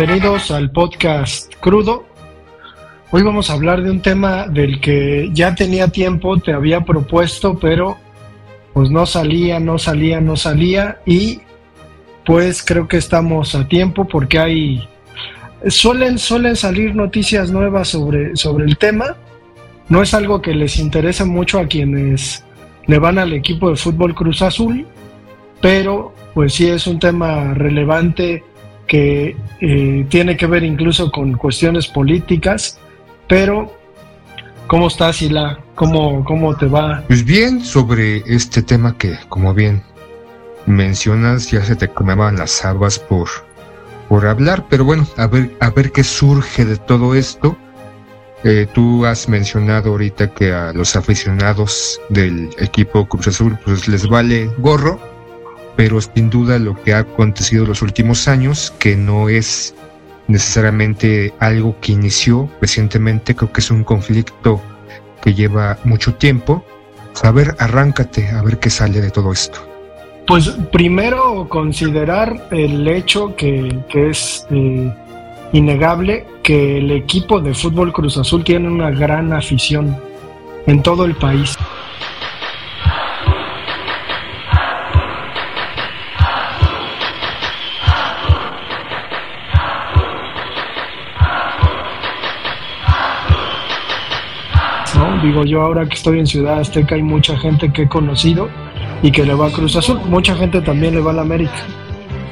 Bienvenidos 0.00 0.50
al 0.50 0.70
podcast 0.70 1.54
Crudo. 1.56 2.06
Hoy 3.10 3.22
vamos 3.22 3.50
a 3.50 3.52
hablar 3.52 3.82
de 3.82 3.90
un 3.90 4.00
tema 4.00 4.46
del 4.46 4.80
que 4.80 5.28
ya 5.34 5.54
tenía 5.54 5.88
tiempo, 5.88 6.38
te 6.38 6.54
había 6.54 6.86
propuesto, 6.86 7.58
pero 7.58 7.98
pues 8.72 8.90
no 8.90 9.04
salía, 9.04 9.60
no 9.60 9.76
salía, 9.76 10.18
no 10.22 10.36
salía 10.36 11.02
y 11.04 11.42
pues 12.24 12.62
creo 12.62 12.88
que 12.88 12.96
estamos 12.96 13.54
a 13.54 13.68
tiempo 13.68 14.08
porque 14.08 14.38
hay 14.38 14.88
suelen 15.68 16.18
suelen 16.18 16.56
salir 16.56 16.94
noticias 16.94 17.50
nuevas 17.50 17.88
sobre 17.88 18.34
sobre 18.36 18.64
el 18.64 18.78
tema. 18.78 19.16
No 19.90 20.00
es 20.00 20.14
algo 20.14 20.40
que 20.40 20.54
les 20.54 20.78
interese 20.78 21.26
mucho 21.26 21.58
a 21.58 21.66
quienes 21.66 22.42
le 22.86 22.98
van 22.98 23.18
al 23.18 23.34
equipo 23.34 23.68
de 23.68 23.76
fútbol 23.76 24.14
Cruz 24.14 24.40
Azul, 24.40 24.86
pero 25.60 26.14
pues 26.32 26.54
sí 26.54 26.70
es 26.70 26.86
un 26.86 26.98
tema 26.98 27.52
relevante 27.52 28.44
que 28.90 29.36
eh, 29.60 30.04
tiene 30.08 30.36
que 30.36 30.48
ver 30.48 30.64
incluso 30.64 31.12
con 31.12 31.34
cuestiones 31.34 31.86
políticas, 31.86 32.80
pero 33.28 33.72
¿cómo 34.66 34.88
estás, 34.88 35.18
Sila? 35.18 35.60
¿Cómo, 35.76 36.24
¿Cómo 36.24 36.56
te 36.56 36.66
va? 36.66 37.04
Pues 37.06 37.24
bien, 37.24 37.64
sobre 37.64 38.16
este 38.26 38.62
tema 38.62 38.98
que, 38.98 39.16
como 39.28 39.54
bien 39.54 39.84
mencionas, 40.66 41.52
ya 41.52 41.62
se 41.62 41.76
te 41.76 41.86
comeban 41.86 42.36
las 42.36 42.64
habas 42.64 42.98
por, 42.98 43.28
por 44.08 44.26
hablar, 44.26 44.66
pero 44.68 44.84
bueno, 44.84 45.06
a 45.16 45.28
ver, 45.28 45.52
a 45.60 45.70
ver 45.70 45.92
qué 45.92 46.02
surge 46.02 46.64
de 46.64 46.76
todo 46.76 47.14
esto. 47.14 47.56
Eh, 48.42 48.66
tú 48.74 49.06
has 49.06 49.28
mencionado 49.28 49.90
ahorita 49.90 50.34
que 50.34 50.52
a 50.52 50.72
los 50.72 50.96
aficionados 50.96 52.00
del 52.08 52.50
equipo 52.58 53.06
Cruz 53.06 53.28
Azul 53.28 53.56
pues 53.64 53.86
les 53.86 54.08
vale 54.08 54.50
gorro, 54.58 54.98
pero 55.80 55.98
sin 55.98 56.28
duda 56.28 56.58
lo 56.58 56.74
que 56.74 56.92
ha 56.92 56.98
acontecido 56.98 57.64
los 57.64 57.80
últimos 57.80 58.28
años, 58.28 58.70
que 58.78 58.96
no 58.96 59.30
es 59.30 59.74
necesariamente 60.28 61.32
algo 61.38 61.74
que 61.80 61.92
inició 61.92 62.50
recientemente, 62.60 63.34
creo 63.34 63.50
que 63.50 63.62
es 63.62 63.70
un 63.70 63.82
conflicto 63.82 64.60
que 65.22 65.32
lleva 65.32 65.78
mucho 65.84 66.12
tiempo. 66.16 66.62
A 67.22 67.30
ver, 67.30 67.56
arráncate, 67.58 68.28
a 68.28 68.42
ver 68.42 68.58
qué 68.58 68.68
sale 68.68 69.00
de 69.00 69.10
todo 69.10 69.32
esto. 69.32 69.58
Pues 70.26 70.50
primero 70.70 71.48
considerar 71.48 72.48
el 72.50 72.86
hecho 72.86 73.34
que, 73.34 73.80
que 73.88 74.10
es 74.10 74.46
eh, 74.50 74.94
innegable 75.54 76.26
que 76.42 76.76
el 76.76 76.90
equipo 76.90 77.40
de 77.40 77.54
fútbol 77.54 77.90
Cruz 77.94 78.18
Azul 78.18 78.44
tiene 78.44 78.68
una 78.68 78.90
gran 78.90 79.32
afición 79.32 79.96
en 80.66 80.82
todo 80.82 81.06
el 81.06 81.14
país. 81.14 81.56
Digo 95.22 95.44
yo 95.44 95.62
ahora 95.62 95.86
que 95.86 95.94
estoy 95.94 96.18
en 96.18 96.26
Ciudad 96.26 96.60
Azteca 96.60 96.94
hay 96.94 97.02
mucha 97.02 97.36
gente 97.38 97.72
que 97.72 97.82
he 97.82 97.88
conocido 97.88 98.48
y 99.02 99.10
que 99.10 99.24
le 99.24 99.34
va 99.34 99.46
a 99.46 99.50
Cruz 99.50 99.76
Azul, 99.76 100.00
mucha 100.08 100.34
gente 100.34 100.60
también 100.60 100.94
le 100.94 101.00
va 101.00 101.10
a 101.10 101.14
la 101.14 101.22
América 101.22 101.64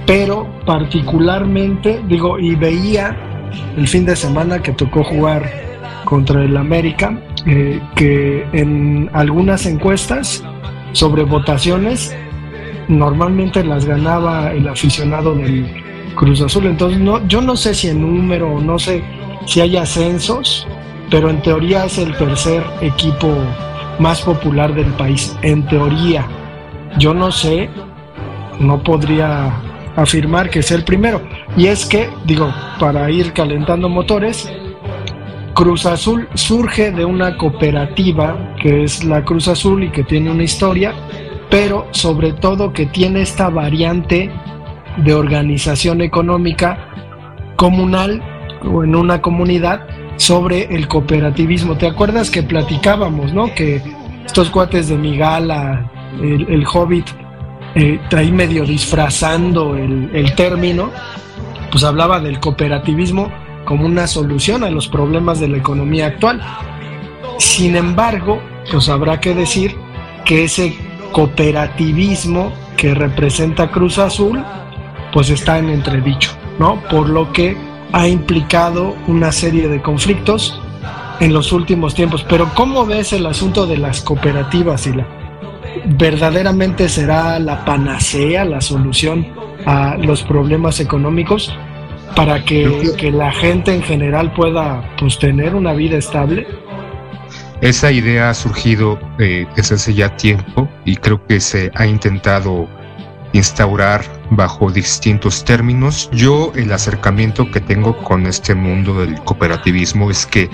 pero 0.09 0.49
particularmente, 0.65 2.03
digo, 2.09 2.39
y 2.39 2.55
veía 2.55 3.15
el 3.77 3.87
fin 3.87 4.07
de 4.07 4.17
semana 4.17 4.63
que 4.63 4.73
tocó 4.73 5.05
jugar 5.05 5.53
contra 6.07 6.43
el 6.43 6.57
América, 6.57 7.21
eh, 7.45 7.79
que 7.95 8.47
en 8.55 9.11
algunas 9.13 9.67
encuestas 9.67 10.43
sobre 10.93 11.25
votaciones 11.25 12.17
normalmente 12.89 13.63
las 13.63 13.85
ganaba 13.85 14.51
el 14.53 14.67
aficionado 14.67 15.35
del 15.35 15.67
Cruz 16.15 16.41
Azul. 16.41 16.65
Entonces, 16.65 16.99
no, 16.99 17.29
yo 17.29 17.43
no 17.43 17.55
sé 17.55 17.75
si 17.75 17.89
en 17.89 18.01
número, 18.01 18.59
no 18.63 18.79
sé 18.79 19.05
si 19.45 19.61
hay 19.61 19.77
ascensos, 19.77 20.67
pero 21.11 21.31
en 21.31 21.41
teoría 21.43 21.85
es 21.85 21.99
el 21.99 22.17
tercer 22.17 22.63
equipo 22.81 23.35
más 23.99 24.23
popular 24.23 24.75
del 24.75 24.93
país. 24.95 25.37
En 25.43 25.67
teoría, 25.67 26.27
yo 26.99 27.15
no 27.15 27.33
sé, 27.33 27.69
no 28.61 28.83
podría 28.83 29.53
afirmar 29.97 30.51
que 30.51 30.61
es 30.61 30.71
el 30.71 30.85
primero. 30.85 31.21
Y 31.57 31.67
es 31.67 31.87
que, 31.87 32.09
digo, 32.25 32.53
para 32.79 33.11
ir 33.11 33.33
calentando 33.33 33.89
motores, 33.89 34.51
Cruz 35.55 35.87
Azul 35.87 36.29
surge 36.35 36.93
de 36.93 37.05
una 37.05 37.37
cooperativa 37.37 38.55
que 38.63 38.85
es 38.85 39.03
la 39.03 39.25
Cruz 39.25 39.49
Azul 39.49 39.83
y 39.83 39.91
que 39.91 40.05
tiene 40.05 40.31
una 40.31 40.45
historia, 40.45 40.95
pero 41.51 41.89
sobre 41.91 42.33
todo 42.33 42.73
que 42.73 42.87
tiene 42.87 43.23
esta 43.23 43.49
variante 43.49 44.31
de 44.99 45.15
organización 45.15 46.01
económica 46.01 46.79
comunal 47.57 48.23
o 48.65 48.85
en 48.85 48.95
una 48.95 49.21
comunidad 49.21 49.81
sobre 50.19 50.65
el 50.65 50.87
cooperativismo. 50.87 51.79
¿Te 51.79 51.87
acuerdas 51.87 52.31
que 52.31 52.43
platicábamos, 52.43 53.33
no? 53.33 53.55
Que 53.55 53.81
estos 54.27 54.51
cuates 54.51 54.89
de 54.89 54.97
Migala, 54.99 55.91
el, 56.21 56.47
el 56.51 56.67
Hobbit, 56.67 57.07
eh, 57.75 57.99
ahí 58.15 58.31
medio 58.31 58.65
disfrazando 58.65 59.77
el, 59.77 60.11
el 60.13 60.35
término, 60.35 60.91
pues 61.71 61.85
hablaba 61.85 62.21
del 62.21 62.41
cooperativismo 62.41 63.31
como 63.65 63.87
una 63.87 64.07
solución 64.07 64.65
a 64.65 64.71
los 64.71 64.89
problemas 64.89 65.41
de 65.41 65.49
la 65.49 65.59
economía 65.59 66.07
actual. 66.07 66.43
Sin 67.39 67.77
embargo, 67.77 68.43
pues 68.71 68.89
habrá 68.89 69.21
que 69.21 69.35
decir 69.35 69.77
que 70.25 70.45
ese 70.45 70.77
cooperativismo 71.13 72.53
que 72.77 72.95
representa 72.95 73.71
Cruz 73.71 73.99
Azul, 73.99 74.43
pues 75.13 75.31
está 75.31 75.59
en 75.59 75.69
entredicho, 75.69 76.33
¿no? 76.59 76.83
Por 76.91 77.09
lo 77.09 77.33
que 77.33 77.57
ha 77.93 78.09
implicado 78.09 78.95
una 79.07 79.33
serie 79.33 79.69
de 79.69 79.81
conflictos 79.81 80.61
en 81.21 81.33
los 81.33 81.53
últimos 81.53 81.95
tiempos. 81.95 82.25
Pero 82.29 82.51
¿cómo 82.55 82.87
ves 82.87 83.13
el 83.13 83.27
asunto 83.27 83.67
de 83.67 83.79
las 83.79 84.01
cooperativas 84.01 84.87
y 84.87 84.93
la 84.95 85.07
verdaderamente 85.97 86.89
será 86.89 87.39
la 87.39 87.65
panacea, 87.65 88.45
la 88.45 88.61
solución 88.61 89.27
a 89.67 89.97
los 89.97 90.23
problemas 90.23 90.81
económicos 90.81 91.55
para 92.17 92.45
que, 92.45 92.93
que 92.97 93.11
la 93.11 93.33
gente 93.33 93.75
en 93.75 93.83
general 93.83 94.33
pueda 94.33 94.83
pues, 94.99 95.19
tener 95.19 95.55
una 95.55 95.73
vida 95.73 95.97
estable? 95.97 96.47
Esa 97.61 97.91
idea 97.91 98.31
ha 98.31 98.35
surgido 98.35 98.99
eh, 99.19 99.47
desde 99.57 99.75
hace 99.75 99.95
ya 99.95 100.17
tiempo 100.17 100.69
y 100.85 100.97
creo 100.97 101.25
que 101.27 101.41
se 101.41 101.71
ha 101.75 101.87
intentado 101.87 102.69
instaurar 103.33 104.05
bajo 104.31 104.71
distintos 104.71 105.45
términos. 105.45 106.09
Yo 106.13 106.53
el 106.55 106.73
acercamiento 106.73 107.51
que 107.51 107.61
tengo 107.61 107.97
con 108.05 108.27
este 108.27 108.55
mundo 108.55 109.01
del 109.01 109.15
cooperativismo 109.25 110.11
es 110.11 110.27
que 110.27 110.51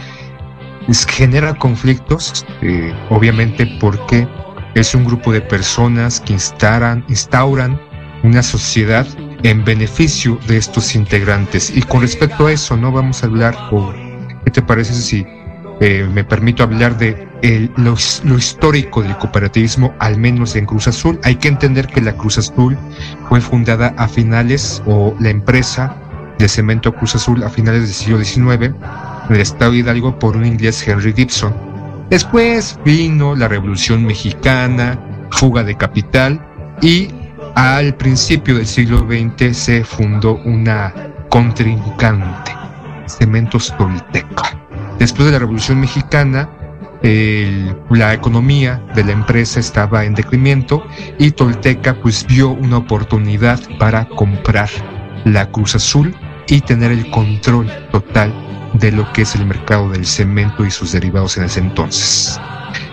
genera 1.08 1.54
conflictos, 1.54 2.44
eh, 2.62 2.92
obviamente 3.10 3.66
porque 3.80 4.28
es 4.74 4.94
un 4.94 5.04
grupo 5.04 5.32
de 5.32 5.40
personas 5.40 6.20
que 6.20 6.34
instauran, 6.34 7.04
instauran 7.08 7.80
una 8.22 8.42
sociedad 8.42 9.06
en 9.42 9.64
beneficio 9.64 10.38
de 10.48 10.56
estos 10.56 10.94
integrantes. 10.94 11.70
Y 11.74 11.82
con 11.82 12.00
respecto 12.00 12.46
a 12.46 12.52
eso, 12.52 12.76
no 12.76 12.90
vamos 12.90 13.22
a 13.22 13.26
hablar, 13.26 13.56
o 13.70 13.92
¿qué 14.44 14.50
te 14.50 14.62
parece 14.62 14.94
si 14.94 15.26
eh, 15.86 16.08
me 16.10 16.24
permito 16.24 16.62
hablar 16.62 16.96
de 16.96 17.28
lo, 17.76 17.94
lo, 18.24 18.38
histórico 18.38 19.02
del 19.02 19.18
cooperativismo, 19.18 19.92
al 19.98 20.16
menos 20.16 20.56
en 20.56 20.64
Cruz 20.64 20.88
Azul? 20.88 21.20
Hay 21.24 21.36
que 21.36 21.48
entender 21.48 21.88
que 21.88 22.00
la 22.00 22.14
Cruz 22.14 22.38
Azul 22.38 22.78
fue 23.28 23.42
fundada 23.42 23.94
a 23.98 24.08
finales, 24.08 24.82
o 24.86 25.14
la 25.20 25.28
empresa 25.28 25.94
de 26.38 26.48
cemento 26.48 26.94
Cruz 26.94 27.16
Azul 27.16 27.42
a 27.42 27.50
finales 27.50 27.82
del 27.82 27.92
siglo 27.92 28.24
XIX, 28.24 28.74
en 29.28 29.36
estado 29.36 29.74
Hidalgo, 29.74 30.18
por 30.18 30.38
un 30.38 30.46
inglés 30.46 30.88
Henry 30.88 31.12
Gibson 31.12 31.52
Después 32.08 32.78
vino 32.82 33.36
la 33.36 33.46
Revolución 33.46 34.06
Mexicana, 34.06 34.98
fuga 35.32 35.62
de 35.64 35.74
capital 35.74 36.40
y 36.80 37.08
al 37.56 37.94
principio 37.96 38.56
del 38.56 38.66
siglo 38.66 39.00
XX 39.00 39.54
se 39.54 39.84
fundó 39.84 40.36
una 40.44 40.94
contrincante, 41.28 42.52
Cementos 43.06 43.74
Tolteca. 43.76 44.63
Después 44.98 45.26
de 45.26 45.32
la 45.32 45.38
Revolución 45.40 45.80
Mexicana, 45.80 46.48
la 47.90 48.14
economía 48.14 48.82
de 48.94 49.04
la 49.04 49.12
empresa 49.12 49.60
estaba 49.60 50.04
en 50.04 50.14
decremento 50.14 50.86
y 51.18 51.32
Tolteca 51.32 51.94
pues 52.00 52.26
vio 52.26 52.50
una 52.50 52.78
oportunidad 52.78 53.60
para 53.78 54.06
comprar 54.08 54.70
la 55.24 55.50
Cruz 55.50 55.74
Azul 55.74 56.16
y 56.46 56.62
tener 56.62 56.92
el 56.92 57.10
control 57.10 57.70
total 57.90 58.32
de 58.74 58.90
lo 58.90 59.10
que 59.12 59.22
es 59.22 59.34
el 59.34 59.44
mercado 59.44 59.90
del 59.90 60.06
cemento 60.06 60.64
y 60.64 60.70
sus 60.70 60.92
derivados 60.92 61.36
en 61.36 61.44
ese 61.44 61.60
entonces. 61.60 62.40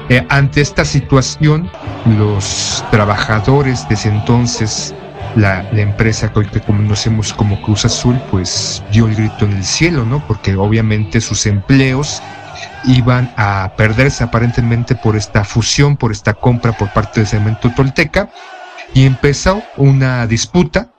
Eh, 0.09 0.25
ante 0.29 0.59
esta 0.59 0.83
situación, 0.83 1.69
los 2.17 2.83
trabajadores 2.91 3.87
de 3.87 3.95
ese 3.95 4.09
entonces, 4.09 4.93
la, 5.35 5.69
empresa 5.71 6.31
que 6.31 6.61
conocemos 6.61 7.33
como 7.33 7.61
Cruz 7.61 7.85
Azul, 7.85 8.19
pues 8.29 8.83
dio 8.91 9.07
el 9.07 9.15
grito 9.15 9.45
en 9.45 9.53
el 9.53 9.63
cielo, 9.63 10.05
¿no? 10.05 10.25
Porque 10.27 10.55
obviamente 10.55 11.21
sus 11.21 11.45
empleos 11.45 12.21
iban 12.85 13.33
a 13.37 13.73
perderse 13.77 14.23
aparentemente 14.23 14.95
por 14.95 15.15
esta 15.15 15.43
fusión, 15.43 15.97
por 15.97 16.11
esta 16.11 16.33
compra 16.33 16.73
por 16.73 16.91
parte 16.91 17.21
de 17.21 17.25
Cemento 17.25 17.71
Tolteca, 17.75 18.29
y 18.93 19.05
empezó 19.05 19.63
una 19.77 20.27
disputa 20.27 20.91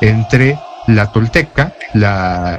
entre 0.00 0.58
la 0.86 1.12
Tolteca 1.12 1.74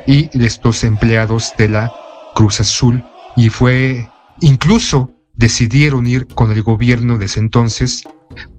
y 0.07 0.29
estos 0.43 0.83
empleados 0.83 1.53
de 1.57 1.69
la 1.69 1.91
Cruz 2.33 2.59
Azul, 2.59 3.03
y 3.35 3.49
fue 3.49 4.09
incluso 4.41 5.11
decidieron 5.35 6.07
ir 6.07 6.27
con 6.27 6.51
el 6.51 6.63
gobierno 6.63 7.17
de 7.17 7.25
ese 7.25 7.39
entonces 7.39 8.03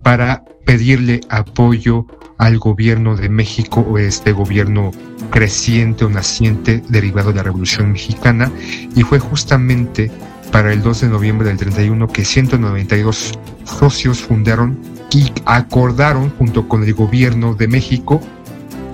para 0.02 0.44
pedirle 0.64 1.20
apoyo 1.28 2.06
al 2.38 2.58
gobierno 2.58 3.16
de 3.16 3.28
México 3.28 3.80
o 3.80 3.98
este 3.98 4.32
gobierno 4.32 4.90
creciente 5.30 6.04
o 6.04 6.10
naciente 6.10 6.82
derivado 6.88 7.30
de 7.30 7.36
la 7.36 7.42
Revolución 7.42 7.92
Mexicana 7.92 8.50
y 8.94 9.02
fue 9.02 9.18
justamente 9.18 10.10
para 10.50 10.72
el 10.72 10.82
2 10.82 11.02
de 11.02 11.08
noviembre 11.08 11.48
del 11.48 11.56
31 11.56 12.08
que 12.08 12.24
192 12.24 13.32
socios 13.64 14.20
fundaron 14.20 14.78
y 15.10 15.32
acordaron 15.44 16.30
junto 16.30 16.68
con 16.68 16.84
el 16.84 16.94
gobierno 16.94 17.54
de 17.54 17.68
México 17.68 18.20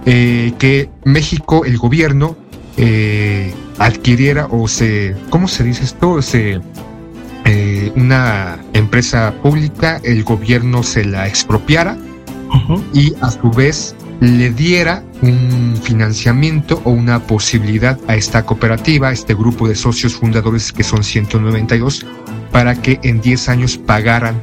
eh, 0.07 0.53
que 0.59 0.89
México, 1.05 1.65
el 1.65 1.77
gobierno, 1.77 2.37
eh, 2.77 3.53
adquiriera 3.79 4.47
o 4.51 4.69
se, 4.69 5.15
¿cómo 5.29 5.49
se 5.49 5.65
dice 5.65 5.85
esto? 5.85 6.23
Se 6.23 6.61
eh, 7.45 7.80
una 7.97 8.59
empresa 8.73 9.35
pública, 9.43 10.01
el 10.05 10.25
gobierno 10.25 10.83
se 10.83 11.05
la 11.05 11.27
expropiara 11.27 11.97
y 12.93 13.15
a 13.21 13.31
su 13.31 13.51
vez 13.51 13.95
le 14.21 14.51
diera 14.51 15.03
un 15.23 15.79
financiamiento 15.83 16.81
o 16.85 16.91
una 16.91 17.21
posibilidad 17.21 17.99
a 18.07 18.17
esta 18.17 18.45
cooperativa, 18.45 19.09
a 19.09 19.13
este 19.13 19.35
grupo 19.35 19.67
de 19.69 19.75
socios 19.75 20.15
fundadores 20.15 20.73
que 20.73 20.83
son 20.83 21.03
192, 21.03 22.07
para 22.51 22.75
que 22.75 23.01
en 23.03 23.21
10 23.21 23.49
años 23.49 23.79
pagaran 23.79 24.35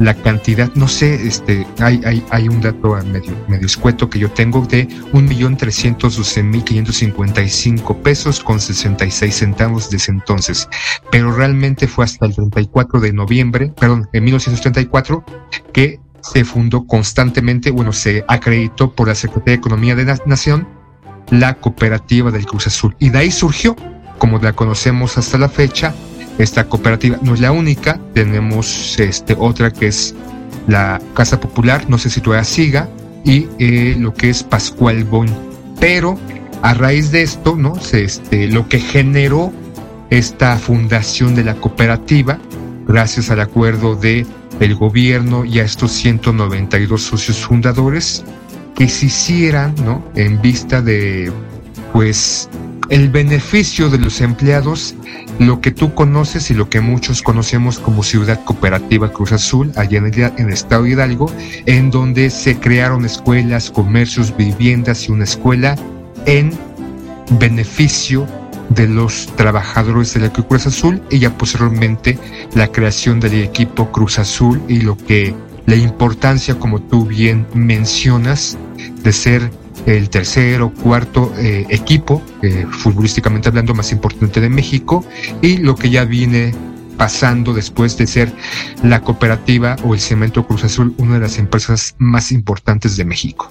la 0.00 0.14
cantidad, 0.14 0.68
no 0.74 0.88
sé, 0.88 1.26
este, 1.26 1.66
hay, 1.78 2.00
hay, 2.06 2.24
hay 2.30 2.48
un 2.48 2.62
dato 2.62 2.96
medio, 3.04 3.36
medio 3.48 3.66
escueto 3.66 4.08
que 4.08 4.18
yo 4.18 4.30
tengo 4.30 4.64
de 4.66 4.88
1.312.555 5.12 8.02
pesos 8.02 8.40
con 8.40 8.58
66 8.58 9.34
centavos 9.34 9.90
desde 9.90 10.12
entonces, 10.12 10.66
pero 11.12 11.32
realmente 11.32 11.86
fue 11.86 12.06
hasta 12.06 12.24
el 12.24 12.34
34 12.34 13.00
de 13.00 13.12
noviembre, 13.12 13.74
perdón, 13.78 14.08
en 14.14 14.24
1934, 14.24 15.22
que 15.74 16.00
se 16.22 16.46
fundó 16.46 16.86
constantemente, 16.86 17.70
bueno, 17.70 17.92
se 17.92 18.24
acreditó 18.26 18.92
por 18.92 19.08
la 19.08 19.14
Secretaría 19.14 19.52
de 19.52 19.58
Economía 19.58 19.94
de 19.94 20.06
la 20.06 20.18
Nación 20.24 20.66
la 21.30 21.52
cooperativa 21.54 22.30
del 22.30 22.46
Cruz 22.46 22.66
Azul. 22.66 22.96
Y 22.98 23.10
de 23.10 23.18
ahí 23.18 23.30
surgió, 23.30 23.76
como 24.18 24.38
la 24.38 24.54
conocemos 24.54 25.18
hasta 25.18 25.36
la 25.36 25.50
fecha, 25.50 25.94
esta 26.42 26.64
cooperativa 26.64 27.18
no 27.22 27.34
es 27.34 27.40
la 27.40 27.52
única, 27.52 28.00
tenemos 28.14 28.98
este, 28.98 29.36
otra 29.38 29.70
que 29.70 29.88
es 29.88 30.14
la 30.66 31.00
Casa 31.14 31.40
Popular, 31.40 31.84
no 31.88 31.98
sé 31.98 32.10
si 32.10 32.20
todavía 32.20 32.44
siga, 32.44 32.88
y 33.24 33.48
eh, 33.58 33.96
lo 33.98 34.14
que 34.14 34.30
es 34.30 34.42
Pascual 34.42 35.04
Bon. 35.04 35.26
Pero 35.78 36.18
a 36.62 36.74
raíz 36.74 37.10
de 37.10 37.22
esto, 37.22 37.56
¿no? 37.56 37.76
Se, 37.76 38.04
este, 38.04 38.48
lo 38.48 38.68
que 38.68 38.80
generó 38.80 39.52
esta 40.10 40.56
fundación 40.56 41.34
de 41.34 41.44
la 41.44 41.54
cooperativa, 41.54 42.38
gracias 42.86 43.30
al 43.30 43.40
acuerdo 43.40 43.94
de 43.94 44.26
el 44.60 44.74
gobierno 44.74 45.44
y 45.44 45.58
a 45.58 45.64
estos 45.64 45.92
192 45.92 47.02
socios 47.02 47.38
fundadores, 47.38 48.24
que 48.74 48.88
se 48.88 49.06
hicieran, 49.06 49.74
¿no? 49.84 50.04
En 50.14 50.40
vista 50.40 50.82
de, 50.82 51.32
pues, 51.92 52.48
el 52.90 53.08
beneficio 53.08 53.88
de 53.88 53.98
los 53.98 54.20
empleados, 54.20 54.96
lo 55.38 55.60
que 55.60 55.70
tú 55.70 55.94
conoces 55.94 56.50
y 56.50 56.54
lo 56.54 56.68
que 56.68 56.80
muchos 56.80 57.22
conocemos 57.22 57.78
como 57.78 58.02
Ciudad 58.02 58.44
Cooperativa 58.44 59.12
Cruz 59.12 59.32
Azul, 59.32 59.72
allá 59.76 59.98
en 59.98 60.06
el, 60.06 60.52
Estado 60.52 60.82
de 60.82 60.90
Hidalgo, 60.90 61.32
en 61.66 61.90
donde 61.90 62.30
se 62.30 62.58
crearon 62.58 63.04
escuelas, 63.04 63.70
comercios, 63.70 64.36
viviendas 64.36 65.08
y 65.08 65.12
una 65.12 65.24
escuela 65.24 65.76
en 66.26 66.52
beneficio 67.38 68.26
de 68.70 68.88
los 68.88 69.26
trabajadores 69.36 70.12
de 70.14 70.20
la 70.20 70.32
Cruz 70.32 70.66
Azul 70.66 71.00
y 71.10 71.20
ya 71.20 71.36
posteriormente 71.36 72.18
la 72.54 72.68
creación 72.68 73.20
del 73.20 73.34
equipo 73.34 73.92
Cruz 73.92 74.18
Azul 74.18 74.60
y 74.68 74.80
lo 74.80 74.96
que 74.96 75.32
la 75.66 75.76
importancia, 75.76 76.58
como 76.58 76.80
tú 76.80 77.06
bien 77.06 77.46
mencionas, 77.54 78.58
de 79.02 79.12
ser 79.12 79.59
el 79.86 80.10
tercer 80.10 80.62
o 80.62 80.70
cuarto 80.70 81.32
eh, 81.38 81.66
equipo, 81.68 82.22
eh, 82.42 82.66
futbolísticamente 82.70 83.48
hablando, 83.48 83.74
más 83.74 83.92
importante 83.92 84.40
de 84.40 84.48
México, 84.48 85.04
y 85.42 85.58
lo 85.58 85.74
que 85.74 85.90
ya 85.90 86.04
viene 86.04 86.52
pasando 86.96 87.54
después 87.54 87.96
de 87.96 88.06
ser 88.06 88.32
la 88.82 89.00
cooperativa 89.00 89.76
o 89.84 89.94
el 89.94 90.00
Cemento 90.00 90.46
Cruz 90.46 90.64
Azul, 90.64 90.94
una 90.98 91.14
de 91.14 91.20
las 91.20 91.38
empresas 91.38 91.94
más 91.98 92.30
importantes 92.30 92.96
de 92.96 93.04
México. 93.04 93.50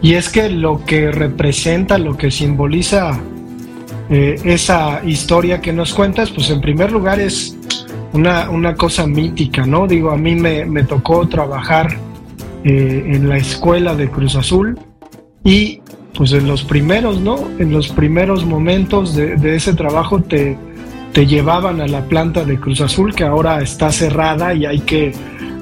Y 0.00 0.14
es 0.14 0.30
que 0.30 0.48
lo 0.48 0.84
que 0.86 1.12
representa, 1.12 1.98
lo 1.98 2.16
que 2.16 2.30
simboliza 2.30 3.20
eh, 4.08 4.40
esa 4.44 5.02
historia 5.04 5.60
que 5.60 5.74
nos 5.74 5.92
cuentas, 5.92 6.30
pues 6.30 6.48
en 6.48 6.62
primer 6.62 6.90
lugar 6.90 7.20
es 7.20 7.56
una, 8.14 8.48
una 8.48 8.74
cosa 8.74 9.06
mítica, 9.06 9.66
¿no? 9.66 9.86
Digo, 9.86 10.10
a 10.10 10.16
mí 10.16 10.34
me, 10.34 10.64
me 10.64 10.84
tocó 10.84 11.28
trabajar 11.28 11.98
en 12.62 13.26
la 13.26 13.38
escuela 13.38 13.94
de 13.94 14.10
Cruz 14.10 14.36
Azul 14.36 14.78
y 15.44 15.80
pues 16.14 16.32
en 16.32 16.46
los 16.46 16.64
primeros, 16.64 17.20
¿no? 17.20 17.36
En 17.58 17.72
los 17.72 17.88
primeros 17.88 18.44
momentos 18.44 19.14
de, 19.14 19.56
ese 19.56 19.74
trabajo 19.74 20.20
te, 20.20 20.56
te 21.12 21.26
llevaban 21.26 21.80
a 21.80 21.86
la 21.86 22.02
planta 22.04 22.44
de 22.44 22.58
Cruz 22.58 22.80
Azul, 22.80 23.14
que 23.14 23.24
ahora 23.24 23.60
está 23.62 23.90
cerrada 23.92 24.54
y 24.54 24.66
hay 24.66 24.80
que 24.80 25.12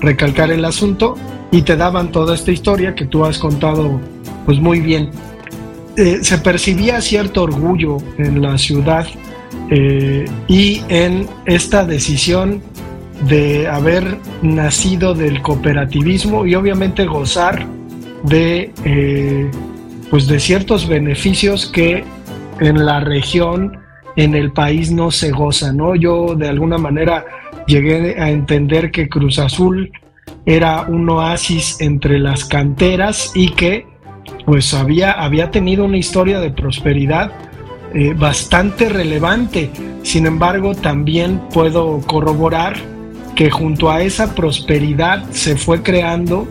recalcar 0.01 0.51
el 0.51 0.65
asunto, 0.65 1.17
y 1.51 1.63
te 1.63 1.77
daban 1.77 2.11
toda 2.13 2.35
esta 2.35 2.51
historia 2.51 2.95
que 2.95 3.07
tú 3.07 3.25
has 3.25 3.39
contado 3.39 4.01
pues 4.45 4.59
muy 4.59 4.81
bien. 4.81 5.11
Eh, 5.97 6.19
se 6.23 6.39
percibía 6.39 7.01
cierto 7.01 7.43
orgullo 7.43 7.97
en 8.19 8.41
la 8.41 8.57
ciudad 8.57 9.07
eh, 9.71 10.27
y 10.47 10.83
en 10.89 11.27
esta 11.45 11.85
decisión 11.85 12.63
de 13.29 13.67
haber 13.67 14.17
nacido 14.43 15.15
del 15.15 15.43
cooperativismo 15.43 16.47
y 16.47 16.55
obviamente 16.55 17.05
gozar 17.05 17.67
de 18.25 18.73
eh, 18.85 19.51
pues 20.11 20.27
de 20.27 20.41
ciertos 20.41 20.89
beneficios 20.89 21.67
que 21.67 22.05
en 22.61 22.85
la 22.85 23.01
región, 23.01 23.79
en 24.17 24.35
el 24.35 24.53
país 24.53 24.91
no 24.91 25.11
se 25.11 25.31
gozan. 25.31 25.79
Yo 25.99 26.35
de 26.35 26.49
alguna 26.49 26.79
manera 26.79 27.25
llegué 27.67 28.21
a 28.21 28.31
entender 28.31 28.91
que 28.91 29.09
Cruz 29.09 29.39
Azul 29.39 29.93
era 30.47 30.83
un 30.83 31.09
oasis 31.11 31.81
entre 31.81 32.19
las 32.19 32.45
canteras 32.45 33.33
y 33.35 33.51
que 33.51 33.87
pues 34.45 34.75
había, 34.75 35.13
había 35.13 35.51
tenido 35.51 35.85
una 35.85 35.99
historia 35.99 36.41
de 36.41 36.51
prosperidad 36.51 37.33
eh, 37.95 38.15
bastante 38.15 38.89
relevante. 38.89 39.71
Sin 40.03 40.27
embargo, 40.27 40.75
también 40.75 41.41
puedo 41.53 42.01
corroborar 42.01 42.77
que 43.37 43.51
junto 43.51 43.91
a 43.91 44.03
esa 44.03 44.35
prosperidad 44.35 45.25
se 45.31 45.57
fue 45.57 45.83
creando 45.83 46.49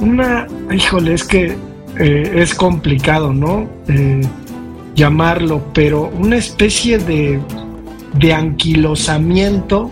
una, 0.00 0.46
híjole, 0.72 1.14
es 1.14 1.24
que 1.24 1.56
eh, 1.98 2.32
es 2.34 2.54
complicado, 2.54 3.32
¿no? 3.32 3.68
Eh, 3.88 4.20
llamarlo, 4.94 5.62
pero 5.72 6.10
una 6.18 6.36
especie 6.36 6.98
de, 6.98 7.40
de 8.14 8.34
anquilosamiento 8.34 9.90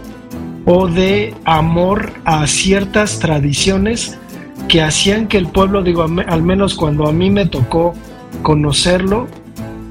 o 0.65 0.87
de 0.87 1.35
amor 1.45 2.13
a 2.25 2.47
ciertas 2.47 3.19
tradiciones 3.19 4.19
que 4.69 4.83
hacían 4.83 5.29
que 5.29 5.39
el 5.39 5.49
pueblo, 5.49 5.83
digo, 5.83 6.03
al 6.03 6.43
menos 6.43 6.75
cuando 6.75 7.09
a 7.09 7.13
mí 7.13 7.31
me 7.31 7.47
tocó 7.47 7.95
conocerlo, 8.43 9.27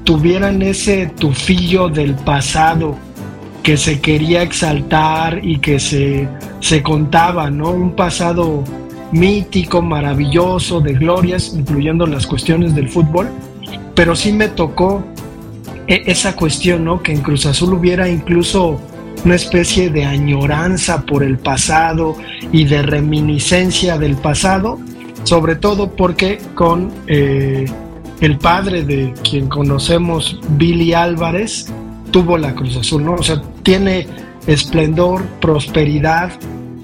tuvieran 0.04 0.62
ese 0.62 1.06
tufillo 1.18 1.88
del 1.88 2.14
pasado 2.14 2.96
que 3.62 3.76
se 3.76 4.00
quería 4.00 4.42
exaltar 4.42 5.44
y 5.44 5.58
que 5.58 5.80
se, 5.80 6.28
se 6.60 6.82
contaba, 6.82 7.50
¿no? 7.50 7.70
Un 7.70 7.92
pasado 7.94 8.64
mítico, 9.12 9.82
maravilloso, 9.82 10.80
de 10.80 10.94
glorias, 10.94 11.52
incluyendo 11.54 12.06
las 12.06 12.26
cuestiones 12.26 12.74
del 12.74 12.88
fútbol, 12.88 13.28
pero 13.94 14.14
sí 14.14 14.32
me 14.32 14.48
tocó 14.48 15.04
e, 15.86 16.02
esa 16.06 16.36
cuestión, 16.36 16.84
¿no? 16.84 17.02
Que 17.02 17.12
en 17.12 17.20
Cruz 17.20 17.46
Azul 17.46 17.74
hubiera 17.74 18.08
incluso 18.08 18.80
una 19.24 19.34
especie 19.34 19.90
de 19.90 20.04
añoranza 20.04 21.04
por 21.04 21.22
el 21.22 21.38
pasado 21.38 22.16
y 22.52 22.64
de 22.64 22.82
reminiscencia 22.82 23.98
del 23.98 24.16
pasado, 24.16 24.78
sobre 25.24 25.56
todo 25.56 25.90
porque 25.90 26.38
con 26.54 26.92
eh, 27.06 27.66
el 28.20 28.38
padre 28.38 28.84
de 28.84 29.12
quien 29.28 29.48
conocemos, 29.48 30.38
Billy 30.50 30.92
Álvarez, 30.92 31.66
tuvo 32.10 32.38
la 32.38 32.54
Cruz 32.54 32.76
Azul, 32.76 33.04
¿no? 33.04 33.14
O 33.14 33.22
sea, 33.22 33.42
tiene 33.62 34.06
esplendor, 34.46 35.24
prosperidad, 35.40 36.32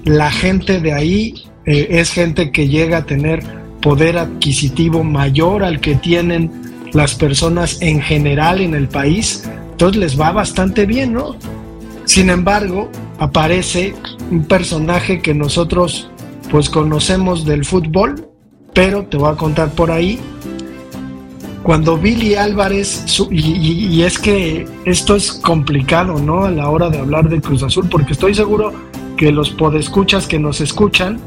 la 0.03 0.29
gente 0.31 0.79
de 0.79 0.93
ahí 0.93 1.45
eh, 1.65 1.87
es 1.89 2.11
gente 2.11 2.51
que 2.51 2.67
llega 2.67 2.99
a 2.99 3.05
tener 3.05 3.43
poder 3.81 4.17
adquisitivo 4.17 5.03
mayor 5.03 5.63
al 5.63 5.79
que 5.79 5.95
tienen 5.95 6.51
las 6.93 7.15
personas 7.15 7.81
en 7.81 8.01
general 8.01 8.61
en 8.61 8.73
el 8.73 8.87
país, 8.87 9.43
entonces 9.71 9.99
les 9.99 10.19
va 10.19 10.31
bastante 10.31 10.85
bien, 10.85 11.13
¿no? 11.13 11.35
Sin 12.05 12.29
embargo, 12.29 12.89
aparece 13.19 13.93
un 14.31 14.45
personaje 14.45 15.21
que 15.21 15.33
nosotros 15.33 16.09
pues 16.49 16.69
conocemos 16.69 17.45
del 17.45 17.65
fútbol, 17.65 18.29
pero 18.73 19.05
te 19.05 19.17
voy 19.17 19.31
a 19.31 19.35
contar 19.35 19.71
por 19.71 19.91
ahí. 19.91 20.19
Cuando 21.63 21.97
Billy 21.97 22.35
Álvarez, 22.35 23.05
y, 23.31 24.03
es 24.03 24.19
que 24.19 24.67
esto 24.85 25.15
es 25.15 25.31
complicado, 25.31 26.19
¿no? 26.19 26.45
A 26.45 26.51
la 26.51 26.69
hora 26.69 26.89
de 26.89 26.99
hablar 26.99 27.27
de 27.27 27.41
Cruz 27.41 27.63
Azul, 27.63 27.87
porque 27.89 28.13
estoy 28.13 28.35
seguro 28.35 28.71
que 29.17 29.31
los 29.31 29.49
podescuchas 29.49 30.27
que 30.27 30.37
nos 30.37 30.61
escuchan, 30.61 31.19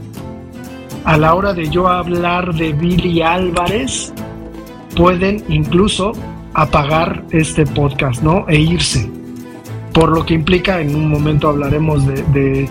a 1.04 1.16
la 1.16 1.34
hora 1.34 1.54
de 1.54 1.68
yo 1.68 1.88
hablar 1.88 2.54
de 2.54 2.72
Billy 2.72 3.22
Álvarez, 3.22 4.12
pueden 4.96 5.42
incluso 5.48 6.12
apagar 6.54 7.24
este 7.30 7.64
podcast, 7.66 8.22
¿no? 8.22 8.44
E 8.48 8.58
irse. 8.58 9.10
Por 9.92 10.10
lo 10.10 10.24
que 10.24 10.34
implica, 10.34 10.80
en 10.80 10.94
un 10.94 11.08
momento 11.08 11.48
hablaremos 11.48 12.06
de, 12.06 12.68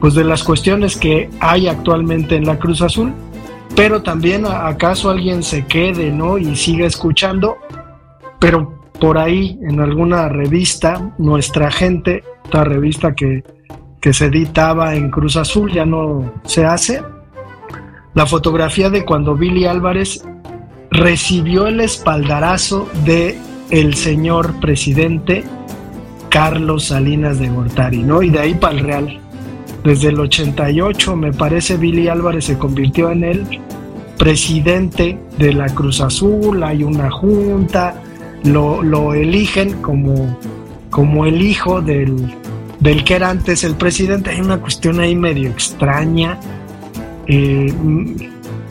pues 0.00 0.14
de 0.14 0.24
las 0.24 0.42
cuestiones 0.42 0.96
que 0.96 1.30
hay 1.40 1.68
actualmente 1.68 2.36
en 2.36 2.46
la 2.46 2.58
Cruz 2.58 2.82
Azul, 2.82 3.12
pero 3.74 4.02
también 4.02 4.46
acaso 4.46 5.10
alguien 5.10 5.42
se 5.42 5.66
quede, 5.66 6.10
¿no? 6.10 6.38
Y 6.38 6.56
siga 6.56 6.86
escuchando, 6.86 7.58
pero 8.38 8.80
por 9.00 9.18
ahí 9.18 9.58
en 9.62 9.80
alguna 9.80 10.28
revista, 10.28 11.12
nuestra 11.18 11.70
gente, 11.70 12.24
esta 12.44 12.64
revista 12.64 13.14
que, 13.14 13.44
que 14.00 14.12
se 14.12 14.26
editaba 14.26 14.94
en 14.94 15.10
Cruz 15.10 15.36
Azul 15.36 15.70
ya 15.72 15.84
no 15.84 16.32
se 16.44 16.64
hace, 16.64 17.02
la 18.16 18.24
fotografía 18.24 18.88
de 18.88 19.04
cuando 19.04 19.36
Billy 19.36 19.66
Álvarez 19.66 20.24
recibió 20.90 21.66
el 21.66 21.80
espaldarazo 21.80 22.88
de 23.04 23.38
el 23.70 23.94
señor 23.94 24.58
presidente 24.58 25.44
Carlos 26.30 26.86
Salinas 26.86 27.38
de 27.38 27.50
Gortari, 27.50 28.02
¿no? 28.02 28.22
Y 28.22 28.30
de 28.30 28.40
ahí 28.40 28.54
para 28.54 28.74
el 28.74 28.80
Real. 28.80 29.20
Desde 29.84 30.08
el 30.08 30.18
88, 30.18 31.14
me 31.14 31.32
parece, 31.32 31.76
Billy 31.76 32.08
Álvarez 32.08 32.46
se 32.46 32.56
convirtió 32.56 33.10
en 33.10 33.22
el 33.22 33.46
presidente 34.16 35.18
de 35.36 35.52
la 35.52 35.66
Cruz 35.66 36.00
Azul, 36.00 36.64
hay 36.64 36.84
una 36.84 37.10
junta, 37.10 38.02
lo, 38.44 38.82
lo 38.82 39.12
eligen 39.12 39.82
como, 39.82 40.38
como 40.88 41.26
el 41.26 41.42
hijo 41.42 41.82
del, 41.82 42.34
del 42.80 43.04
que 43.04 43.14
era 43.14 43.28
antes 43.28 43.62
el 43.62 43.74
presidente. 43.74 44.30
Hay 44.30 44.40
una 44.40 44.58
cuestión 44.58 45.00
ahí 45.00 45.14
medio 45.14 45.50
extraña, 45.50 46.40
eh, 47.26 47.72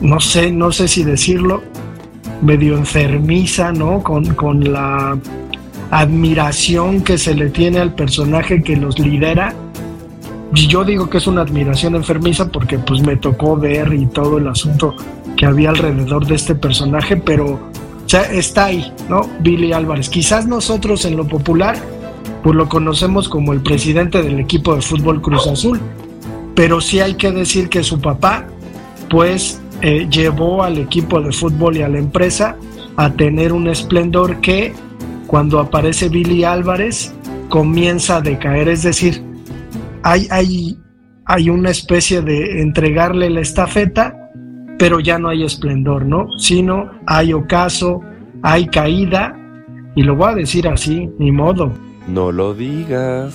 no 0.00 0.20
sé, 0.20 0.50
no 0.50 0.72
sé 0.72 0.88
si 0.88 1.04
decirlo, 1.04 1.62
medio 2.42 2.76
enfermiza, 2.76 3.72
¿no? 3.72 4.02
Con, 4.02 4.34
con 4.34 4.72
la 4.72 5.18
admiración 5.90 7.02
que 7.02 7.18
se 7.18 7.34
le 7.34 7.50
tiene 7.50 7.78
al 7.78 7.94
personaje 7.94 8.62
que 8.62 8.76
los 8.76 8.98
lidera. 8.98 9.54
Yo 10.52 10.84
digo 10.84 11.08
que 11.10 11.18
es 11.18 11.26
una 11.26 11.42
admiración 11.42 11.94
enfermiza 11.94 12.48
porque 12.48 12.78
pues 12.78 13.02
me 13.02 13.16
tocó 13.16 13.56
ver 13.56 13.92
y 13.92 14.06
todo 14.06 14.38
el 14.38 14.48
asunto 14.48 14.94
que 15.36 15.46
había 15.46 15.70
alrededor 15.70 16.26
de 16.26 16.34
este 16.34 16.54
personaje, 16.54 17.16
pero 17.16 17.58
está 18.32 18.66
ahí, 18.66 18.92
¿no? 19.08 19.28
Billy 19.40 19.72
Álvarez. 19.72 20.08
Quizás 20.08 20.46
nosotros 20.46 21.04
en 21.04 21.16
lo 21.16 21.26
popular 21.26 21.76
pues 22.42 22.54
lo 22.54 22.68
conocemos 22.68 23.28
como 23.28 23.52
el 23.52 23.60
presidente 23.60 24.22
del 24.22 24.38
equipo 24.38 24.74
de 24.74 24.80
fútbol 24.80 25.20
Cruz 25.20 25.46
Azul, 25.48 25.80
pero 26.56 26.80
sí 26.80 26.98
hay 26.98 27.14
que 27.14 27.30
decir 27.30 27.68
que 27.68 27.84
su 27.84 28.00
papá 28.00 28.48
pues 29.08 29.60
eh, 29.82 30.08
llevó 30.10 30.64
al 30.64 30.78
equipo 30.78 31.20
de 31.20 31.30
fútbol 31.30 31.76
y 31.76 31.82
a 31.82 31.88
la 31.88 31.98
empresa 31.98 32.56
a 32.96 33.12
tener 33.12 33.52
un 33.52 33.68
esplendor 33.68 34.40
que 34.40 34.72
cuando 35.26 35.60
aparece 35.60 36.08
Billy 36.08 36.44
Álvarez 36.44 37.14
comienza 37.50 38.16
a 38.16 38.20
decaer, 38.22 38.68
es 38.68 38.82
decir, 38.82 39.22
hay, 40.02 40.26
hay, 40.30 40.78
hay 41.26 41.50
una 41.50 41.70
especie 41.70 42.22
de 42.22 42.62
entregarle 42.62 43.28
la 43.28 43.40
estafeta, 43.40 44.30
pero 44.78 44.98
ya 44.98 45.18
no 45.18 45.28
hay 45.28 45.44
esplendor, 45.44 46.06
¿no? 46.06 46.26
Sino 46.38 46.90
hay 47.06 47.32
ocaso, 47.32 48.00
hay 48.42 48.66
caída, 48.68 49.36
y 49.94 50.02
lo 50.02 50.16
voy 50.16 50.32
a 50.32 50.34
decir 50.36 50.68
así, 50.68 51.08
ni 51.18 51.32
modo. 51.32 51.72
No 52.08 52.32
lo 52.32 52.54
digas, 52.54 53.34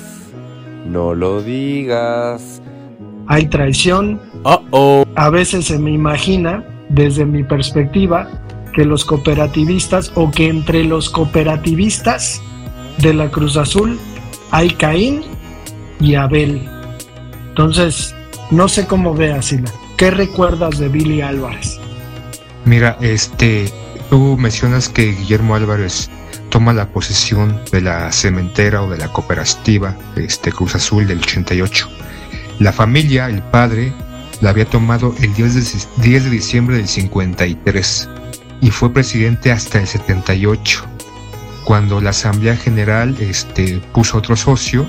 no 0.85 1.13
lo 1.13 1.41
digas. 1.41 2.60
Hay 3.27 3.47
traición, 3.47 4.19
a 5.15 5.29
veces 5.29 5.65
se 5.65 5.79
me 5.79 5.91
imagina, 5.91 6.63
desde 6.89 7.25
mi 7.25 7.43
perspectiva, 7.43 8.29
que 8.73 8.85
los 8.85 9.05
cooperativistas 9.05 10.11
o 10.15 10.31
que 10.31 10.47
entre 10.47 10.83
los 10.83 11.09
cooperativistas 11.09 12.41
de 12.97 13.13
la 13.13 13.29
Cruz 13.29 13.57
Azul 13.57 13.99
hay 14.51 14.71
Caín 14.71 15.23
y 15.99 16.15
Abel. 16.15 16.67
Entonces, 17.49 18.15
no 18.49 18.67
sé 18.67 18.87
cómo 18.87 19.13
veas, 19.13 19.45
Sila. 19.45 19.71
¿Qué 19.97 20.11
recuerdas 20.11 20.79
de 20.79 20.89
Billy 20.89 21.21
Álvarez? 21.21 21.79
Mira, 22.65 22.97
este, 23.01 23.71
tú 24.09 24.37
mencionas 24.37 24.89
que 24.89 25.11
Guillermo 25.11 25.55
Álvarez 25.55 26.09
toma 26.49 26.73
la 26.73 26.87
posesión 26.87 27.59
de 27.71 27.81
la 27.81 28.11
cementera 28.11 28.83
o 28.83 28.89
de 28.89 28.97
la 28.97 29.11
cooperativa 29.11 29.95
este, 30.15 30.51
Cruz 30.51 30.75
Azul 30.75 31.07
del 31.07 31.19
88. 31.19 31.89
La 32.61 32.71
familia, 32.71 33.27
el 33.27 33.41
padre, 33.41 33.91
la 34.39 34.51
había 34.51 34.65
tomado 34.65 35.15
el 35.19 35.33
10 35.33 35.97
de, 35.97 36.29
diciembre 36.29 36.77
del 36.77 36.87
53 36.87 38.09
y 38.61 38.69
fue 38.69 38.93
presidente 38.93 39.51
hasta 39.51 39.79
el 39.79 39.87
78. 39.87 40.85
Cuando 41.65 41.99
la 41.99 42.11
Asamblea 42.11 42.55
General 42.55 43.17
este, 43.19 43.81
puso 43.95 44.19
otro 44.19 44.35
socio, 44.35 44.85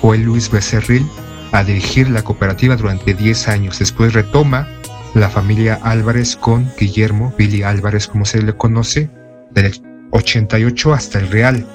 fue 0.00 0.16
Luis 0.16 0.50
Becerril 0.50 1.06
a 1.52 1.62
dirigir 1.62 2.08
la 2.08 2.24
cooperativa 2.24 2.76
durante 2.76 3.12
10 3.12 3.48
años. 3.48 3.78
Después 3.78 4.14
retoma 4.14 4.66
la 5.12 5.28
familia 5.28 5.80
Álvarez 5.82 6.34
con 6.34 6.72
Guillermo, 6.80 7.34
Billy 7.36 7.62
Álvarez 7.62 8.06
como 8.06 8.24
se 8.24 8.40
le 8.40 8.56
conoce, 8.56 9.10
del 9.50 9.78
88 10.12 10.94
hasta 10.94 11.18
el 11.18 11.28
Real. 11.28 11.66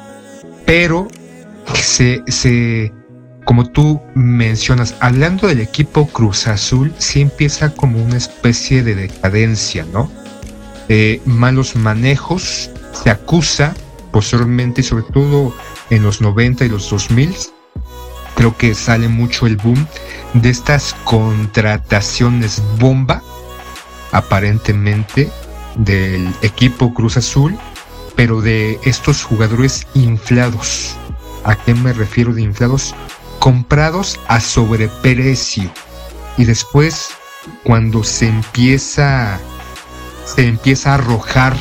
Pero 0.65 1.07
se, 1.75 2.23
se 2.25 2.91
como 3.47 3.65
tú 3.65 4.01
mencionas, 4.13 4.95
hablando 4.99 5.47
del 5.47 5.61
equipo 5.61 6.05
Cruz 6.07 6.47
Azul, 6.47 6.93
sí 6.97 7.21
empieza 7.21 7.73
como 7.73 8.03
una 8.03 8.17
especie 8.17 8.83
de 8.83 8.93
decadencia, 8.93 9.85
¿no? 9.93 10.11
malos 11.25 11.77
manejos, 11.77 12.69
se 12.91 13.09
acusa 13.09 13.73
posteriormente, 14.11 14.83
sobre 14.83 15.05
todo 15.13 15.55
en 15.89 16.03
los 16.03 16.19
90 16.19 16.65
y 16.65 16.69
los 16.69 16.89
2000, 16.89 17.33
creo 18.35 18.57
que 18.57 18.75
sale 18.75 19.07
mucho 19.07 19.47
el 19.47 19.55
boom 19.55 19.87
de 20.33 20.49
estas 20.49 20.93
contrataciones 21.05 22.61
bomba, 22.79 23.23
aparentemente, 24.11 25.31
del 25.77 26.33
equipo 26.41 26.93
Cruz 26.93 27.15
Azul, 27.15 27.57
pero 28.17 28.41
de 28.41 28.77
estos 28.83 29.23
jugadores 29.23 29.87
inflados. 29.93 30.97
¿A 31.45 31.55
qué 31.55 31.73
me 31.73 31.93
refiero 31.93 32.33
de 32.33 32.41
inflados? 32.41 32.93
Comprados 33.39 34.19
a 34.27 34.39
sobreprecio 34.39 35.71
y 36.37 36.45
después 36.45 37.09
cuando 37.63 38.03
se 38.03 38.27
empieza 38.27 39.39
se 40.25 40.47
empieza 40.47 40.91
a 40.91 40.95
arrojar 40.95 41.57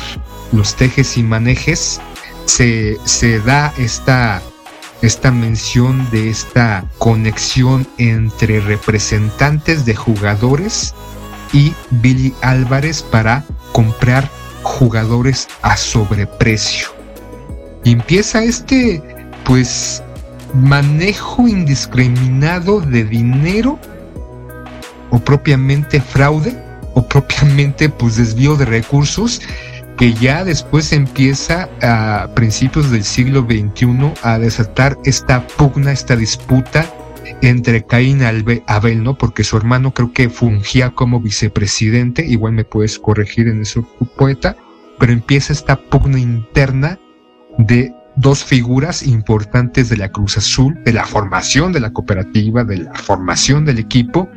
los 0.51 0.75
tejes 0.75 1.17
y 1.17 1.23
manejes 1.23 2.01
se, 2.45 2.97
se 3.05 3.39
da 3.39 3.73
esta 3.77 4.41
esta 5.01 5.31
mención 5.31 6.09
de 6.11 6.29
esta 6.29 6.85
conexión 6.97 7.87
entre 7.97 8.59
representantes 8.59 9.85
de 9.85 9.95
jugadores 9.95 10.95
y 11.53 11.73
Billy 11.91 12.33
Álvarez 12.41 13.03
para 13.03 13.45
comprar 13.71 14.29
jugadores 14.63 15.47
a 15.61 15.77
sobreprecio. 15.77 16.89
Y 17.83 17.91
empieza 17.91 18.43
este, 18.43 19.01
pues, 19.45 20.03
manejo 20.53 21.47
indiscriminado 21.47 22.81
de 22.81 23.03
dinero 23.03 23.79
o 25.09 25.19
propiamente 25.19 26.01
fraude 26.01 26.57
o 26.93 27.07
propiamente 27.07 27.89
pues 27.89 28.17
desvío 28.17 28.55
de 28.55 28.65
recursos 28.65 29.41
que 29.97 30.13
ya 30.13 30.43
después 30.43 30.93
empieza 30.93 31.69
a 31.81 32.29
principios 32.35 32.91
del 32.91 33.03
siglo 33.03 33.41
XXI 33.41 34.13
a 34.21 34.37
desatar 34.37 34.97
esta 35.05 35.45
pugna, 35.47 35.91
esta 35.91 36.15
disputa 36.15 36.85
entre 37.41 37.83
Caín 37.83 38.21
y 38.21 38.63
Abel, 38.67 39.03
¿no? 39.03 39.17
Porque 39.17 39.43
su 39.43 39.57
hermano 39.57 39.93
creo 39.93 40.13
que 40.13 40.29
fungía 40.29 40.91
como 40.91 41.19
vicepresidente, 41.19 42.25
igual 42.25 42.53
me 42.53 42.63
puedes 42.63 42.99
corregir 42.99 43.47
en 43.47 43.61
eso, 43.61 43.87
poeta, 44.17 44.55
pero 44.99 45.11
empieza 45.11 45.53
esta 45.53 45.75
pugna 45.75 46.19
interna 46.19 46.99
de 47.57 47.93
dos 48.17 48.43
figuras 48.43 49.03
importantes 49.03 49.89
de 49.89 49.97
la 49.97 50.09
Cruz 50.11 50.37
Azul, 50.37 50.77
de 50.83 50.93
la 50.93 51.05
formación 51.05 51.71
de 51.71 51.79
la 51.79 51.91
cooperativa, 51.91 52.63
de 52.63 52.77
la 52.77 52.93
formación 52.93 53.65
del 53.65 53.79
equipo, 53.79 54.29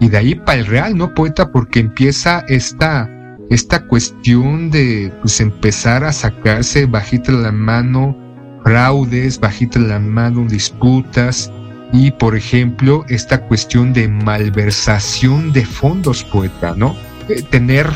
y 0.00 0.08
de 0.08 0.18
ahí 0.18 0.34
para 0.34 0.58
el 0.58 0.66
Real, 0.66 0.96
¿no, 0.96 1.14
poeta? 1.14 1.52
Porque 1.52 1.80
empieza 1.80 2.44
esta, 2.48 3.08
esta 3.50 3.86
cuestión 3.86 4.70
de 4.70 5.12
pues, 5.20 5.40
empezar 5.40 6.02
a 6.02 6.12
sacarse 6.12 6.86
bajita 6.86 7.30
la 7.30 7.52
mano 7.52 8.16
fraudes, 8.64 9.38
bajita 9.38 9.78
la 9.78 9.98
mano, 9.98 10.46
disputas 10.48 11.50
y, 11.92 12.10
por 12.10 12.36
ejemplo, 12.36 13.04
esta 13.08 13.40
cuestión 13.42 13.92
de 13.92 14.08
malversación 14.08 15.52
de 15.52 15.64
fondos, 15.64 16.24
poeta, 16.24 16.74
¿no? 16.76 16.96
Eh, 17.28 17.42
tener, 17.42 17.86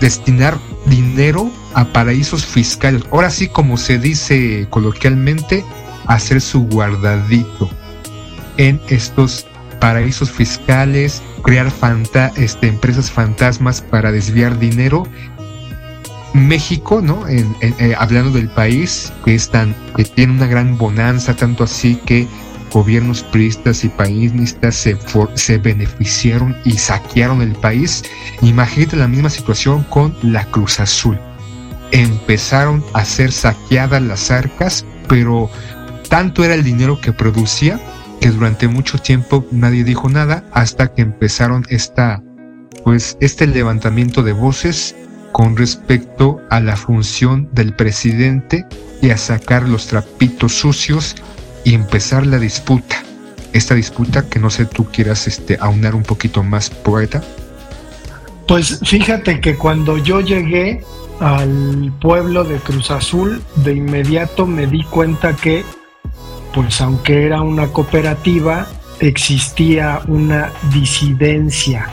destinar 0.00 0.58
dinero 0.86 1.50
a 1.74 1.84
paraísos 1.86 2.44
fiscales. 2.44 3.02
Ahora 3.10 3.30
sí, 3.30 3.48
como 3.48 3.76
se 3.76 3.98
dice 3.98 4.66
coloquialmente, 4.70 5.64
hacer 6.06 6.40
su 6.40 6.62
guardadito 6.64 7.68
en 8.56 8.80
estos 8.88 9.46
paraísos 9.80 10.30
fiscales, 10.30 11.22
crear 11.42 11.72
este, 12.36 12.68
empresas 12.68 13.10
fantasmas 13.10 13.80
para 13.80 14.12
desviar 14.12 14.58
dinero. 14.58 15.06
México, 16.34 17.00
¿no? 17.00 17.26
Eh, 17.28 17.94
hablando 17.96 18.30
del 18.30 18.48
país 18.48 19.12
que 19.24 19.34
es 19.34 19.48
tan, 19.48 19.74
que 19.96 20.04
tiene 20.04 20.34
una 20.34 20.46
gran 20.46 20.76
bonanza, 20.76 21.34
tanto 21.34 21.64
así 21.64 21.96
que 22.04 22.26
gobiernos 22.72 23.22
priistas 23.22 23.84
y 23.84 23.88
paístas 23.88 24.74
se, 24.74 24.96
se 25.34 25.58
beneficiaron 25.58 26.56
y 26.64 26.72
saquearon 26.72 27.42
el 27.42 27.52
país. 27.52 28.04
Imagínate 28.42 28.96
la 28.96 29.08
misma 29.08 29.30
situación 29.30 29.84
con 29.84 30.16
la 30.22 30.44
Cruz 30.46 30.80
Azul. 30.80 31.18
Empezaron 31.92 32.84
a 32.92 33.04
ser 33.04 33.32
saqueadas 33.32 34.02
las 34.02 34.30
arcas, 34.30 34.84
pero 35.08 35.50
tanto 36.08 36.44
era 36.44 36.54
el 36.54 36.64
dinero 36.64 37.00
que 37.00 37.12
producía 37.12 37.80
que 38.20 38.30
durante 38.30 38.68
mucho 38.68 38.98
tiempo 38.98 39.44
nadie 39.50 39.84
dijo 39.84 40.08
nada 40.08 40.44
hasta 40.52 40.92
que 40.92 41.02
empezaron 41.02 41.64
esta 41.68 42.22
pues 42.84 43.16
este 43.20 43.46
levantamiento 43.46 44.22
de 44.22 44.32
voces 44.32 44.94
con 45.32 45.56
respecto 45.56 46.40
a 46.50 46.60
la 46.60 46.76
función 46.76 47.48
del 47.52 47.74
presidente 47.74 48.64
y 49.02 49.10
a 49.10 49.16
sacar 49.16 49.68
los 49.68 49.86
trapitos 49.88 50.54
sucios 50.54 51.16
y 51.66 51.74
empezar 51.74 52.24
la 52.24 52.38
disputa. 52.38 53.02
Esta 53.52 53.74
disputa 53.74 54.28
que 54.28 54.38
no 54.38 54.50
sé 54.50 54.66
tú 54.66 54.86
quieras 54.92 55.26
este 55.26 55.58
aunar 55.60 55.96
un 55.96 56.04
poquito 56.04 56.44
más 56.44 56.70
poeta. 56.70 57.24
Pues 58.46 58.78
fíjate 58.84 59.40
que 59.40 59.56
cuando 59.56 59.98
yo 59.98 60.20
llegué 60.20 60.84
al 61.18 61.92
pueblo 62.00 62.44
de 62.44 62.58
Cruz 62.58 62.92
Azul, 62.92 63.42
de 63.56 63.74
inmediato 63.74 64.46
me 64.46 64.68
di 64.68 64.84
cuenta 64.84 65.34
que 65.34 65.64
pues 66.54 66.80
aunque 66.80 67.26
era 67.26 67.42
una 67.42 67.66
cooperativa, 67.66 68.68
existía 69.00 70.02
una 70.06 70.52
disidencia, 70.72 71.90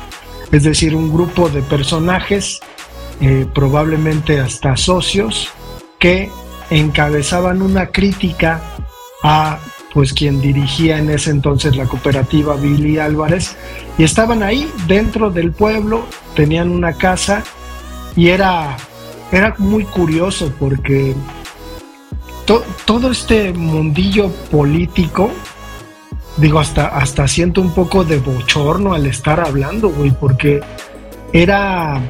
es 0.51 0.63
decir, 0.63 0.95
un 0.95 1.11
grupo 1.11 1.49
de 1.49 1.63
personajes, 1.63 2.59
eh, 3.19 3.47
probablemente 3.53 4.39
hasta 4.39 4.77
socios, 4.77 5.49
que 5.97 6.29
encabezaban 6.69 7.61
una 7.63 7.87
crítica 7.87 8.61
a 9.23 9.59
pues 9.93 10.13
quien 10.13 10.41
dirigía 10.41 10.97
en 10.97 11.09
ese 11.09 11.29
entonces 11.31 11.75
la 11.75 11.85
cooperativa 11.85 12.55
Billy 12.55 12.97
Álvarez 12.97 13.55
y 13.97 14.03
estaban 14.03 14.41
ahí 14.43 14.69
dentro 14.87 15.29
del 15.29 15.51
pueblo, 15.51 16.05
tenían 16.35 16.69
una 16.69 16.93
casa 16.93 17.43
y 18.15 18.29
era 18.29 18.75
era 19.31 19.55
muy 19.57 19.83
curioso 19.85 20.53
porque 20.59 21.15
todo 22.45 23.11
este 23.11 23.53
mundillo 23.53 24.29
político, 24.51 25.31
digo, 26.37 26.59
hasta, 26.59 26.87
hasta 26.87 27.27
siento 27.27 27.61
un 27.61 27.73
poco 27.73 28.03
de 28.03 28.19
bochorno 28.19 28.93
al 28.93 29.05
estar 29.05 29.39
hablando, 29.39 29.89
güey, 29.89 30.11
porque 30.11 30.61
era 31.31 32.01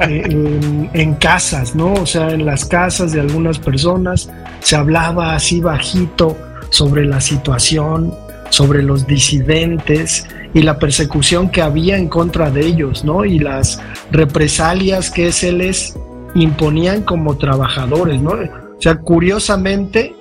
en, 0.00 1.14
casas, 1.14 1.74
¿no? 1.74 1.92
O 1.94 2.06
sea, 2.06 2.30
en 2.30 2.46
las 2.46 2.64
casas 2.64 3.12
de 3.12 3.20
algunas 3.20 3.58
personas 3.58 4.30
se 4.60 4.76
hablaba 4.76 5.34
así 5.34 5.60
bajito 5.60 6.36
sobre 6.70 7.04
la 7.04 7.20
situación, 7.20 8.14
sobre 8.50 8.82
los 8.82 9.06
disidentes 9.06 10.26
y 10.54 10.62
la 10.62 10.78
persecución 10.78 11.50
que 11.50 11.62
había 11.62 11.96
en 11.96 12.08
contra 12.08 12.50
de 12.50 12.66
ellos, 12.66 13.04
¿no? 13.04 13.24
Y 13.24 13.38
las 13.38 13.80
represalias 14.10 15.10
que 15.10 15.32
se 15.32 15.52
les 15.52 15.96
imponían 16.34 17.02
como 17.02 17.36
trabajadores, 17.36 18.20
¿no? 18.20 18.32
O 18.32 18.82
sea, 18.82 18.96
curiosamente, 18.96 20.14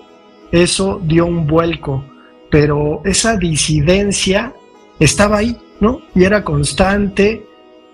eso 0.51 0.99
dio 1.03 1.25
un 1.25 1.47
vuelco, 1.47 2.03
pero 2.49 3.01
esa 3.05 3.37
disidencia 3.37 4.53
estaba 4.99 5.37
ahí, 5.37 5.57
¿no? 5.79 6.01
Y 6.15 6.23
era 6.23 6.43
constante 6.43 7.48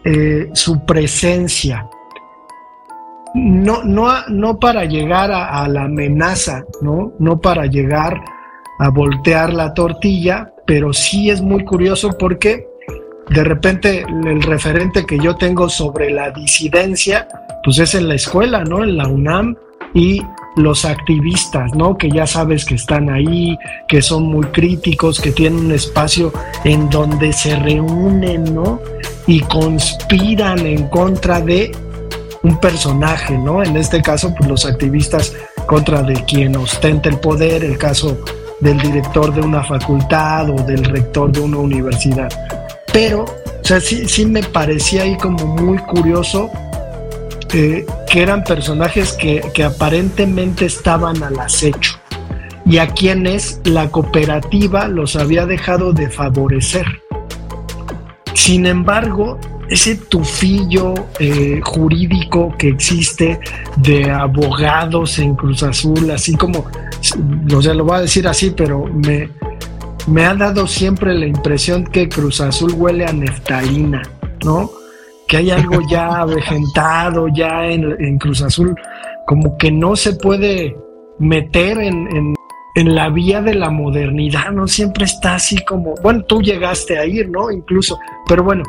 eh, 0.06 0.50
su 0.54 0.86
presencia. 0.86 1.90
No, 3.34 3.84
no, 3.84 4.08
no 4.30 4.60
para 4.60 4.86
llegar 4.86 5.32
a, 5.32 5.64
a, 5.64 5.68
la 5.68 5.84
amenaza, 5.84 6.64
¿no? 6.82 7.12
No 7.20 7.42
para 7.42 7.66
llegar 7.66 8.24
a 8.80 8.90
voltear 8.90 9.54
la 9.54 9.74
tortilla, 9.74 10.54
pero 10.66 10.94
sí 10.94 11.30
es 11.30 11.42
muy 11.42 11.66
curioso 11.66 12.16
porque 12.18 12.68
de 13.30 13.44
repente 13.44 14.06
el 14.08 14.42
referente 14.44 15.06
que 15.06 15.18
yo 15.18 15.36
tengo 15.36 15.68
sobre 15.68 16.12
la 16.12 16.32
disidencia, 16.32 17.28
pues 17.64 17.80
es 17.80 17.96
en 17.96 18.08
la 18.08 18.16
escuela, 18.16 18.64
¿no? 18.64 18.84
En 18.84 18.98
la 18.98 19.08
UNAM 19.08 19.56
y 19.94 20.22
los 20.56 20.86
activistas, 20.86 21.74
¿no? 21.76 21.98
Que 21.98 22.10
ya 22.10 22.26
sabes 22.26 22.66
que 22.66 22.76
están 22.76 23.10
ahí, 23.10 23.58
que 23.88 24.02
son 24.02 24.24
muy 24.24 24.46
críticos, 24.48 25.20
que 25.20 25.32
tienen 25.32 25.66
un 25.66 25.72
espacio 25.72 26.32
en 26.64 26.90
donde 26.90 27.34
se 27.34 27.56
reúnen, 27.58 28.54
¿no? 28.54 28.80
Y 29.28 29.42
conspiran 29.42 30.66
en 30.66 30.88
contra 30.88 31.42
de 31.42 31.72
un 32.44 32.60
personaje, 32.60 33.38
¿no? 33.38 33.64
En 33.64 33.76
este 33.76 34.02
caso, 34.02 34.34
pues 34.38 34.50
los 34.50 34.66
activistas 34.66 35.34
contra 35.66 36.04
de 36.04 36.14
quien 36.26 36.56
ostenta 36.56 37.10
el 37.10 37.20
poder, 37.20 37.64
el 37.64 37.78
caso 37.78 38.18
del 38.60 38.78
director 38.78 39.34
de 39.34 39.42
una 39.42 39.64
facultad 39.64 40.50
o 40.50 40.56
del 40.64 40.84
rector 40.86 41.32
de 41.32 41.42
una 41.42 41.58
universidad. 41.58 42.30
Pero, 42.94 43.24
o 43.24 43.64
sea, 43.64 43.82
sí, 43.82 44.08
sí 44.08 44.26
me 44.26 44.44
parecía 44.44 45.04
ahí 45.04 45.18
como 45.18 45.46
muy 45.46 45.78
curioso 45.80 46.50
que 47.48 47.86
eran 48.14 48.44
personajes 48.44 49.14
que, 49.14 49.42
aparentemente 49.64 50.66
estaban 50.66 51.24
al 51.24 51.40
acecho 51.40 52.00
y 52.66 52.78
a 52.78 52.88
quienes 52.88 53.62
la 53.64 53.90
cooperativa 53.90 54.88
los 54.88 55.16
había 55.16 55.46
dejado 55.46 55.94
de 55.94 56.10
favorecer. 56.10 56.86
Sin 58.34 58.66
embargo, 58.66 59.40
ese 59.70 59.96
tufillo 59.96 60.94
eh, 61.20 61.62
jurídico 61.64 62.54
que 62.58 62.70
existe 62.70 63.40
de 63.78 64.10
abogados 64.12 65.20
en 65.20 65.36
Cruz 65.36 65.64
Azul, 65.64 66.10
así 66.12 66.36
como, 66.36 66.66
o 67.56 67.62
sea, 67.62 67.74
lo 67.74 67.86
voy 67.86 67.98
a 67.98 68.02
decir 68.02 68.28
así, 68.28 68.52
pero 68.56 68.86
me, 68.86 69.30
me 70.08 70.26
ha 70.26 70.36
dado 70.36 70.68
siempre 70.68 71.14
la 71.14 71.28
impresión 71.28 71.84
que 71.86 72.10
Cruz 72.10 72.42
Azul 72.42 72.74
huele 72.74 73.06
a 73.06 73.14
neftalina, 73.14 74.02
¿no? 74.44 74.70
Que 75.28 75.38
hay 75.38 75.52
algo 75.52 75.82
ya 75.90 76.08
avejentado 76.22 77.28
ya 77.30 77.66
en, 77.68 78.18
Cruz 78.18 78.42
Azul, 78.42 78.76
como 79.26 79.58
que 79.58 79.72
no 79.72 79.96
se 79.96 80.14
puede 80.14 80.76
meter 81.20 81.78
en, 81.80 82.36
la 82.76 83.10
vía 83.10 83.42
de 83.42 83.56
la 83.56 83.70
modernidad, 83.70 84.52
no 84.52 84.68
siempre 84.68 85.06
está 85.06 85.36
así 85.36 85.64
como, 85.64 85.96
bueno, 86.04 86.24
tú 86.26 86.42
llegaste 86.42 87.00
a 87.00 87.06
ir, 87.06 87.30
¿no? 87.30 87.50
Incluso, 87.50 87.98
pero 88.28 88.44
bueno, 88.44 88.64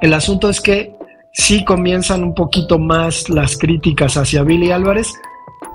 el 0.00 0.14
asunto 0.14 0.48
es 0.48 0.60
que 0.60 0.94
sí 1.32 1.64
comienzan 1.64 2.22
un 2.22 2.32
poquito 2.32 2.78
más 2.78 3.28
las 3.28 3.58
críticas 3.58 4.16
hacia 4.16 4.44
Billy 4.44 4.70
Álvarez 4.70 5.12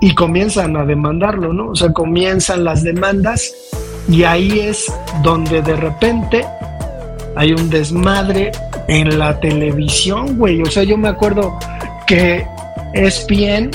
y 0.00 0.14
comienzan 0.14 0.76
a 0.76 0.86
demandarlo, 0.86 1.52
¿no? 1.52 1.68
O 1.68 1.74
sea, 1.74 1.92
comienzan 1.92 2.64
las 2.64 2.82
demandas 2.82 3.54
y 4.08 4.24
ahí 4.24 4.60
es 4.60 4.92
donde 5.22 5.62
de 5.62 5.76
repente 5.76 6.44
hay 7.36 7.52
un 7.52 7.70
desmadre 7.70 8.52
en 8.88 9.18
la 9.18 9.38
televisión, 9.40 10.36
güey. 10.38 10.62
O 10.62 10.66
sea, 10.66 10.84
yo 10.84 10.96
me 10.96 11.08
acuerdo 11.08 11.58
que 12.06 12.46
ESPN 12.94 13.70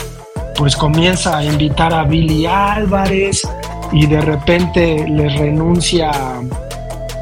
pues 0.55 0.75
comienza 0.75 1.37
a 1.37 1.43
invitar 1.43 1.93
a 1.93 2.03
Billy 2.03 2.45
Álvarez 2.45 3.47
y 3.91 4.05
de 4.05 4.21
repente 4.21 5.05
le 5.07 5.29
renuncia 5.29 6.11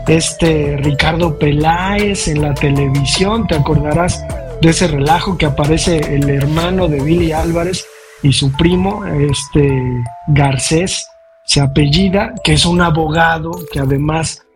este 0.08 0.78
Ricardo 0.78 1.38
Peláez 1.38 2.28
en 2.28 2.42
la 2.42 2.54
televisión. 2.54 3.46
Te 3.48 3.56
acordarás 3.56 4.24
de 4.62 4.70
ese 4.70 4.88
relajo 4.88 5.38
que 5.38 5.46
aparece 5.46 5.98
el 5.98 6.30
hermano 6.30 6.88
de 6.88 7.02
Billy 7.02 7.32
Álvarez 7.32 7.86
y 8.24 8.34
su 8.34 8.52
primo, 8.54 9.06
este 9.06 9.70
Garcés, 10.28 11.08
se 11.46 11.62
apellida, 11.62 12.34
que 12.44 12.54
es 12.54 12.66
un 12.66 12.82
abogado 12.82 13.52
que 13.72 13.80
además 13.80 14.47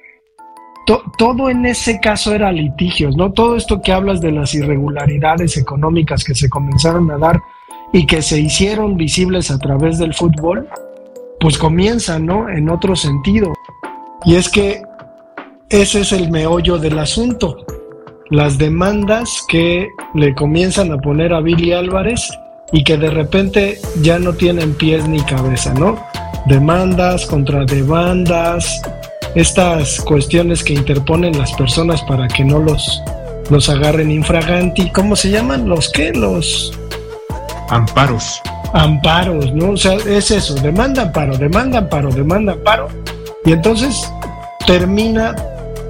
todo 0.85 1.49
en 1.49 1.65
ese 1.65 1.99
caso 1.99 2.33
era 2.33 2.51
litigios, 2.51 3.15
¿no? 3.15 3.31
Todo 3.31 3.55
esto 3.55 3.81
que 3.81 3.91
hablas 3.91 4.21
de 4.21 4.31
las 4.31 4.53
irregularidades 4.53 5.57
económicas 5.57 6.23
que 6.23 6.35
se 6.35 6.49
comenzaron 6.49 7.09
a 7.11 7.17
dar 7.17 7.41
y 7.93 8.05
que 8.05 8.21
se 8.21 8.39
hicieron 8.39 8.97
visibles 8.97 9.51
a 9.51 9.59
través 9.59 9.97
del 9.99 10.13
fútbol, 10.13 10.67
pues 11.39 11.57
comienzan, 11.57 12.25
¿no? 12.25 12.49
En 12.49 12.69
otro 12.69 12.95
sentido. 12.95 13.53
Y 14.25 14.35
es 14.35 14.49
que 14.49 14.81
ese 15.69 16.01
es 16.01 16.11
el 16.11 16.31
meollo 16.31 16.77
del 16.77 16.99
asunto. 16.99 17.65
Las 18.29 18.57
demandas 18.57 19.43
que 19.47 19.89
le 20.13 20.33
comienzan 20.35 20.91
a 20.91 20.97
poner 20.97 21.33
a 21.33 21.41
Billy 21.41 21.73
Álvarez 21.73 22.29
y 22.71 22.83
que 22.83 22.97
de 22.97 23.09
repente 23.09 23.77
ya 24.01 24.19
no 24.19 24.33
tienen 24.33 24.73
pies 24.73 25.07
ni 25.07 25.19
cabeza, 25.21 25.73
¿no? 25.73 25.97
demandas, 26.45 27.25
contra 27.25 27.65
demandas, 27.65 28.81
estas 29.35 30.01
cuestiones 30.01 30.63
que 30.63 30.73
interponen 30.73 31.37
las 31.37 31.53
personas 31.53 32.01
para 32.03 32.27
que 32.27 32.43
no 32.43 32.59
los, 32.59 33.01
los 33.49 33.69
agarren 33.69 34.11
infraganti. 34.11 34.89
¿Cómo 34.91 35.15
se 35.15 35.29
llaman? 35.29 35.69
¿Los 35.69 35.89
qué? 35.89 36.11
Los 36.11 36.77
amparos. 37.69 38.41
Amparos, 38.73 39.53
¿no? 39.53 39.71
O 39.71 39.77
sea, 39.77 39.93
es 39.93 40.31
eso, 40.31 40.55
demanda 40.55 41.03
amparo, 41.03 41.37
demanda 41.37 41.79
amparo, 41.79 42.09
demanda 42.09 42.53
amparo. 42.53 42.87
Y 43.45 43.51
entonces 43.51 44.11
termina 44.65 45.35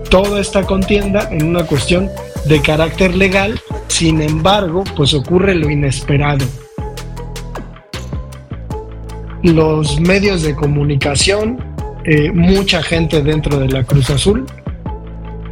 toda 0.10 0.40
esta 0.40 0.64
contienda 0.64 1.28
en 1.32 1.48
una 1.48 1.64
cuestión 1.64 2.10
de 2.46 2.62
carácter 2.62 3.16
legal, 3.16 3.60
sin 3.88 4.22
embargo, 4.22 4.84
pues 4.96 5.14
ocurre 5.14 5.56
lo 5.56 5.70
inesperado. 5.70 6.46
Los 9.44 10.00
medios 10.00 10.44
de 10.44 10.56
comunicación, 10.56 11.64
eh, 12.06 12.32
mucha 12.32 12.82
gente 12.82 13.22
dentro 13.22 13.60
de 13.60 13.68
la 13.70 13.84
Cruz 13.84 14.10
Azul, 14.10 14.46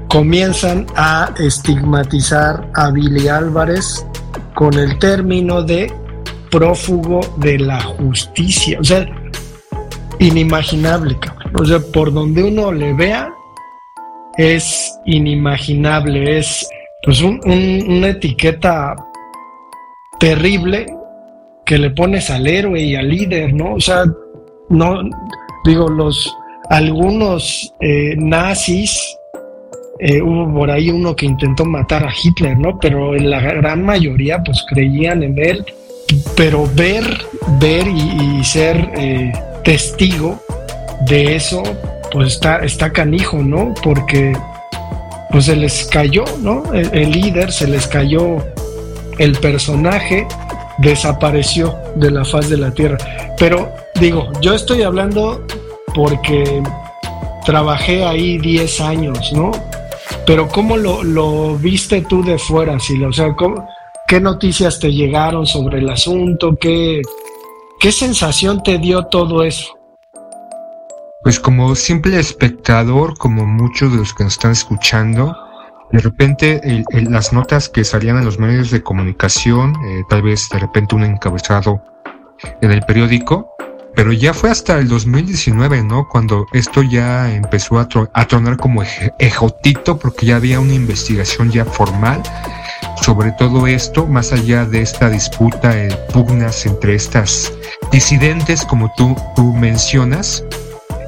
comienzan 0.08 0.88
a 0.96 1.32
estigmatizar 1.38 2.70
a 2.76 2.90
Billy 2.92 3.28
Álvarez 3.28 4.06
con 4.56 4.74
el 4.74 4.98
término 4.98 5.62
de 5.62 5.92
prófugo 6.50 7.22
de 7.38 7.60
la 7.60 7.80
justicia. 7.80 8.80
O 8.80 8.84
sea, 8.84 9.06
inimaginable. 10.20 11.18
O 11.54 11.66
sea, 11.66 11.80
por 11.94 12.12
donde 12.12 12.44
uno 12.44 12.72
le 12.72 12.94
vea, 12.94 13.32
es 14.38 14.92
inimaginable. 15.06 16.40
Es 16.40 16.68
pues 17.04 17.22
una 17.22 18.08
etiqueta 18.08 18.96
terrible 20.20 20.86
que 21.66 21.78
le 21.78 21.92
pones 21.92 22.30
al 22.30 22.48
héroe 22.48 22.82
y 22.82 22.96
al 22.96 23.10
líder, 23.10 23.54
¿no? 23.54 23.76
O 23.76 23.80
sea, 23.80 24.04
no, 24.70 25.02
digo, 25.66 25.88
los, 25.88 26.36
algunos 26.70 27.74
eh, 27.80 28.16
nazis, 28.18 29.18
eh, 30.00 30.22
hubo 30.22 30.54
por 30.54 30.72
ahí 30.72 30.90
uno 30.90 31.16
que 31.16 31.26
intentó 31.26 31.66
matar 31.66 32.06
a 32.06 32.14
Hitler, 32.24 32.58
¿no? 32.58 32.80
Pero 32.80 33.16
en 33.16 33.30
la 33.30 33.42
gran 33.42 33.84
mayoría, 33.84 34.42
pues 34.44 34.64
creían 34.70 35.24
en 35.24 35.38
él 35.38 35.66
pero 36.36 36.68
ver, 36.74 37.04
ver 37.60 37.88
y, 37.88 38.44
ser 38.44 38.92
eh, 38.96 39.32
testigo 39.64 40.40
de 41.06 41.36
eso, 41.36 41.62
pues 42.12 42.34
está, 42.34 42.60
está 42.60 42.92
canijo, 42.92 43.38
¿no? 43.38 43.74
Porque 43.84 44.34
pues 45.32 45.46
se 45.46 45.56
les 45.56 45.86
cayó, 45.86 46.24
¿no? 46.40 46.64
El, 46.74 47.12
líder, 47.12 47.52
se 47.52 47.68
les 47.68 47.88
cayó 47.88 48.38
el 49.20 49.34
personaje, 49.34 50.28
desapareció 50.80 51.76
de 51.96 52.10
la 52.10 52.26
faz 52.26 52.50
de 52.50 52.58
la 52.58 52.72
tierra. 52.72 52.98
Pero 53.38 53.72
digo, 54.00 54.32
yo 54.42 54.56
estoy 54.56 54.82
hablando 54.82 55.46
porque 55.94 56.62
trabajé 57.46 58.04
ahí 58.04 58.38
10 58.38 58.82
años, 58.82 59.32
¿no? 59.34 59.52
Pero 60.26 60.48
¿cómo 60.48 60.78
lo, 60.78 61.56
viste 61.58 62.02
tú 62.02 62.24
de 62.24 62.38
fuera, 62.38 62.80
Sila? 62.80 63.08
O 63.08 63.14
sea, 63.14 63.36
¿cómo, 63.36 63.68
¿Qué 64.08 64.20
noticias 64.20 64.80
te 64.80 64.92
llegaron 64.92 65.46
sobre 65.46 65.80
el 65.80 65.90
asunto? 65.90 66.56
¿Qué, 66.60 67.02
qué 67.80 67.92
sensación 67.92 68.64
te 68.64 68.78
dio 68.80 69.06
todo 69.06 69.44
eso? 69.44 69.78
Pues 71.24 71.40
como 71.40 71.76
simple 71.76 72.20
espectador, 72.20 73.18
como 73.18 73.46
muchos 73.46 73.92
de 73.92 73.98
los 73.98 74.14
que 74.14 74.24
nos 74.24 74.34
están 74.34 74.52
escuchando, 74.52 75.36
de 75.92 76.00
repente 76.00 76.84
las 77.10 77.34
notas 77.34 77.70
que 77.70 77.84
salían 77.84 78.18
en 78.18 78.26
los 78.26 78.40
medios 78.40 78.72
de 78.72 78.82
comunicación, 78.82 79.76
eh, 79.86 80.02
tal 80.10 80.22
vez 80.22 80.48
de 80.50 80.60
repente 80.60 80.96
un 80.96 81.04
encabezado 81.04 81.82
en 82.62 82.72
el 82.72 82.82
periódico, 82.82 83.52
pero 83.96 84.14
ya 84.14 84.34
fue 84.34 84.50
hasta 84.50 84.78
el 84.78 84.88
2019, 84.88 85.84
¿no? 85.84 86.08
Cuando 86.10 86.46
esto 86.54 86.82
ya 86.84 87.34
empezó 87.34 87.80
a, 87.80 87.88
a 88.14 88.28
tronar 88.28 88.58
como 88.58 88.84
ejotito, 89.20 89.98
porque 89.98 90.26
ya 90.26 90.38
había 90.38 90.60
una 90.60 90.74
investigación 90.74 91.52
ya 91.52 91.66
formal 91.66 92.22
sobre 93.02 93.32
todo 93.32 93.66
esto, 93.68 94.06
más 94.06 94.32
allá 94.34 94.66
de 94.66 94.82
esta 94.82 95.10
disputa, 95.10 95.76
eh, 95.76 95.90
pugnas 96.14 96.66
entre 96.66 96.96
estas 96.96 97.52
disidentes, 97.92 98.66
como 98.66 98.92
tú, 98.96 99.16
tú 99.36 99.54
mencionas, 99.54 100.44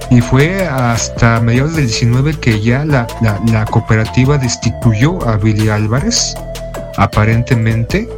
y 0.09 0.21
fue 0.21 0.65
hasta 0.67 1.39
mediados 1.41 1.75
del 1.75 1.87
19 1.87 2.39
que 2.39 2.59
ya 2.61 2.85
la, 2.85 3.07
la, 3.21 3.65
cooperativa 3.65 4.37
destituyó 4.37 5.25
a 5.27 5.37
Billy 5.37 5.69
Álvarez, 5.69 6.35
aparentemente, 6.97 8.09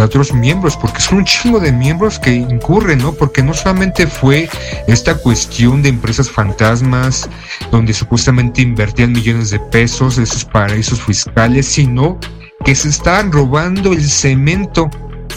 a 0.00 0.04
otros 0.04 0.32
miembros, 0.32 0.76
porque 0.76 1.00
son 1.00 1.18
un 1.18 1.24
chingo 1.24 1.60
de 1.60 1.72
miembros 1.72 2.18
que 2.18 2.32
incurren, 2.34 2.98
¿no? 2.98 3.12
Porque 3.12 3.42
no 3.42 3.54
solamente 3.54 4.06
fue 4.06 4.48
esta 4.86 5.14
cuestión 5.16 5.82
de 5.82 5.88
empresas 5.88 6.30
fantasmas, 6.30 7.28
donde 7.70 7.92
supuestamente 7.92 8.62
invertían 8.62 9.12
millones 9.12 9.50
de 9.50 9.60
pesos, 9.60 10.18
esos 10.18 10.44
paraísos 10.44 11.02
fiscales, 11.02 11.66
sino 11.66 12.18
que 12.64 12.74
se 12.74 12.88
estaban 12.88 13.32
robando 13.32 13.92
el 13.92 14.08
cemento. 14.08 14.90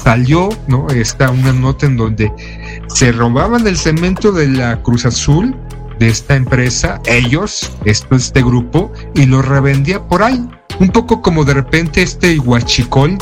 Salió, 0.04 0.50
¿no? 0.68 0.88
Está 0.90 1.30
una 1.30 1.52
nota 1.52 1.86
en 1.86 1.98
donde 1.98 2.32
se 2.88 3.12
robaban 3.12 3.68
el 3.68 3.78
cemento 3.78 4.32
de 4.32 4.48
la 4.48 4.82
Cruz 4.82 5.06
Azul, 5.06 5.56
de 6.00 6.08
esta 6.08 6.36
empresa, 6.36 7.02
ellos, 7.06 7.72
este 7.84 8.42
grupo, 8.42 8.92
y 9.14 9.26
lo 9.26 9.42
revendía 9.42 10.02
por 10.02 10.24
ahí. 10.24 10.48
Un 10.80 10.90
poco 10.90 11.22
como 11.22 11.44
de 11.44 11.54
repente 11.54 12.02
este 12.02 12.40
huachicol 12.40 13.18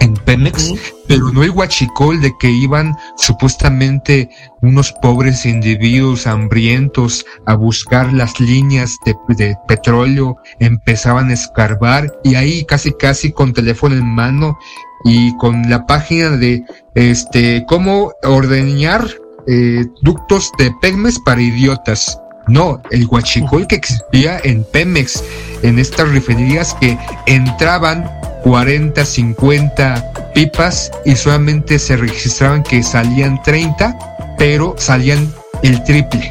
en 0.00 0.14
Pemex, 0.14 0.74
pero 1.06 1.30
no 1.32 1.42
el 1.42 1.50
guachicol 1.50 2.20
de 2.20 2.32
que 2.38 2.50
iban 2.50 2.94
supuestamente 3.16 4.28
unos 4.62 4.92
pobres 4.92 5.46
individuos 5.46 6.26
hambrientos 6.26 7.24
a 7.46 7.54
buscar 7.54 8.12
las 8.12 8.38
líneas 8.40 8.96
de, 9.04 9.14
de, 9.36 9.56
petróleo, 9.66 10.36
empezaban 10.60 11.30
a 11.30 11.34
escarbar 11.34 12.12
y 12.24 12.34
ahí 12.34 12.64
casi 12.64 12.92
casi 12.92 13.32
con 13.32 13.52
teléfono 13.52 13.94
en 13.94 14.06
mano 14.06 14.58
y 15.04 15.36
con 15.36 15.68
la 15.68 15.86
página 15.86 16.30
de 16.30 16.64
este 16.94 17.64
cómo 17.68 18.12
ordeñar 18.24 19.06
eh, 19.46 19.86
ductos 20.02 20.52
de 20.58 20.70
Pemex 20.82 21.18
para 21.20 21.40
idiotas. 21.40 22.20
No, 22.48 22.82
el 22.90 23.06
guachicol 23.06 23.66
que 23.66 23.76
existía 23.76 24.40
en 24.44 24.64
Pemex, 24.64 25.22
en 25.62 25.78
estas 25.78 26.10
refinerías 26.10 26.74
que 26.74 26.98
entraban 27.26 28.10
40, 28.48 29.04
50 29.04 30.32
pipas 30.32 30.90
y 31.04 31.14
solamente 31.16 31.78
se 31.78 31.98
registraban 31.98 32.62
que 32.62 32.82
salían 32.82 33.42
30, 33.42 33.94
pero 34.38 34.74
salían 34.78 35.30
el 35.62 35.84
triple. 35.84 36.30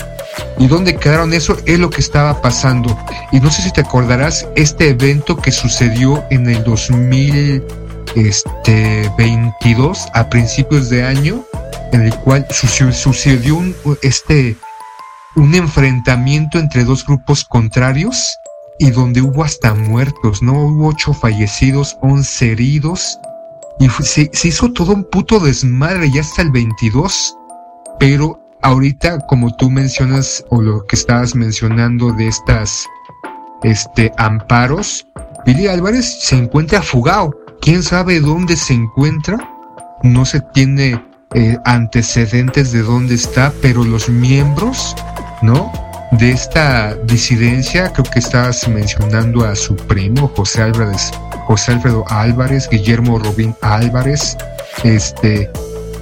¿Y 0.58 0.66
dónde 0.66 0.96
quedaron 0.96 1.32
eso? 1.36 1.56
Es 1.68 1.78
lo 1.78 1.92
que 1.92 2.02
estaba 2.02 2.42
pasando. 2.42 2.98
Y 3.32 3.40
no 3.40 3.52
sé 3.52 3.62
si 3.62 3.72
te 3.72 3.82
acordarás 3.82 4.48
este 4.56 4.90
evento 4.90 5.38
que 5.38 5.52
sucedió 5.52 6.24
en 6.32 6.50
el 6.50 6.64
2022, 6.64 7.68
este, 8.16 10.10
a 10.16 10.28
principios 10.28 10.90
de 10.90 11.04
año, 11.04 11.46
en 11.92 12.02
el 12.02 12.16
cual 12.16 12.48
sucedió 12.50 13.58
un, 13.58 13.76
este, 14.02 14.58
un 15.36 15.54
enfrentamiento 15.54 16.58
entre 16.58 16.84
dos 16.84 17.06
grupos 17.06 17.46
contrarios 17.46 18.40
y 18.80 18.92
donde 18.92 19.22
hubo 19.22 19.44
hasta 19.44 19.74
muertos, 19.74 20.42
¿no? 20.42 20.54
Hubo 20.54 20.88
ocho 20.88 21.14
fallecidos, 21.14 21.98
once 22.02 22.52
heridos, 22.52 23.20
y 23.80 23.90
se, 23.90 24.30
hizo 24.44 24.72
todo 24.72 24.94
un 24.94 25.04
puto 25.04 25.40
desmadre 25.40 26.12
ya 26.12 26.22
hasta 26.22 26.42
el 26.42 26.52
22, 26.52 27.38
pero 28.00 28.40
ahorita, 28.62 29.20
como 29.28 29.56
tú 29.56 29.70
mencionas, 29.70 30.44
o 30.50 30.62
lo 30.62 30.86
que 30.86 30.96
estabas 30.96 31.36
mencionando 31.36 32.12
de 32.14 32.28
estas 32.28 32.86
este, 33.64 34.12
amparos, 34.18 35.08
Billy 35.46 35.68
Álvarez 35.68 36.20
se 36.22 36.38
encuentra 36.38 36.82
fugado. 36.82 37.32
¿Quién 37.62 37.84
sabe 37.84 38.20
dónde 38.20 38.56
se 38.56 38.74
encuentra? 38.74 39.38
No 40.04 40.26
se 40.26 40.42
tiene 40.54 41.02
eh, 41.34 41.58
antecedentes 41.66 42.72
de 42.72 42.82
dónde 42.82 43.16
está, 43.16 43.52
pero 43.62 43.84
los 43.84 44.10
miembros, 44.10 44.96
¿no? 45.42 45.72
De 46.12 46.32
esta 46.32 46.96
disidencia, 47.06 47.92
creo 47.92 48.06
que 48.06 48.20
estás 48.20 48.68
mencionando 48.68 49.46
a 49.46 49.56
su 49.56 49.76
primo 49.76 50.32
José 50.36 50.64
Álvarez, 50.64 51.12
José 51.46 51.74
Alfredo 51.74 52.06
Álvarez, 52.08 52.70
Guillermo 52.70 53.20
Robín 53.20 53.56
Álvarez, 53.62 54.38
este, 54.84 55.52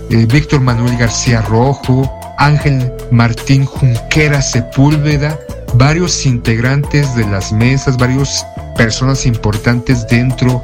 eh, 0.10 0.26
Víctor 0.28 0.62
Manuel 0.62 0.98
García 0.98 1.42
Rojo, 1.42 2.12
Ángel 2.38 2.92
Martín 3.12 3.66
Junquera 3.66 4.42
Sepúlveda, 4.42 5.40
varios 5.74 6.26
integrantes 6.26 7.16
de 7.16 7.26
las 7.28 7.52
mesas, 7.52 7.98
varios 7.98 8.46
personas 8.76 9.26
importantes 9.26 10.08
dentro 10.08 10.64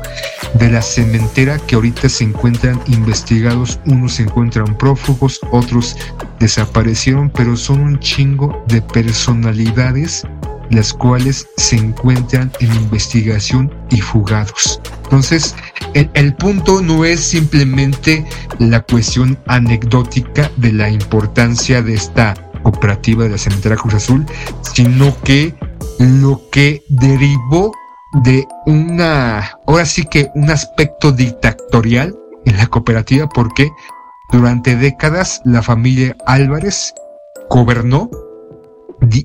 de 0.55 0.69
la 0.69 0.81
cementera 0.81 1.57
que 1.59 1.75
ahorita 1.75 2.09
se 2.09 2.25
encuentran 2.25 2.79
investigados. 2.87 3.79
Unos 3.85 4.13
se 4.13 4.23
encuentran 4.23 4.77
prófugos, 4.77 5.39
otros 5.51 5.95
desaparecieron, 6.39 7.29
pero 7.29 7.55
son 7.55 7.81
un 7.81 7.99
chingo 7.99 8.63
de 8.67 8.81
personalidades 8.81 10.23
las 10.71 10.93
cuales 10.93 11.47
se 11.57 11.75
encuentran 11.75 12.49
en 12.61 12.73
investigación 12.75 13.73
y 13.89 13.99
fugados. 13.99 14.79
Entonces, 15.03 15.53
el, 15.93 16.09
el, 16.13 16.33
punto 16.35 16.81
no 16.81 17.03
es 17.03 17.19
simplemente 17.19 18.25
la 18.57 18.79
cuestión 18.79 19.37
anecdótica 19.47 20.49
de 20.55 20.71
la 20.71 20.89
importancia 20.89 21.81
de 21.81 21.95
esta 21.95 22.35
cooperativa 22.63 23.25
de 23.25 23.31
la 23.31 23.37
cementera 23.37 23.75
Cruz 23.75 23.95
Azul, 23.95 24.25
sino 24.61 25.13
que 25.23 25.53
lo 25.99 26.41
que 26.51 26.83
derivó 26.87 27.73
de 28.13 28.45
una, 28.65 29.57
ahora 29.65 29.85
sí 29.85 30.03
que 30.03 30.29
un 30.35 30.49
aspecto 30.49 31.11
dictatorial 31.11 32.15
en 32.45 32.57
la 32.57 32.67
cooperativa, 32.67 33.27
porque 33.29 33.71
durante 34.31 34.75
décadas 34.75 35.41
la 35.45 35.61
familia 35.61 36.15
Álvarez 36.25 36.93
gobernó, 37.49 38.09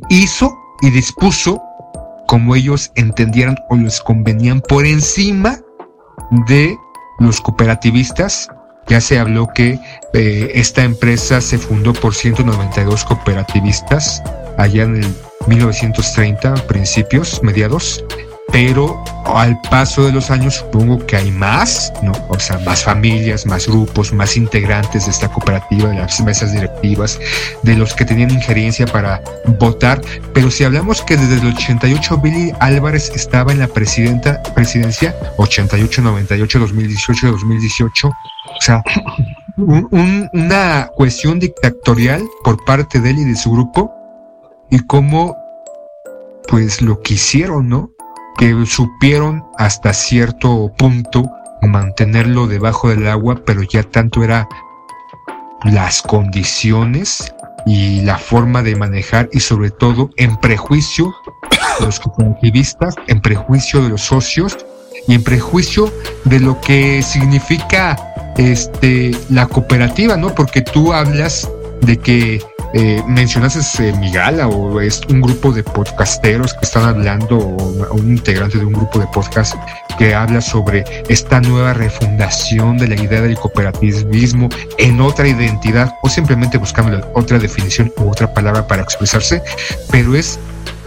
hizo 0.09 0.57
y 0.83 0.91
dispuso 0.91 1.63
como 2.27 2.57
ellos 2.57 2.91
entendieran 2.97 3.57
o 3.71 3.77
les 3.77 4.01
convenían 4.01 4.61
por 4.61 4.85
encima 4.85 5.59
de 6.49 6.77
los 7.19 7.41
cooperativistas. 7.41 8.49
Ya 8.89 9.01
se 9.01 9.19
habló 9.19 9.49
que 9.49 9.79
eh, 10.13 10.51
esta 10.55 10.85
empresa 10.85 11.41
se 11.41 11.59
fundó 11.59 11.93
por 11.93 12.15
192 12.15 13.05
cooperativistas 13.05 14.23
allá 14.59 14.85
en 14.85 14.97
el 14.97 15.15
1930, 15.49 16.55
principios, 16.67 17.43
mediados, 17.43 18.05
pero 18.53 19.03
al 19.25 19.61
paso 19.63 20.05
de 20.05 20.13
los 20.13 20.31
años 20.31 20.55
supongo 20.55 21.05
que 21.05 21.17
hay 21.17 21.31
más, 21.31 21.93
¿no? 22.03 22.13
O 22.29 22.39
sea, 22.39 22.59
más 22.61 22.85
familias, 22.85 23.45
más 23.45 23.67
grupos, 23.67 24.13
más 24.13 24.37
integrantes 24.37 25.07
de 25.07 25.11
esta 25.11 25.29
cooperativa, 25.29 25.91
de 25.91 25.97
las 25.97 26.21
mesas 26.21 26.53
directivas, 26.53 27.19
de 27.63 27.75
los 27.75 27.95
que 27.95 28.05
tenían 28.05 28.31
injerencia 28.31 28.87
para 28.87 29.21
votar. 29.59 30.01
Pero 30.33 30.51
si 30.51 30.65
hablamos 30.65 31.03
que 31.03 31.17
desde 31.17 31.41
el 31.41 31.55
88 31.55 32.19
Billy 32.19 32.53
Álvarez 32.61 33.11
estaba 33.15 33.53
en 33.53 33.59
la 33.59 33.69
presidenta, 33.69 34.43
presidencia, 34.55 35.15
88, 35.39 36.03
98, 36.03 36.59
2018, 36.61 37.33
2018, 37.33 38.09
o 38.09 38.61
sea, 38.61 38.83
una 39.57 40.89
cuestión 40.95 41.39
dictatorial 41.39 42.23
por 42.45 42.65
parte 42.65 43.01
de 43.01 43.11
él 43.11 43.19
y 43.19 43.25
de 43.25 43.37
su 43.37 43.51
grupo, 43.51 43.93
y 44.71 44.79
cómo, 44.87 45.37
pues 46.49 46.81
lo 46.83 47.01
que 47.03 47.15
hicieron, 47.15 47.69
¿no? 47.69 47.96
Que 48.37 48.55
supieron 48.67 49.45
hasta 49.59 49.93
cierto 49.93 50.71
punto 50.77 51.31
mantenerlo 51.63 52.47
debajo 52.47 52.89
del 52.89 53.07
agua, 53.09 53.41
pero 53.45 53.63
ya 53.63 53.83
tanto 53.83 54.23
era 54.23 54.49
las 55.65 56.03
condiciones 56.03 57.33
y 57.67 58.03
la 58.03 58.19
forma 58.19 58.63
de 58.63 58.77
manejar 58.77 59.29
y 59.33 59.41
sobre 59.41 59.71
todo 59.71 60.11
en 60.17 60.37
prejuicio 60.37 61.13
de 61.81 61.87
los 61.87 61.99
cooperativistas, 61.99 62.95
en 63.09 63.21
prejuicio 63.21 63.83
de 63.83 63.91
los 63.91 64.03
socios 64.03 64.57
y 65.09 65.15
en 65.15 65.25
prejuicio 65.25 65.93
de 66.25 66.41
lo 66.41 66.61
que 66.61 67.03
significa 67.03 67.97
este 68.37 69.13
la 69.31 69.47
cooperativa, 69.47 70.17
¿no? 70.17 70.35
Porque 70.35 70.61
tú 70.61 70.93
hablas 70.93 71.51
de 71.83 71.97
que 71.97 72.43
eh, 72.79 73.03
mencionaste 73.09 73.89
eh, 73.89 73.93
Migala 73.95 74.49
o 74.49 74.83
es 74.83 75.01
un 75.09 75.23
grupo 75.23 75.51
de 75.51 75.63
podcasteros 75.63 76.53
que 76.53 76.67
están 76.67 76.85
hablando 76.85 77.39
o 77.39 77.95
un 77.95 78.11
integrante 78.11 78.59
de 78.59 78.67
un 78.67 78.75
grupo 78.75 78.99
de 78.99 79.07
podcast 79.07 79.55
que 79.99 80.15
habla 80.15 80.43
sobre 80.43 80.85
esta 81.09 81.41
nueva 81.41 81.73
refundación 81.73 82.77
de 82.77 82.89
la 82.89 83.03
idea 83.03 83.23
del 83.23 83.39
cooperativismo 83.39 84.51
en 84.77 85.01
otra 85.01 85.27
identidad 85.27 85.95
o 86.03 86.11
simplemente 86.11 86.59
buscando 86.59 87.01
otra 87.15 87.39
definición 87.39 87.91
u 87.97 88.11
otra 88.11 88.35
palabra 88.35 88.67
para 88.67 88.83
expresarse, 88.83 89.41
pero 89.91 90.15
es 90.15 90.39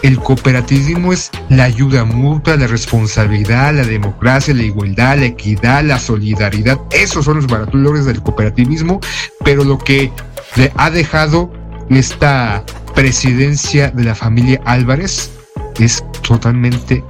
el 0.03 0.19
cooperativismo 0.19 1.11
es 1.11 1.31
la 1.49 1.63
ayuda 1.63 2.05
mutua, 2.05 2.55
la 2.55 2.67
responsabilidad, 2.67 3.73
la 3.73 3.83
democracia, 3.83 4.53
la 4.53 4.63
igualdad, 4.63 5.17
la 5.17 5.25
equidad, 5.25 5.83
la 5.83 5.99
solidaridad. 5.99 6.79
Esos 6.91 7.25
son 7.25 7.37
los 7.37 7.47
valores 7.47 8.05
del 8.05 8.21
cooperativismo, 8.21 9.01
pero 9.43 9.63
lo 9.63 9.77
que 9.79 10.11
le 10.55 10.71
ha 10.77 10.89
dejado 10.89 11.51
esta 11.89 12.63
presidencia 12.93 13.89
de 13.91 14.03
la 14.03 14.15
familia 14.15 14.61
Álvarez 14.65 15.31
es 15.79 16.03
totalmente 16.27 17.03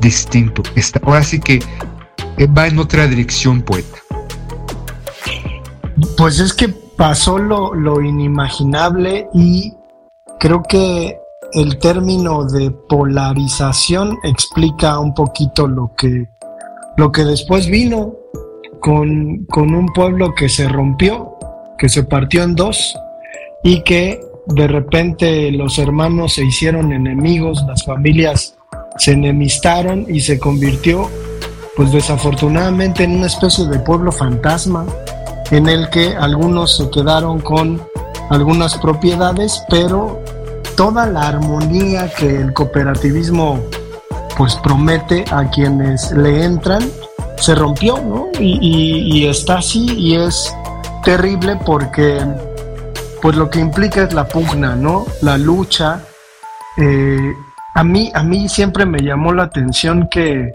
distinto. 0.00 0.62
Esta, 0.74 1.00
ahora 1.02 1.22
sí 1.22 1.40
que 1.40 1.60
eh, 2.36 2.46
va 2.46 2.66
en 2.66 2.78
otra 2.78 3.06
dirección, 3.06 3.62
poeta. 3.62 3.98
Pues 6.16 6.38
es 6.40 6.52
que 6.52 6.68
pasó 6.68 7.38
lo, 7.38 7.74
lo 7.74 8.00
inimaginable 8.00 9.28
y 9.32 9.72
creo 10.38 10.62
que 10.62 11.16
el 11.52 11.78
término 11.78 12.44
de 12.44 12.70
polarización 12.70 14.18
explica 14.24 14.98
un 14.98 15.14
poquito 15.14 15.66
lo 15.66 15.92
que, 15.96 16.28
lo 16.96 17.10
que 17.10 17.24
después 17.24 17.68
vino 17.68 18.14
con, 18.80 19.46
con 19.46 19.74
un 19.74 19.86
pueblo 19.92 20.34
que 20.34 20.48
se 20.48 20.68
rompió, 20.68 21.36
que 21.78 21.88
se 21.88 22.02
partió 22.02 22.42
en 22.42 22.54
dos 22.54 22.94
y 23.62 23.82
que 23.82 24.20
de 24.46 24.66
repente 24.66 25.50
los 25.52 25.78
hermanos 25.78 26.34
se 26.34 26.44
hicieron 26.44 26.92
enemigos, 26.92 27.62
las 27.66 27.84
familias 27.84 28.56
se 28.96 29.12
enemistaron 29.12 30.06
y 30.08 30.20
se 30.20 30.38
convirtió 30.38 31.08
pues 31.76 31.92
desafortunadamente 31.92 33.04
en 33.04 33.16
una 33.16 33.26
especie 33.26 33.66
de 33.66 33.78
pueblo 33.78 34.10
fantasma 34.10 34.84
en 35.50 35.68
el 35.68 35.88
que 35.90 36.16
algunos 36.16 36.76
se 36.76 36.90
quedaron 36.90 37.40
con 37.40 37.80
algunas 38.30 38.76
propiedades, 38.78 39.62
pero 39.70 40.20
toda 40.76 41.06
la 41.06 41.28
armonía 41.28 42.12
que 42.12 42.26
el 42.26 42.52
cooperativismo 42.52 43.60
pues 44.36 44.56
promete 44.56 45.24
a 45.30 45.48
quienes 45.50 46.10
le 46.12 46.44
entran 46.44 46.82
se 47.36 47.54
rompió, 47.54 47.98
¿no? 47.98 48.26
Y, 48.40 49.20
y 49.20 49.26
está 49.26 49.58
así 49.58 49.86
y 49.96 50.16
es 50.16 50.54
terrible 51.04 51.56
porque 51.64 52.20
pues 53.20 53.36
lo 53.36 53.50
que 53.50 53.58
implica 53.58 54.02
es 54.02 54.12
la 54.12 54.26
pugna, 54.26 54.74
¿no? 54.76 55.06
La 55.22 55.36
lucha. 55.36 56.02
Eh, 56.76 57.32
a, 57.74 57.84
mí, 57.84 58.10
a 58.14 58.22
mí 58.22 58.48
siempre 58.48 58.86
me 58.86 59.00
llamó 59.00 59.32
la 59.32 59.44
atención 59.44 60.08
que, 60.08 60.54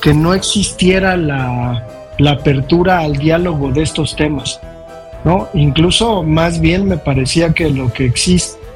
que 0.00 0.14
no 0.14 0.34
existiera 0.34 1.16
la, 1.16 1.84
apertura 2.28 3.00
al 3.00 3.16
diálogo 3.16 3.72
de 3.72 3.82
estos 3.82 4.16
temas, 4.16 4.60
¿no? 5.24 5.48
Incluso 5.54 6.22
más 6.22 6.60
bien 6.60 6.86
me 6.86 6.96
parecía 6.96 7.52
que 7.52 7.68
lo 7.70 7.92
que, 7.92 8.12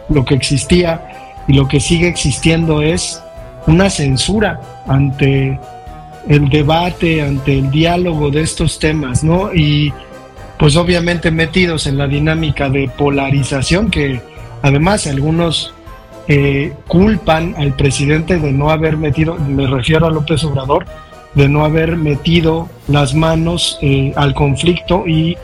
lo 0.08 0.24
que 0.24 0.34
existía 0.34 1.42
y 1.46 1.54
lo 1.54 1.68
que 1.68 1.80
sigue 1.80 2.08
existiendo 2.08 2.82
es 2.82 3.22
una 3.66 3.88
censura 3.88 4.60
ante 4.86 5.58
el 6.28 6.48
debate, 6.48 7.22
ante 7.22 7.58
el 7.58 7.70
diálogo 7.70 8.30
de 8.30 8.42
estos 8.42 8.78
temas, 8.78 9.24
¿no? 9.24 9.54
Y 9.54 9.92
pues 10.60 10.76
obviamente 10.76 11.30
metidos 11.30 11.86
en 11.86 11.96
la 11.96 12.06
dinámica 12.06 12.68
de 12.68 12.86
polarización 12.86 13.90
que 13.90 14.20
además 14.60 15.06
algunos 15.06 15.72
eh, 16.28 16.74
culpan 16.86 17.54
al 17.56 17.74
presidente 17.74 18.38
de 18.38 18.52
no 18.52 18.70
haber 18.70 18.98
metido, 18.98 19.36
me 19.36 19.66
refiero 19.66 20.06
a 20.06 20.10
López 20.10 20.44
Obrador, 20.44 20.84
de 21.34 21.48
no 21.48 21.64
haber 21.64 21.96
metido 21.96 22.68
las 22.88 23.14
manos 23.14 23.78
eh, 23.80 24.12
al 24.16 24.34
conflicto 24.34 25.08
y 25.08 25.38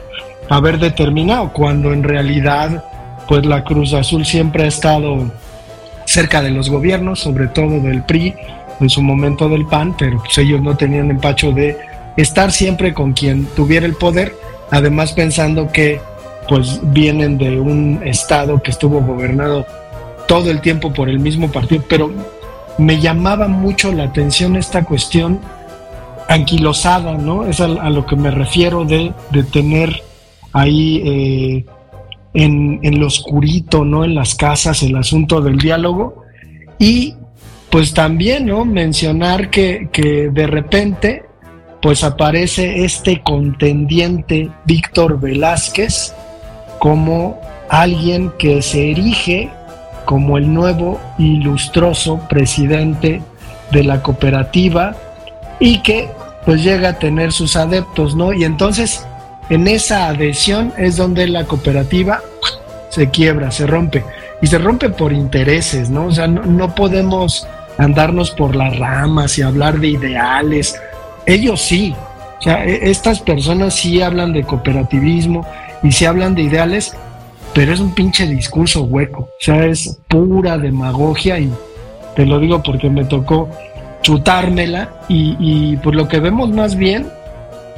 haber 0.50 0.78
determinado, 0.78 1.50
cuando 1.50 1.94
en 1.94 2.02
realidad 2.02 2.84
pues 3.26 3.46
la 3.46 3.64
Cruz 3.64 3.94
Azul 3.94 4.26
siempre 4.26 4.64
ha 4.64 4.68
estado 4.68 5.32
cerca 6.04 6.42
de 6.42 6.50
los 6.50 6.68
gobiernos, 6.68 7.20
sobre 7.20 7.46
todo 7.46 7.80
del 7.80 8.02
PRI, 8.02 8.34
en 8.80 8.90
su 8.90 9.00
momento 9.00 9.48
del 9.48 9.64
PAN, 9.64 9.96
pero 9.98 10.18
pues 10.18 10.36
ellos 10.36 10.60
no 10.60 10.76
tenían 10.76 11.10
empacho 11.10 11.52
de 11.52 11.78
estar 12.18 12.52
siempre 12.52 12.92
con 12.92 13.14
quien 13.14 13.46
tuviera 13.56 13.86
el 13.86 13.94
poder 13.94 14.34
además 14.70 15.12
pensando 15.12 15.70
que 15.70 16.00
pues 16.48 16.80
vienen 16.92 17.38
de 17.38 17.58
un 17.60 18.00
estado 18.04 18.62
que 18.62 18.70
estuvo 18.70 19.00
gobernado 19.00 19.66
todo 20.28 20.50
el 20.50 20.60
tiempo 20.60 20.92
por 20.92 21.08
el 21.08 21.18
mismo 21.18 21.50
partido, 21.50 21.82
pero 21.88 22.10
me 22.78 23.00
llamaba 23.00 23.48
mucho 23.48 23.92
la 23.92 24.04
atención 24.04 24.56
esta 24.56 24.84
cuestión 24.84 25.40
anquilosada, 26.28 27.14
¿no? 27.14 27.46
Es 27.46 27.60
a, 27.60 27.68
lo 27.68 28.04
que 28.06 28.16
me 28.16 28.30
refiero 28.30 28.84
de, 28.84 29.12
tener 29.52 30.02
ahí 30.52 31.02
eh, 31.04 31.64
en, 32.34 32.80
en 32.82 33.00
lo 33.00 33.06
oscurito, 33.06 33.84
¿no? 33.84 34.04
En 34.04 34.14
las 34.14 34.34
casas 34.34 34.82
el 34.82 34.96
asunto 34.96 35.40
del 35.40 35.58
diálogo 35.58 36.22
y 36.78 37.14
pues 37.70 37.94
también, 37.94 38.46
¿no? 38.46 38.64
Mencionar 38.64 39.50
que, 39.50 39.88
que 39.92 40.30
de 40.30 40.46
repente 40.46 41.24
pues 41.86 42.02
aparece 42.02 42.84
este 42.84 43.20
contendiente 43.22 44.50
Víctor 44.64 45.20
Velázquez 45.20 46.12
como 46.80 47.40
alguien 47.68 48.32
que 48.40 48.60
se 48.60 48.90
erige 48.90 49.50
como 50.04 50.36
el 50.36 50.52
nuevo 50.52 51.00
ilustroso 51.16 52.18
presidente 52.28 53.22
de 53.70 53.84
la 53.84 54.02
cooperativa 54.02 54.96
y 55.60 55.78
que 55.78 56.10
pues 56.44 56.64
llega 56.64 56.88
a 56.88 56.98
tener 56.98 57.30
sus 57.30 57.54
adeptos, 57.54 58.16
¿no? 58.16 58.32
Y 58.32 58.42
entonces 58.42 59.06
en 59.48 59.68
esa 59.68 60.08
adhesión 60.08 60.72
es 60.76 60.96
donde 60.96 61.28
la 61.28 61.44
cooperativa 61.44 62.20
se 62.88 63.10
quiebra, 63.10 63.52
se 63.52 63.64
rompe. 63.64 64.04
Y 64.42 64.48
se 64.48 64.58
rompe 64.58 64.88
por 64.88 65.12
intereses, 65.12 65.88
¿no? 65.88 66.06
O 66.06 66.12
sea, 66.12 66.26
no, 66.26 66.42
no 66.46 66.74
podemos 66.74 67.46
andarnos 67.78 68.32
por 68.32 68.56
las 68.56 68.76
ramas 68.76 69.38
y 69.38 69.42
hablar 69.42 69.78
de 69.78 69.86
ideales 69.86 70.80
ellos 71.26 71.60
sí. 71.60 71.94
O 72.44 72.50
e, 72.50 72.90
estas 72.90 73.20
personas 73.20 73.74
sí 73.74 74.00
hablan 74.00 74.32
de 74.32 74.44
cooperativismo 74.44 75.46
y 75.82 75.92
sí 75.92 76.04
hablan 76.04 76.34
de 76.34 76.42
ideales, 76.42 76.96
pero 77.54 77.72
es 77.72 77.80
un 77.80 77.94
pinche 77.94 78.26
discurso 78.26 78.82
hueco, 78.84 79.22
o 79.22 79.28
sea, 79.40 79.64
es 79.66 79.98
pura 80.08 80.58
demagogia 80.58 81.38
y 81.38 81.50
te 82.14 82.24
lo 82.24 82.38
digo 82.38 82.62
porque 82.62 82.88
me 82.88 83.04
tocó 83.04 83.48
chutármela 84.02 84.90
y, 85.08 85.36
y 85.38 85.76
por 85.78 85.94
lo 85.94 86.08
que 86.08 86.20
vemos 86.20 86.50
más 86.50 86.76
bien 86.76 87.06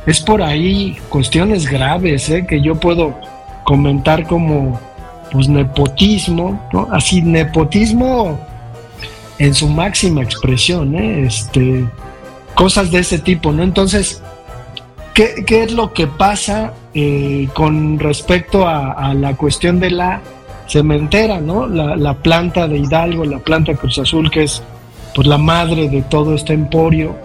es 0.06 0.20
por 0.20 0.42
ahí 0.42 0.96
cuestiones 1.10 1.68
graves 1.68 2.30
¿eh? 2.30 2.46
que 2.46 2.60
yo 2.60 2.74
puedo 2.76 3.14
comentar 3.64 4.26
como 4.26 4.80
pues 5.30 5.48
nepotismo. 5.48 6.58
Así 6.90 7.20
nepotismo 7.20 8.38
en 9.38 9.52
su 9.52 9.68
máxima 9.68 10.22
expresión, 10.22 10.96
¿eh? 10.96 11.26
este, 11.26 11.84
cosas 12.58 12.90
de 12.90 12.98
ese 12.98 13.20
tipo, 13.20 13.52
¿no? 13.52 13.62
Entonces, 13.62 14.20
¿qué, 15.14 15.44
es 15.48 15.70
lo 15.70 15.92
que 15.92 16.08
pasa 16.08 16.72
eh, 16.92 17.48
con 17.54 18.00
respecto 18.00 18.66
a, 18.66 19.14
la 19.14 19.36
cuestión 19.36 19.78
de 19.78 19.92
la 19.92 20.20
cementera, 20.66 21.40
¿no? 21.40 21.68
La, 21.68 22.14
planta 22.14 22.66
de 22.66 22.78
Hidalgo, 22.78 23.24
la 23.24 23.38
planta 23.38 23.74
Cruz 23.74 24.00
Azul, 24.00 24.28
que 24.28 24.42
es 24.42 24.60
pues 25.14 25.28
la 25.28 25.38
madre 25.38 25.88
de 25.88 26.02
todo 26.02 26.34
este 26.34 26.52
emporio 26.52 27.16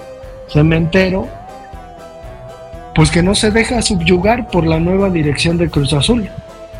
cementero, 0.49 1.27
pues 2.93 3.09
que 3.09 3.23
no 3.23 3.33
se 3.33 3.49
deja 3.49 3.81
subyugar 3.81 4.49
por 4.49 4.67
la 4.67 4.79
nueva 4.79 5.09
dirección 5.09 5.57
de 5.57 5.67
Cruz 5.67 5.93
Azul. 5.93 6.29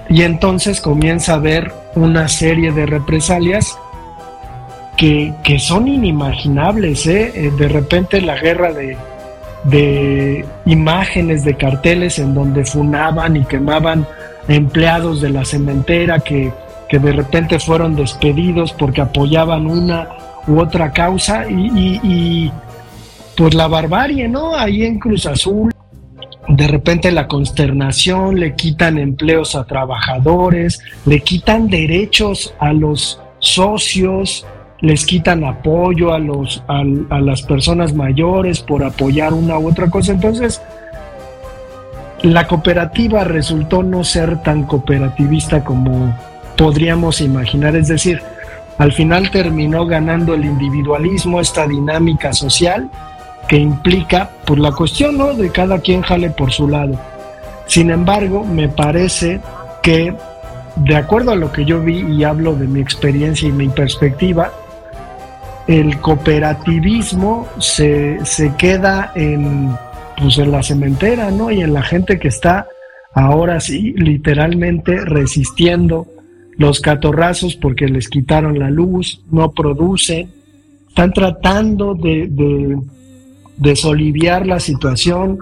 Y 0.10 0.22
entonces 0.22 0.80
comienza 0.80 1.32
a 1.32 1.38
haber 1.38 1.74
una 1.96 2.28
serie 2.28 2.72
de 2.72 2.86
represalias 2.86 3.80
que, 4.98 5.34
son 5.60 5.88
inimaginables. 5.88 7.06
¿eh? 7.08 7.32
¿eh? 7.36 7.52
De 7.58 7.68
repente 7.68 8.22
la 8.22 8.38
guerra 8.38 8.72
de, 8.74 10.46
imágenes, 10.66 11.44
de 11.44 11.56
carteles 11.56 12.20
en 12.20 12.34
donde 12.34 12.66
funaban 12.66 13.36
y 13.38 13.46
quemaban 13.46 14.08
empleados 14.48 15.22
de 15.22 15.30
la 15.30 15.46
cementera 15.46 16.20
que, 16.20 16.52
que 16.90 17.00
de 17.00 17.14
repente 17.14 17.60
fueron 17.60 17.96
despedidos 17.96 18.74
porque 18.74 19.02
apoyaban 19.02 19.68
una 19.68 20.10
u 20.48 20.60
otra 20.60 20.92
causa 20.92 21.46
y 21.50 22.52
pues 23.38 23.54
la 23.54 23.68
barbarie, 23.68 24.28
¿no? 24.28 24.54
Ahí 24.56 24.84
en 24.84 25.00
Cruz 25.00 25.26
Azul 25.26 25.74
de 26.48 26.68
repente 26.68 27.12
la 27.12 27.28
consternación, 27.28 28.40
le 28.40 28.56
quitan 28.56 28.98
empleos 28.98 29.56
a 29.56 29.64
trabajadores, 29.64 30.82
le 31.06 31.22
quitan 31.22 31.68
derechos 31.68 32.54
a 32.60 32.74
los 32.74 33.20
socios, 33.40 34.46
les 34.80 35.06
quitan 35.06 35.44
apoyo 35.44 36.14
a, 36.14 36.20
los, 36.20 36.64
a, 36.68 36.84
las 37.20 37.42
personas 37.44 37.94
mayores 37.94 38.62
por 38.62 38.84
apoyar 38.84 39.34
una 39.34 39.58
u 39.58 39.70
otra 39.70 39.90
cosa. 39.90 40.12
Entonces, 40.12 40.62
la 42.22 42.48
cooperativa 42.48 43.24
resultó 43.24 43.84
no 43.84 44.04
ser 44.04 44.42
tan 44.44 44.64
cooperativista 44.64 45.64
como 45.64 46.16
podríamos 46.58 47.22
imaginar. 47.22 47.76
Es 47.76 47.88
decir, 47.88 48.22
al 48.78 48.92
final 48.92 49.32
terminó 49.32 49.86
ganando 49.86 50.34
el 50.34 50.46
individualismo, 50.46 51.40
esta 51.40 51.68
dinámica 51.68 52.34
social, 52.34 52.90
que 53.48 53.58
implica 53.58 54.30
por 54.46 54.60
la 54.60 54.72
cuestión 54.72 55.18
¿no? 55.18 55.34
de 55.34 55.50
cada 55.52 55.80
quien 55.80 56.02
jale 56.02 56.30
por 56.30 56.52
su 56.52 56.68
lado. 56.68 57.00
Sin 57.68 57.92
embargo, 57.92 58.44
me 58.44 58.68
parece 58.68 59.40
que 59.82 60.14
de 60.76 60.96
acuerdo 60.96 61.32
a 61.32 61.36
lo 61.36 61.52
que 61.52 61.66
yo 61.66 61.82
vi 61.82 62.00
y 62.00 62.24
hablo 62.24 62.56
de 62.56 62.68
mi 62.68 62.80
experiencia 62.80 63.48
y 63.48 63.52
mi 63.52 63.70
perspectiva, 63.70 64.52
el 65.68 66.00
cooperativismo 66.00 67.48
se, 67.60 68.20
queda 68.58 69.12
en, 69.16 69.72
pues 70.18 70.38
en 70.38 70.52
la 70.52 70.64
cementera, 70.64 71.32
¿no? 71.32 71.52
Y 71.52 71.62
en 71.62 71.74
la 71.74 71.82
gente 71.82 72.20
que 72.20 72.28
está 72.28 72.68
ahora 73.14 73.60
sí 73.60 73.94
literalmente 73.94 74.98
resistiendo 75.06 76.08
los 76.58 76.82
catorrazos 76.82 77.56
porque 77.56 77.88
les 77.88 78.10
quitaron 78.10 78.60
la 78.60 78.70
luz, 78.70 79.22
no 79.32 79.52
producen, 79.52 80.30
están 80.88 81.14
tratando 81.14 81.96
de 81.96 82.78
desoliviar 83.58 84.46
la 84.46 84.60
situación, 84.60 85.40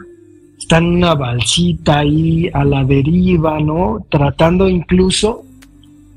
están 0.57 0.85
en 0.85 0.95
una 0.97 1.15
balsita 1.15 1.99
ahí 1.99 2.49
a 2.53 2.63
la 2.63 2.83
deriva, 2.83 3.59
¿no? 3.59 4.05
Tratando 4.09 4.69
incluso 4.69 5.43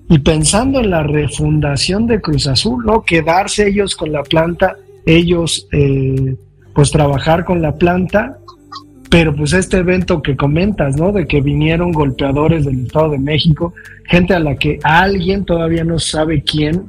y 0.09 0.19
pensando 0.19 0.81
en 0.81 0.91
la 0.91 1.03
refundación 1.03 2.07
de 2.07 2.21
Cruz 2.21 2.47
Azul, 2.47 2.85
¿no? 2.85 3.03
Quedarse 3.03 3.69
ellos 3.69 3.97
con 3.97 4.13
la 4.13 4.23
planta, 4.23 4.77
ellos 5.07 5.67
eh, 5.73 6.37
pues 6.75 6.91
trabajar 6.91 7.45
con 7.45 7.63
la 7.63 7.77
planta, 7.77 8.39
pero 9.11 9.35
pues 9.35 9.53
este 9.53 9.79
evento 9.79 10.23
que 10.23 10.37
comentas, 10.37 10.97
¿no? 10.97 11.13
De 11.13 11.27
que 11.27 11.41
vinieron 11.41 11.93
golpeadores 11.93 12.65
del 12.65 12.87
Estado 12.87 13.11
de 13.11 13.19
México, 13.19 13.73
gente 14.07 14.35
a 14.35 14.41
la 14.41 14.57
que 14.57 14.79
alguien 14.83 15.45
todavía 15.45 15.85
no 15.85 15.99
sabe 15.99 16.43
quién, 16.43 16.85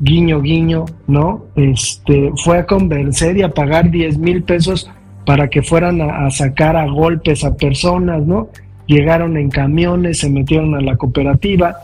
guiño, 0.00 0.40
guiño, 0.40 0.86
¿no? 1.06 1.44
Este, 1.54 2.32
fue 2.36 2.58
a 2.58 2.66
convencer 2.66 3.36
y 3.36 3.42
a 3.42 3.50
pagar 3.50 3.90
10 3.90 4.18
mil 4.18 4.42
pesos 4.42 4.90
para 5.24 5.48
que 5.48 5.62
fueran 5.62 6.00
a, 6.00 6.30
sacar 6.30 6.76
a 6.76 6.86
golpes 6.86 7.44
a 7.44 7.56
personas, 7.56 8.24
¿no? 8.24 8.48
Llegaron 8.86 9.36
en 9.36 9.50
camiones, 9.50 10.20
se 10.20 10.30
metieron 10.30 10.74
a 10.74 10.80
la 10.80 10.96
cooperativa, 10.96 11.76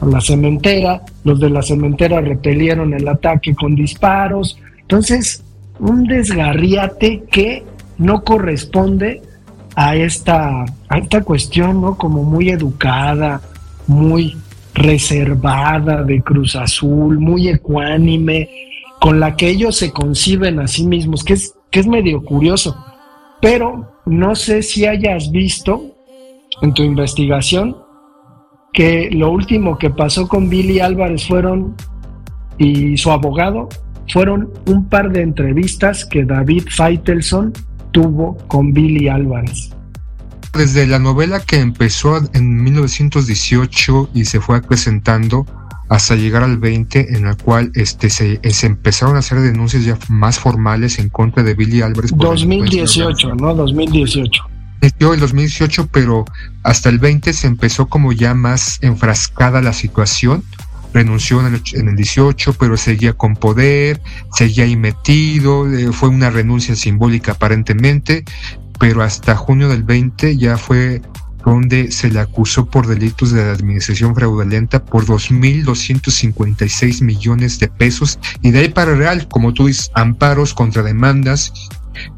a 0.00 0.06
la 0.06 0.20
cementera, 0.20 1.02
los 1.24 1.40
de 1.40 1.50
la 1.50 1.62
cementera 1.62 2.20
repelieron 2.20 2.94
el 2.94 3.08
ataque 3.08 3.54
con 3.54 3.74
disparos. 3.74 4.58
Entonces, 4.80 5.42
un 5.80 6.04
desgarriate 6.04 7.24
que 7.30 7.64
no 7.98 8.22
corresponde 8.22 9.22
a 9.74 9.96
esta, 9.96 10.64
a 10.88 10.98
esta 10.98 11.22
cuestión, 11.22 11.80
¿no? 11.80 11.96
Como 11.96 12.22
muy 12.22 12.50
educada, 12.50 13.40
muy 13.86 14.36
reservada 14.74 16.02
de 16.02 16.22
Cruz 16.22 16.56
Azul, 16.56 17.18
muy 17.18 17.48
ecuánime, 17.48 18.48
con 19.00 19.20
la 19.20 19.36
que 19.36 19.48
ellos 19.48 19.76
se 19.76 19.92
conciben 19.92 20.60
a 20.60 20.66
sí 20.66 20.86
mismos, 20.86 21.24
que 21.24 21.34
es, 21.34 21.54
que 21.70 21.80
es 21.80 21.86
medio 21.86 22.22
curioso. 22.22 22.76
Pero 23.40 24.00
no 24.06 24.34
sé 24.34 24.62
si 24.62 24.86
hayas 24.86 25.30
visto 25.30 25.84
en 26.62 26.74
tu 26.74 26.82
investigación 26.82 27.76
que 28.78 29.10
lo 29.10 29.32
último 29.32 29.76
que 29.76 29.90
pasó 29.90 30.28
con 30.28 30.48
Billy 30.48 30.78
Álvarez 30.78 31.26
fueron, 31.26 31.74
y 32.58 32.96
su 32.96 33.10
abogado, 33.10 33.68
fueron 34.12 34.52
un 34.66 34.88
par 34.88 35.10
de 35.10 35.22
entrevistas 35.22 36.04
que 36.04 36.24
David 36.24 36.62
Feitelson 36.70 37.52
tuvo 37.90 38.36
con 38.46 38.72
Billy 38.72 39.08
Álvarez 39.08 39.72
desde 40.56 40.86
la 40.86 40.98
novela 40.98 41.40
que 41.40 41.60
empezó 41.60 42.18
en 42.32 42.62
1918 42.62 44.10
y 44.14 44.24
se 44.24 44.40
fue 44.40 44.56
acrecentando 44.56 45.46
hasta 45.88 46.16
llegar 46.16 46.42
al 46.42 46.58
20, 46.58 47.16
en 47.16 47.26
el 47.26 47.36
cual 47.36 47.70
este, 47.74 48.10
se, 48.10 48.40
empezaron 48.62 49.16
a 49.16 49.20
hacer 49.20 49.40
denuncias 49.40 49.84
ya 49.84 49.98
más 50.08 50.38
formales 50.38 50.98
en 50.98 51.10
contra 51.10 51.42
de 51.42 51.54
Billy 51.54 51.82
Álvarez. 51.82 52.12
2018, 52.14 53.34
¿no? 53.36 53.54
2018. 53.54 54.57
Yo 54.98 55.14
el 55.14 55.20
2018, 55.20 55.88
pero 55.92 56.24
hasta 56.62 56.88
el 56.88 56.98
20 56.98 57.32
se 57.32 57.46
empezó 57.46 57.86
como 57.86 58.12
ya 58.12 58.34
más 58.34 58.78
enfrascada 58.82 59.62
la 59.62 59.72
situación. 59.72 60.44
Renunció 60.92 61.46
en 61.46 61.54
el, 61.54 61.62
en 61.74 61.88
el 61.88 61.96
18, 61.96 62.54
pero 62.54 62.76
seguía 62.76 63.12
con 63.12 63.36
poder, 63.36 64.00
seguía 64.32 64.64
ahí 64.64 64.76
metido, 64.76 65.70
eh, 65.72 65.92
fue 65.92 66.08
una 66.08 66.30
renuncia 66.30 66.74
simbólica 66.74 67.32
aparentemente, 67.32 68.24
pero 68.80 69.02
hasta 69.02 69.36
junio 69.36 69.68
del 69.68 69.82
20 69.82 70.36
ya 70.36 70.56
fue 70.56 71.02
donde 71.44 71.90
se 71.92 72.10
le 72.10 72.20
acusó 72.20 72.66
por 72.66 72.86
delitos 72.86 73.32
de 73.32 73.42
administración 73.42 74.14
fraudulenta 74.14 74.84
por 74.84 75.06
2.256 75.06 77.02
millones 77.02 77.58
de 77.58 77.68
pesos 77.68 78.18
y 78.42 78.50
de 78.50 78.60
ahí 78.60 78.68
para 78.68 78.94
real, 78.94 79.28
como 79.28 79.52
tú 79.52 79.66
dices, 79.66 79.90
amparos 79.94 80.54
contra 80.54 80.82
demandas. 80.82 81.52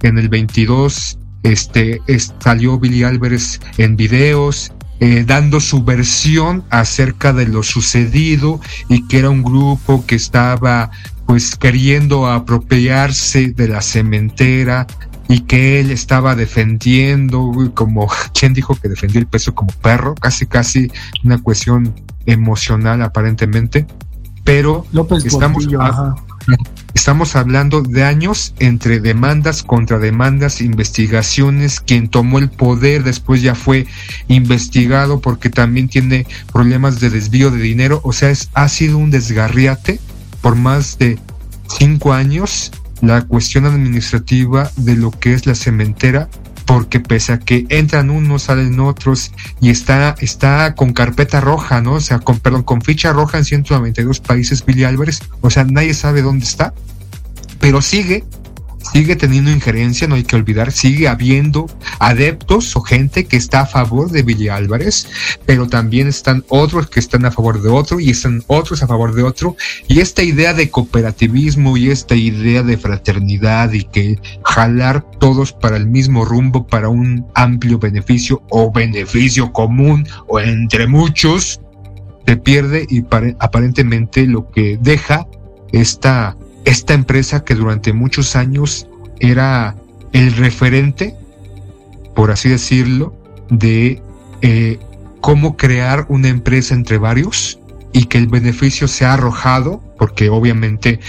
En 0.03 0.19
el 0.19 0.29
22 0.29 1.19
este, 1.43 2.01
salió 2.39 2.79
Billy 2.79 3.05
Álvarez 3.05 3.61
en 3.79 3.97
videos, 3.97 4.73
eh, 5.01 5.25
dando 5.27 5.61
su 5.61 5.83
versión 5.83 6.65
acerca 6.71 7.33
de 7.33 7.47
lo 7.47 7.63
sucedido 7.63 8.61
y 8.89 9.07
que 9.09 9.19
era 9.19 9.31
un 9.31 9.43
grupo 9.43 10.05
que 10.07 10.17
estaba 10.17 10.91
pues 11.27 11.57
queriendo 11.57 12.27
apropiarse 12.27 13.53
de 13.53 13.69
la 13.69 13.83
cementera, 13.83 14.87
y 15.31 15.43
que 15.43 15.79
él 15.79 15.93
estaba 15.93 16.35
defendiendo, 16.35 17.53
como 17.75 18.09
quien 18.39 18.53
dijo 18.53 18.75
que 18.75 18.89
defendió 18.89 19.21
el 19.21 19.29
peso 19.29 19.55
como 19.55 19.71
perro, 19.81 20.17
casi 20.17 20.47
casi 20.47 20.91
una 21.23 21.39
cuestión 21.39 21.95
emocional 22.27 23.01
aparentemente, 23.01 23.87
pero 24.43 24.85
estamos, 25.25 25.69
estamos 26.95 27.37
hablando 27.37 27.83
de 27.83 28.05
años 28.05 28.55
entre 28.59 29.01
demandas, 29.01 29.63
contra 29.63 29.99
demandas, 29.99 30.61
investigaciones, 30.61 31.81
quien 31.81 32.09
tomó 32.09 32.39
el 32.39 32.51
poder 32.51 33.05
después 33.05 33.43
ya 33.43 33.55
fue 33.55 33.87
investigado 34.29 35.21
porque 35.21 35.51
también 35.51 35.89
tiene 35.89 36.27
problemas 36.53 37.01
de 37.01 37.11
desvío 37.11 37.51
de 37.51 37.61
dinero, 37.61 38.01
o 38.05 38.13
sea, 38.13 38.31
es, 38.31 38.51
ha 38.55 38.69
sido 38.69 38.99
un 38.99 39.11
desgarriate 39.11 40.01
por 40.41 40.57
más 40.57 40.99
de 40.99 41.19
cinco 41.79 42.13
años 42.13 42.73
la 43.01 43.23
cuestión 43.23 43.65
administrativa 43.65 44.71
de 44.77 44.97
lo 44.97 45.11
que 45.11 45.33
es 45.33 45.47
la 45.47 45.55
cementera, 45.55 46.29
porque 46.71 47.01
pese 47.01 47.33
a 47.33 47.41
que 47.41 47.67
entran 47.69 48.11
unos, 48.11 48.45
salen 48.45 48.79
otros 48.79 49.33
y 49.61 49.71
está, 49.71 50.15
está 50.21 50.77
con 50.77 50.93
carpeta 50.93 51.41
roja, 51.41 51.81
¿no? 51.81 51.95
O 51.95 52.01
sea, 52.01 52.21
con, 52.21 52.39
perdón, 52.39 52.63
con 52.63 52.81
ficha 52.81 53.13
roja 53.13 53.39
en 53.39 53.45
192 53.45 54.21
países 54.21 54.65
Billy 54.65 54.85
Álvarez, 54.85 55.21
o 55.41 55.51
sea, 55.51 55.65
nadie 55.65 55.95
sabe 55.95 56.23
dónde 56.23 56.45
está, 56.45 56.73
pero 57.59 57.83
sigue 57.83 58.25
sigue 58.93 59.17
teniendo 59.17 59.51
injerencia, 59.51 60.09
no 60.09 60.15
hay 60.15 60.25
que 60.25 60.37
olvidar, 60.37 60.73
sigue 60.73 61.09
habiendo 61.09 61.67
adeptos 61.99 62.77
o 62.77 62.81
gente 62.81 63.25
que 63.25 63.37
está 63.37 63.61
a 63.61 63.67
favor 63.67 64.11
de 64.11 64.23
Billy 64.23 64.49
Álvarez, 64.49 65.09
pero 65.47 65.69
también 65.69 66.09
están 66.09 66.45
otros 66.49 66.89
que 66.89 67.01
están 67.01 67.25
a 67.25 67.31
favor 67.31 67.63
de 67.63 67.69
otro 67.69 68.01
y 68.01 68.11
están 68.11 68.43
otros 68.47 68.83
a 68.83 68.87
favor 68.87 69.15
de 69.15 69.23
otro. 69.23 69.57
Y 69.89 70.01
esta 70.01 70.23
idea 70.23 70.55
de 70.55 70.71
cooperativismo 70.71 71.77
y 71.77 71.91
esta 71.91 72.15
idea 72.15 72.63
de 72.63 72.77
fraternidad 72.77 73.73
y 73.73 73.85
que 73.85 74.19
jalar 74.45 75.05
todos 75.19 75.53
para 75.53 75.77
el 75.77 75.87
mismo 75.87 76.25
rumbo, 76.25 76.67
para 76.67 76.89
un 76.89 77.27
amplio 77.35 77.79
beneficio 77.79 78.43
o 78.51 78.73
beneficio 78.73 79.53
común 79.53 80.07
o 80.27 80.41
entre 80.41 80.87
muchos, 80.87 81.61
se 82.27 82.37
pierde 82.37 82.87
y 82.89 83.05
aparentemente 83.41 84.27
lo 84.27 84.51
que 84.51 84.79
deja 84.81 85.27
esta 85.73 86.37
esta 86.65 86.95
empresa 86.95 87.45
que 87.45 87.55
durante 87.55 87.93
muchos 87.93 88.37
años 88.37 88.87
era 89.19 89.77
el 90.13 90.35
referente, 90.37 91.15
por 92.15 92.31
así 92.31 92.49
decirlo, 92.49 93.15
de 93.49 94.03
eh, 94.43 94.79
cómo 95.21 95.57
crear 95.57 96.07
una 96.09 96.29
empresa 96.29 96.75
entre 96.75 96.99
varios 96.99 97.59
y 97.93 98.05
que 98.05 98.19
el 98.19 98.27
beneficio 98.27 98.89
se 98.89 99.05
ha 99.05 99.15
arrojado, 99.15 99.83
porque 99.99 100.29
obviamente 100.29 101.01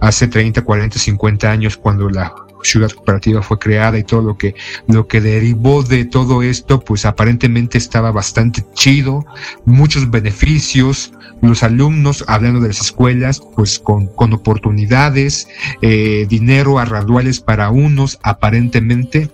hace 0.00 0.28
30, 0.28 0.62
40, 0.62 0.98
50 0.98 1.50
años 1.50 1.76
cuando 1.76 2.10
la 2.10 2.34
ciudad 2.64 2.90
cooperativa 2.90 3.42
fue 3.42 3.58
creada 3.58 3.98
y 3.98 4.04
todo 4.04 4.22
lo 4.22 4.36
que, 4.36 4.54
lo 4.88 5.06
que 5.06 5.20
derivó 5.20 5.82
de 5.82 6.04
todo 6.04 6.42
esto, 6.42 6.80
pues 6.80 7.04
aparentemente 7.04 7.78
estaba 7.78 8.10
bastante 8.10 8.64
chido, 8.74 9.24
muchos 9.64 10.10
beneficios, 10.10 11.12
los 11.42 11.62
alumnos, 11.62 12.24
hablando 12.26 12.60
de 12.60 12.68
las 12.68 12.80
escuelas, 12.80 13.42
pues 13.54 13.78
con, 13.78 14.06
con 14.06 14.32
oportunidades, 14.32 15.46
eh, 15.82 16.26
dinero 16.28 16.78
a 16.78 16.84
raduales 16.84 17.40
para 17.40 17.70
unos, 17.70 18.18
aparentemente, 18.22 19.30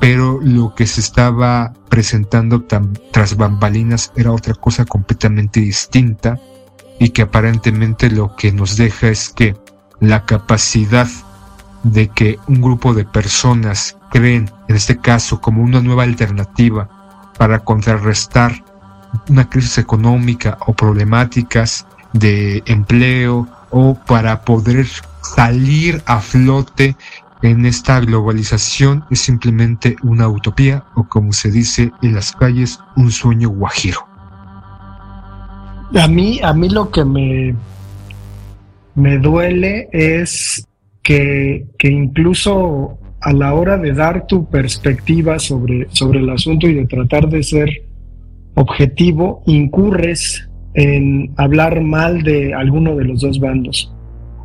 pero 0.00 0.40
lo 0.42 0.74
que 0.74 0.86
se 0.86 1.00
estaba 1.00 1.72
presentando 1.88 2.64
tras 3.12 3.36
bambalinas 3.36 4.12
era 4.16 4.32
otra 4.32 4.54
cosa 4.54 4.84
completamente 4.84 5.60
distinta 5.60 6.40
y 6.98 7.10
que 7.10 7.22
aparentemente 7.22 8.10
lo 8.10 8.34
que 8.34 8.50
nos 8.50 8.76
deja 8.76 9.08
es 9.08 9.28
que 9.28 9.54
la 10.00 10.26
capacidad 10.26 11.08
de 11.82 12.08
que 12.08 12.38
un 12.46 12.60
grupo 12.60 12.94
de 12.94 13.04
personas 13.04 13.96
creen, 14.10 14.50
en 14.68 14.76
este 14.76 14.98
caso, 14.98 15.40
como 15.40 15.62
una 15.62 15.80
nueva 15.80 16.04
alternativa 16.04 16.88
para 17.38 17.60
contrarrestar 17.60 18.52
una 19.28 19.48
crisis 19.48 19.78
económica 19.78 20.58
o 20.66 20.72
problemáticas 20.72 21.86
de 22.12 22.62
empleo 22.66 23.48
o 23.70 23.94
para 23.94 24.42
poder 24.42 24.86
salir 25.22 26.02
a 26.06 26.20
flote 26.20 26.96
en 27.42 27.66
esta 27.66 27.98
globalización 28.00 29.04
es 29.10 29.20
simplemente 29.20 29.96
una 30.02 30.28
utopía 30.28 30.84
o 30.94 31.04
como 31.04 31.32
se 31.32 31.50
dice 31.50 31.92
en 32.02 32.14
las 32.14 32.32
calles 32.32 32.78
un 32.96 33.10
sueño 33.10 33.48
guajiro. 33.48 34.06
A 35.94 36.08
mí, 36.08 36.40
a 36.42 36.52
mí 36.54 36.68
lo 36.70 36.90
que 36.90 37.04
me, 37.04 37.54
me 38.94 39.18
duele 39.18 39.88
es 39.92 40.64
que, 41.02 41.66
que 41.78 41.88
incluso 41.88 42.98
a 43.20 43.32
la 43.32 43.54
hora 43.54 43.76
de 43.78 43.92
dar 43.92 44.26
tu 44.26 44.48
perspectiva 44.48 45.38
sobre, 45.38 45.86
sobre 45.90 46.20
el 46.20 46.30
asunto 46.30 46.66
y 46.66 46.74
de 46.74 46.86
tratar 46.86 47.28
de 47.28 47.42
ser 47.42 47.82
objetivo, 48.54 49.42
incurres 49.46 50.48
en 50.74 51.32
hablar 51.36 51.80
mal 51.80 52.22
de 52.22 52.54
alguno 52.54 52.96
de 52.96 53.04
los 53.04 53.20
dos 53.20 53.38
bandos 53.38 53.92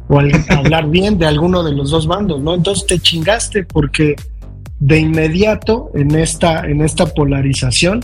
o 0.07 0.19
hablar 0.49 0.89
bien 0.89 1.17
de 1.17 1.25
alguno 1.25 1.63
de 1.63 1.73
los 1.73 1.91
dos 1.91 2.07
bandos, 2.07 2.41
¿no? 2.41 2.55
Entonces 2.55 2.85
te 2.87 2.99
chingaste 2.99 3.63
porque 3.63 4.15
de 4.79 4.99
inmediato 4.99 5.91
en 5.95 6.15
esta, 6.15 6.67
en 6.67 6.81
esta 6.81 7.07
polarización 7.07 8.01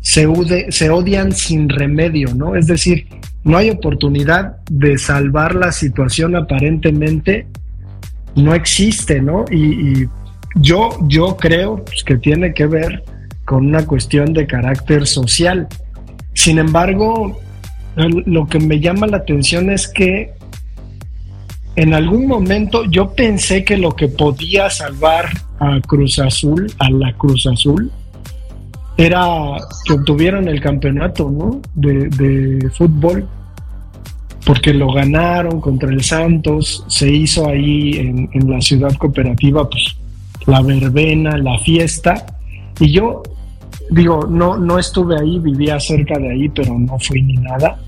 se, 0.00 0.26
se 0.70 0.90
odian 0.90 1.32
sin 1.32 1.68
remedio, 1.68 2.34
¿no? 2.34 2.56
Es 2.56 2.66
decir, 2.66 3.08
no 3.42 3.58
hay 3.58 3.70
oportunidad 3.70 4.56
de 4.70 4.96
salvar 4.96 5.54
la 5.54 5.72
situación 5.72 6.36
aparentemente, 6.36 7.46
no 8.34 8.54
existe, 8.54 9.20
¿no? 9.20 9.44
Y, 9.50 10.08
yo, 10.56 10.90
yo 11.08 11.36
creo 11.36 11.84
pues, 11.84 12.04
que 12.04 12.16
tiene 12.16 12.54
que 12.54 12.66
ver 12.66 13.02
con 13.44 13.66
una 13.66 13.84
cuestión 13.86 14.32
de 14.32 14.46
carácter 14.46 15.06
social. 15.06 15.66
Sin 16.32 16.58
embargo, 16.58 17.40
lo 17.96 18.46
que 18.46 18.60
me 18.60 18.78
llama 18.78 19.08
la 19.08 19.16
atención 19.16 19.70
es 19.70 19.88
que 19.88 20.32
en 21.76 21.92
algún 21.92 22.26
momento 22.26 22.84
yo 22.84 23.14
pensé 23.14 23.64
que 23.64 23.76
lo 23.76 23.96
que 23.96 24.08
podía 24.08 24.70
salvar 24.70 25.28
a 25.58 25.80
Cruz 25.80 26.18
Azul, 26.18 26.72
a 26.78 26.90
la 26.90 27.12
Cruz 27.14 27.46
Azul, 27.46 27.90
era 28.96 29.56
que 29.84 29.94
obtuvieran 29.94 30.46
el 30.48 30.60
campeonato 30.60 31.30
¿no? 31.30 31.60
de, 31.74 32.70
fútbol, 32.76 33.28
porque 34.44 34.74
lo 34.74 34.92
ganaron 34.92 35.60
contra 35.60 35.90
el 35.90 36.02
Santos, 36.02 36.84
se 36.88 37.10
hizo 37.10 37.48
ahí 37.48 37.96
en, 37.98 38.28
en 38.32 38.50
la 38.50 38.60
ciudad 38.60 38.94
cooperativa, 38.96 39.68
pues 39.68 39.96
la 40.46 40.60
verbena, 40.60 41.38
la 41.38 41.58
fiesta, 41.58 42.26
y 42.80 42.92
yo 42.92 43.22
digo, 43.90 44.26
no, 44.28 44.56
no 44.56 44.78
estuve 44.78 45.18
ahí, 45.18 45.38
vivía 45.38 45.78
cerca 45.80 46.18
de 46.18 46.30
ahí, 46.30 46.48
pero 46.48 46.78
no 46.78 46.98
fui 46.98 47.22
ni 47.22 47.34
nada. 47.34 47.78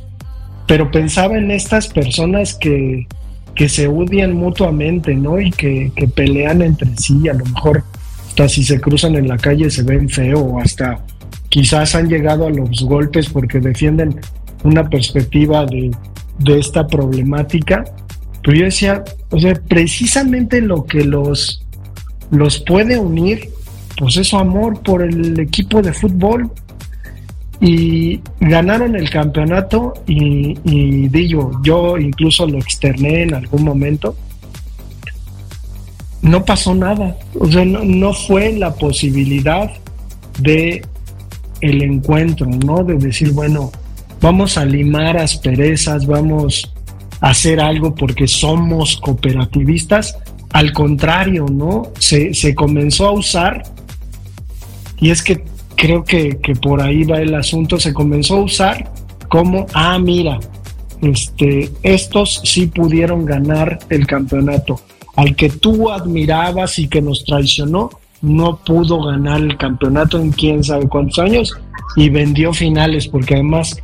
Pero 0.66 0.90
pensaba 0.90 1.36
en 1.36 1.50
estas 1.50 1.88
personas 1.88 2.54
que, 2.54 3.07
que 3.54 3.68
se 3.68 3.88
odian 3.88 4.34
mutuamente, 4.34 5.14
¿no? 5.14 5.40
Y 5.40 5.50
que, 5.50 5.92
que, 5.94 6.09
pelean 6.09 6.62
entre 6.62 6.96
sí, 6.96 7.28
a 7.28 7.34
lo 7.34 7.44
mejor 7.46 7.84
hasta 8.28 8.48
si 8.48 8.64
se 8.64 8.80
cruzan 8.80 9.16
en 9.16 9.28
la 9.28 9.38
calle 9.38 9.70
se 9.70 9.82
ven 9.82 10.09
feo, 10.09 10.40
o 10.40 10.61
hasta 10.61 11.00
quizás 11.48 11.94
han 11.94 12.09
llegado 12.09 12.46
a 12.46 12.50
los 12.50 12.82
golpes 12.82 13.28
porque 13.30 13.61
defienden 13.61 14.20
una 14.64 14.88
perspectiva 14.90 15.64
de, 15.64 15.90
de 16.39 16.59
esta 16.59 16.87
problemática. 16.87 17.84
Pero 18.43 18.59
yo 18.59 18.64
decía, 18.64 19.05
o 19.30 19.39
sea, 19.39 19.55
precisamente 19.68 20.61
lo 20.61 20.84
que 20.84 21.05
los, 21.05 21.64
los 22.30 22.61
puede 22.61 22.99
unir 22.99 23.51
pues 23.97 24.16
eso 24.16 24.39
amor 24.39 24.80
por 24.82 25.03
el 25.03 25.39
equipo 25.41 25.80
de 25.80 25.93
fútbol 25.93 26.51
y 27.61 28.20
ganaron 28.41 28.95
el 28.97 29.09
campeonato 29.09 29.95
y, 30.07 31.09
digo, 31.09 31.59
yo 31.62 31.97
incluso 31.97 32.47
lo 32.47 32.59
externé 32.59 33.22
en 33.22 33.34
algún 33.34 33.64
momento. 33.64 34.14
No 36.20 36.45
pasó 36.45 36.74
nada, 36.74 37.16
o 37.39 37.51
sea, 37.51 37.64
no, 37.64 38.12
fue 38.12 38.53
la 38.53 38.74
posibilidad 38.74 39.70
de 40.39 40.82
el 41.61 41.82
encuentro, 41.82 42.47
¿no? 42.47 42.84
De 42.84 42.95
decir, 42.97 43.32
bueno, 43.32 43.70
vamos 44.21 44.59
a 44.59 44.64
limar 44.64 45.17
asperezas, 45.17 46.07
vamos 46.07 46.73
a 47.21 47.31
hacer 47.31 47.61
algo 47.61 47.95
porque 47.95 48.27
somos 48.27 48.97
cooperativistas. 48.97 50.19
Al 50.53 50.73
contrario, 50.73 51.47
¿no? 51.51 51.93
Se, 51.99 52.33
se 52.33 52.55
comenzó 52.55 53.07
a 53.07 53.12
usar 53.12 53.62
y 54.99 55.11
es 55.11 55.23
que 55.23 55.45
creo 55.77 56.05
que, 56.05 56.39
por 56.61 56.81
ahí 56.81 57.05
va 57.05 57.21
el 57.21 57.35
asunto, 57.35 57.79
se 57.79 57.93
comenzó 57.93 58.37
a 58.37 58.43
usar 58.43 58.93
como, 59.29 59.67
ah, 59.75 59.99
mira, 59.99 60.41
este, 61.03 61.71
estos 61.83 62.41
sí 62.45 62.67
pudieron 62.67 63.25
ganar 63.25 63.79
el 63.91 64.07
campeonato. 64.07 64.81
Al 65.17 65.37
que 65.37 65.51
tú 65.51 65.91
admirabas 65.91 66.79
y 66.79 66.89
que 66.89 67.03
nos 67.03 67.25
traicionó, 67.25 67.91
no 68.23 68.57
pudo 68.57 69.03
ganar 69.05 69.41
el 69.41 69.57
campeonato 69.57 70.19
en 70.19 70.33
quién 70.33 70.64
sabe 70.64 70.89
cuántos 70.89 71.19
años 71.19 71.57
y 71.97 72.09
vendió 72.09 72.53
finales, 72.53 73.09
porque 73.09 73.35
además 73.35 73.81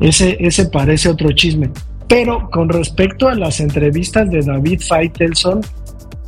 ese, 0.00 0.36
ese 0.40 0.66
parece 0.66 1.08
otro 1.08 1.32
chisme. 1.32 1.70
Pero 2.08 2.48
con 2.50 2.68
respecto 2.68 3.28
a 3.28 3.34
las 3.34 3.60
entrevistas 3.60 4.30
de 4.30 4.40
David 4.40 4.80
Feitelson, 4.80 5.60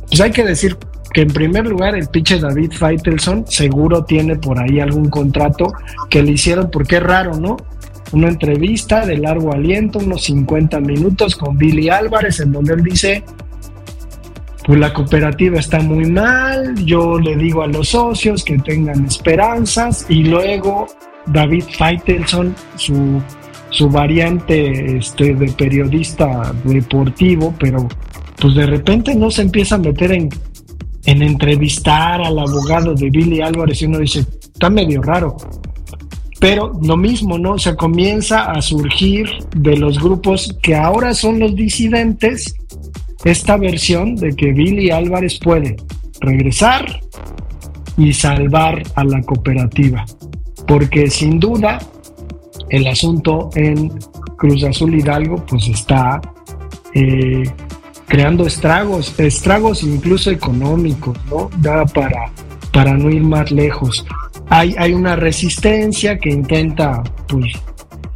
pues 0.07 0.21
hay 0.21 0.31
que 0.31 0.43
decir 0.43 0.77
que 1.13 1.21
en 1.21 1.29
primer 1.29 1.65
lugar 1.65 1.95
el 1.95 2.07
pinche 2.07 2.39
David 2.39 2.71
Feitelson 2.71 3.45
seguro 3.47 4.05
tiene 4.05 4.35
por 4.35 4.59
ahí 4.59 4.79
algún 4.79 5.09
contrato 5.09 5.73
que 6.09 6.21
le 6.23 6.31
hicieron, 6.33 6.69
porque 6.69 6.97
es 6.97 7.03
raro, 7.03 7.37
¿no? 7.37 7.57
Una 8.13 8.27
entrevista 8.27 9.05
de 9.05 9.17
largo 9.17 9.53
aliento, 9.53 9.99
unos 9.99 10.23
50 10.23 10.79
minutos 10.79 11.35
con 11.35 11.57
Billy 11.57 11.89
Álvarez, 11.89 12.39
en 12.39 12.51
donde 12.51 12.73
él 12.73 12.83
dice, 12.83 13.23
pues 14.65 14.79
la 14.79 14.93
cooperativa 14.93 15.59
está 15.59 15.79
muy 15.79 16.09
mal, 16.09 16.75
yo 16.85 17.19
le 17.19 17.35
digo 17.35 17.63
a 17.63 17.67
los 17.67 17.89
socios 17.89 18.43
que 18.43 18.57
tengan 18.59 19.05
esperanzas 19.05 20.05
y 20.09 20.23
luego 20.25 20.87
David 21.25 21.63
Feitelson, 21.77 22.55
su, 22.75 23.21
su 23.71 23.89
variante 23.89 24.97
este, 24.97 25.33
de 25.33 25.51
periodista 25.51 26.53
deportivo, 26.63 27.53
pero 27.59 27.87
pues 28.39 28.55
de 28.55 28.67
repente 28.67 29.15
no 29.15 29.31
se 29.31 29.41
empieza 29.41 29.75
a 29.75 29.79
meter 29.79 30.11
en 30.11 30.29
en 31.05 31.21
entrevistar 31.21 32.21
al 32.21 32.37
abogado 32.37 32.93
de 32.93 33.09
Billy 33.09 33.41
Álvarez 33.41 33.81
y 33.81 33.85
uno 33.85 33.99
dice, 33.99 34.19
está 34.19 34.69
medio 34.69 35.01
raro. 35.01 35.37
Pero 36.39 36.71
lo 36.81 36.97
mismo, 36.97 37.37
¿no? 37.37 37.57
Se 37.59 37.75
comienza 37.75 38.51
a 38.51 38.61
surgir 38.61 39.27
de 39.55 39.77
los 39.77 39.99
grupos 39.99 40.57
que 40.61 40.75
ahora 40.75 41.13
son 41.13 41.39
los 41.39 41.55
disidentes 41.55 42.55
esta 43.23 43.57
versión 43.57 44.15
de 44.15 44.35
que 44.35 44.51
Billy 44.51 44.89
Álvarez 44.89 45.39
puede 45.39 45.75
regresar 46.19 46.99
y 47.97 48.13
salvar 48.13 48.81
a 48.95 49.03
la 49.03 49.21
cooperativa. 49.21 50.05
Porque 50.67 51.09
sin 51.09 51.39
duda 51.39 51.79
el 52.71 52.87
asunto 52.87 53.49
en 53.55 53.89
Cruz 54.37 54.63
Azul 54.63 54.95
Hidalgo 54.95 55.45
pues 55.45 55.67
está 55.67 56.21
eh, 56.95 57.43
creando 58.07 58.47
estragos, 58.47 59.17
estragos 59.19 59.83
incluso 59.83 60.31
económicos, 60.31 61.17
¿no? 61.29 61.49
Da 61.57 61.85
para, 61.85 62.31
para 62.71 62.93
no 62.93 63.09
ir 63.09 63.23
más 63.23 63.51
lejos. 63.51 64.05
Hay, 64.49 64.73
hay 64.77 64.93
una 64.93 65.15
resistencia 65.15 66.17
que 66.17 66.29
intenta 66.29 67.03
pues 67.27 67.53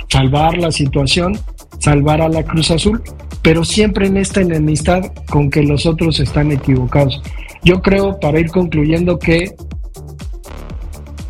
salvar 0.09 0.57
la 0.57 0.71
situación, 0.71 1.37
salvar 1.79 2.21
a 2.21 2.29
la 2.29 2.43
Cruz 2.43 2.71
Azul, 2.71 3.01
pero 3.41 3.65
siempre 3.65 4.07
en 4.07 4.17
esta 4.17 4.41
enemistad 4.41 5.03
con 5.29 5.49
que 5.49 5.63
los 5.63 5.85
otros 5.85 6.19
están 6.21 6.51
equivocados. 6.51 7.21
Yo 7.63 7.81
creo, 7.81 8.19
para 8.19 8.39
ir 8.39 8.49
concluyendo, 8.51 9.19
que 9.19 9.53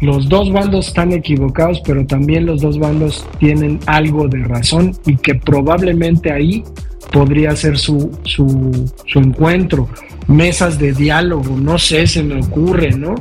los 0.05 0.29
dos 0.29 0.51
bandos 0.51 0.87
están 0.87 1.11
equivocados, 1.11 1.81
pero 1.85 2.05
también 2.05 2.45
los 2.45 2.61
dos 2.61 2.77
bandos 2.79 3.25
tienen 3.39 3.79
algo 3.87 4.27
de 4.27 4.43
razón 4.43 4.95
y 5.05 5.17
que 5.17 5.35
probablemente 5.35 6.31
ahí 6.31 6.63
podría 7.11 7.55
ser 7.55 7.77
su, 7.77 8.11
su, 8.23 8.91
su 9.05 9.19
encuentro. 9.19 9.89
Mesas 10.27 10.79
de 10.79 10.93
diálogo, 10.93 11.55
no 11.57 11.77
sé, 11.77 12.07
se 12.07 12.23
me 12.23 12.39
ocurre, 12.39 12.91
¿no? 12.91 13.15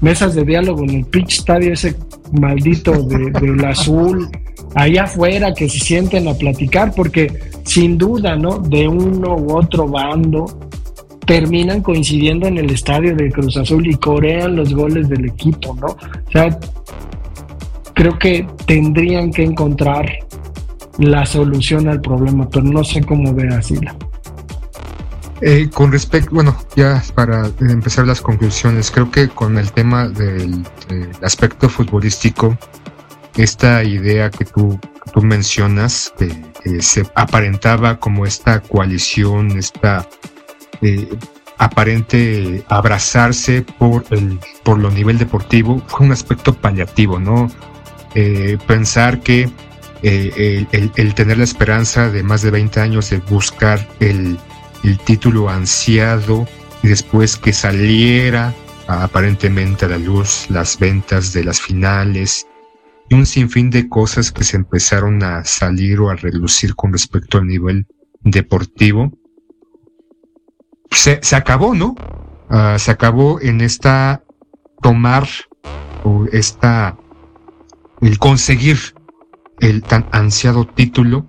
Mesas 0.00 0.34
de 0.34 0.44
diálogo 0.44 0.82
en 0.84 0.90
el 0.90 1.04
pitch 1.04 1.38
estadio 1.38 1.72
ese 1.72 1.96
maldito 2.32 3.02
de, 3.02 3.30
del 3.30 3.64
azul, 3.64 4.28
allá 4.74 5.04
afuera 5.04 5.52
que 5.54 5.68
se 5.68 5.78
sienten 5.78 6.28
a 6.28 6.34
platicar, 6.34 6.92
porque 6.94 7.32
sin 7.64 7.98
duda, 7.98 8.36
¿no? 8.36 8.58
De 8.58 8.88
uno 8.88 9.36
u 9.36 9.56
otro 9.56 9.86
bando 9.86 10.69
terminan 11.30 11.80
coincidiendo 11.80 12.48
en 12.48 12.58
el 12.58 12.70
estadio 12.70 13.14
de 13.14 13.30
Cruz 13.30 13.56
Azul 13.56 13.86
y 13.86 13.94
corean 13.94 14.56
los 14.56 14.74
goles 14.74 15.08
del 15.08 15.26
equipo, 15.26 15.76
¿no? 15.80 15.86
O 15.86 16.30
sea, 16.32 16.58
creo 17.94 18.18
que 18.18 18.48
tendrían 18.66 19.30
que 19.30 19.44
encontrar 19.44 20.10
la 20.98 21.24
solución 21.24 21.86
al 21.86 22.00
problema, 22.00 22.50
pero 22.50 22.64
no 22.64 22.82
sé 22.82 23.04
cómo 23.04 23.32
ve 23.32 23.46
así. 23.54 23.78
Eh, 25.40 25.70
con 25.72 25.92
respecto, 25.92 26.34
bueno, 26.34 26.56
ya 26.74 27.00
para 27.14 27.48
empezar 27.60 28.08
las 28.08 28.20
conclusiones, 28.20 28.90
creo 28.90 29.08
que 29.12 29.28
con 29.28 29.56
el 29.56 29.70
tema 29.70 30.08
del, 30.08 30.66
aspecto 31.22 31.68
futbolístico, 31.68 32.58
esta 33.36 33.84
idea 33.84 34.30
que 34.30 34.46
tú, 34.46 34.80
tú 35.14 35.22
mencionas, 35.22 36.12
que 36.18 36.82
se 36.82 37.06
aparentaba 37.14 38.00
como 38.00 38.26
esta 38.26 38.58
coalición, 38.58 39.52
esta 39.52 40.08
eh, 40.82 41.08
aparente 41.58 42.64
abrazarse 42.68 43.62
por 43.62 44.04
el 44.10 44.38
por 44.62 44.78
lo 44.78 44.90
nivel 44.90 45.18
deportivo 45.18 45.82
fue 45.86 46.06
un 46.06 46.12
aspecto 46.12 46.54
paliativo, 46.54 47.18
¿no? 47.18 47.50
Eh, 48.14 48.56
pensar 48.66 49.20
que 49.20 49.50
eh, 50.02 50.66
el, 50.72 51.14
tener 51.14 51.36
la 51.36 51.44
esperanza 51.44 52.10
de 52.10 52.22
más 52.22 52.40
de 52.40 52.50
20 52.50 52.80
años 52.80 53.10
de 53.10 53.18
buscar 53.18 53.86
el, 54.00 54.38
el 54.82 54.98
título 55.00 55.50
ansiado 55.50 56.46
y 56.82 56.88
después 56.88 57.36
que 57.36 57.52
saliera 57.52 58.54
aparentemente 58.86 59.84
a 59.84 59.88
la 59.88 59.98
luz 59.98 60.46
las 60.48 60.78
ventas 60.78 61.32
de 61.32 61.44
las 61.44 61.60
finales 61.60 62.46
y 63.10 63.14
un 63.14 63.26
sinfín 63.26 63.70
de 63.70 63.88
cosas 63.88 64.32
que 64.32 64.44
se 64.44 64.56
empezaron 64.56 65.22
a 65.22 65.44
salir 65.44 66.00
o 66.00 66.10
a 66.10 66.16
relucir 66.16 66.74
con 66.74 66.92
respecto 66.92 67.38
al 67.38 67.46
nivel 67.46 67.86
deportivo 68.22 69.12
se, 70.90 71.20
se 71.22 71.36
acabó, 71.36 71.74
¿no? 71.74 71.94
Uh, 72.50 72.78
se 72.78 72.90
acabó 72.90 73.40
en 73.40 73.60
esta 73.60 74.22
tomar 74.82 75.28
o 76.04 76.24
esta 76.32 76.96
el 78.00 78.18
conseguir 78.18 78.94
el 79.60 79.82
tan 79.82 80.06
ansiado 80.10 80.66
título 80.66 81.26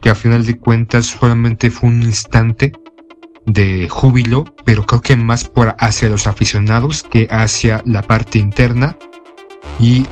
que 0.00 0.10
a 0.10 0.14
final 0.14 0.44
de 0.44 0.58
cuentas 0.58 1.06
solamente 1.06 1.70
fue 1.70 1.90
un 1.90 2.02
instante 2.02 2.72
de 3.46 3.88
júbilo, 3.88 4.44
pero 4.64 4.84
creo 4.84 5.00
que 5.00 5.16
más 5.16 5.44
por 5.44 5.76
hacia 5.78 6.08
los 6.08 6.26
aficionados 6.26 7.02
que 7.02 7.28
hacia 7.30 7.82
la 7.84 8.02
parte 8.02 8.38
interna 8.38 8.96
y 9.78 10.06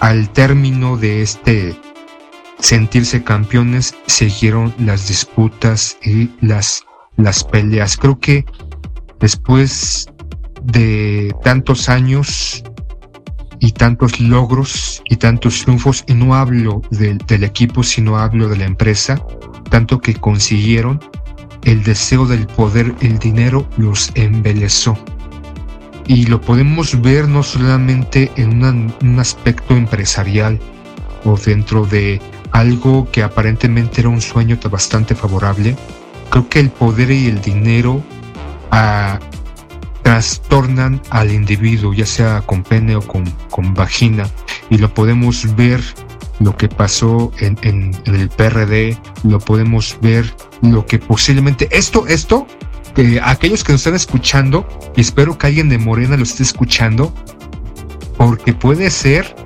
al 0.00 0.30
término 0.30 0.96
de 0.96 1.22
este 1.22 1.76
sentirse 2.58 3.22
campeones 3.24 3.94
siguieron 4.06 4.74
las 4.78 5.08
disputas 5.08 5.96
y 6.02 6.30
las 6.40 6.84
las 7.16 7.44
peleas. 7.44 7.96
Creo 7.96 8.18
que 8.18 8.44
después 9.20 10.08
de 10.62 11.34
tantos 11.42 11.88
años 11.88 12.62
y 13.60 13.72
tantos 13.72 14.20
logros 14.20 15.02
y 15.08 15.16
tantos 15.16 15.62
triunfos, 15.62 16.04
y 16.08 16.14
no 16.14 16.34
hablo 16.34 16.82
del 16.90 17.44
equipo, 17.44 17.82
sino 17.82 18.18
hablo 18.18 18.48
de 18.48 18.56
la 18.56 18.64
empresa, 18.64 19.24
tanto 19.70 20.00
que 20.00 20.14
consiguieron, 20.14 21.00
el 21.62 21.84
deseo 21.84 22.26
del 22.26 22.46
poder, 22.48 22.92
el 23.00 23.18
dinero 23.20 23.68
los 23.76 24.10
embelezó. 24.16 24.98
Y 26.08 26.26
lo 26.26 26.40
podemos 26.40 27.00
ver 27.00 27.28
no 27.28 27.44
solamente 27.44 28.32
en 28.36 28.64
un 28.64 29.18
aspecto 29.20 29.76
empresarial 29.76 30.58
o 31.24 31.36
dentro 31.36 31.86
de 31.86 32.20
algo 32.50 33.08
que 33.12 33.22
aparentemente 33.22 34.00
era 34.00 34.08
un 34.08 34.20
sueño 34.20 34.58
bastante 34.68 35.14
favorable, 35.14 35.76
creo 36.32 36.48
que 36.48 36.60
el 36.60 36.70
poder 36.70 37.10
y 37.10 37.26
el 37.26 37.42
dinero 37.42 38.02
ah, 38.70 39.20
trastornan 40.02 41.00
al 41.10 41.30
individuo, 41.30 41.92
ya 41.92 42.06
sea 42.06 42.40
con 42.40 42.62
pene 42.62 42.96
o 42.96 43.02
con, 43.02 43.30
con 43.50 43.74
vagina, 43.74 44.28
y 44.70 44.78
lo 44.78 44.92
podemos 44.92 45.54
ver 45.54 45.82
lo 46.40 46.56
que 46.56 46.68
pasó 46.68 47.30
en, 47.38 47.58
en, 47.62 47.94
el 48.06 48.30
PRD, 48.30 48.96
lo 49.24 49.38
podemos 49.38 49.98
ver 50.00 50.34
lo 50.62 50.86
que 50.86 50.98
posiblemente 50.98 51.68
esto, 51.70 52.06
esto, 52.06 52.46
que 52.94 53.20
aquellos 53.22 53.62
que 53.62 53.72
nos 53.72 53.82
están 53.82 53.94
escuchando, 53.94 54.66
y 54.96 55.02
espero 55.02 55.36
que 55.36 55.48
alguien 55.48 55.68
de 55.68 55.76
Morena 55.76 56.16
lo 56.16 56.22
esté 56.22 56.44
escuchando, 56.44 57.12
porque 58.16 58.54
puede 58.54 58.90
ser 58.90 59.36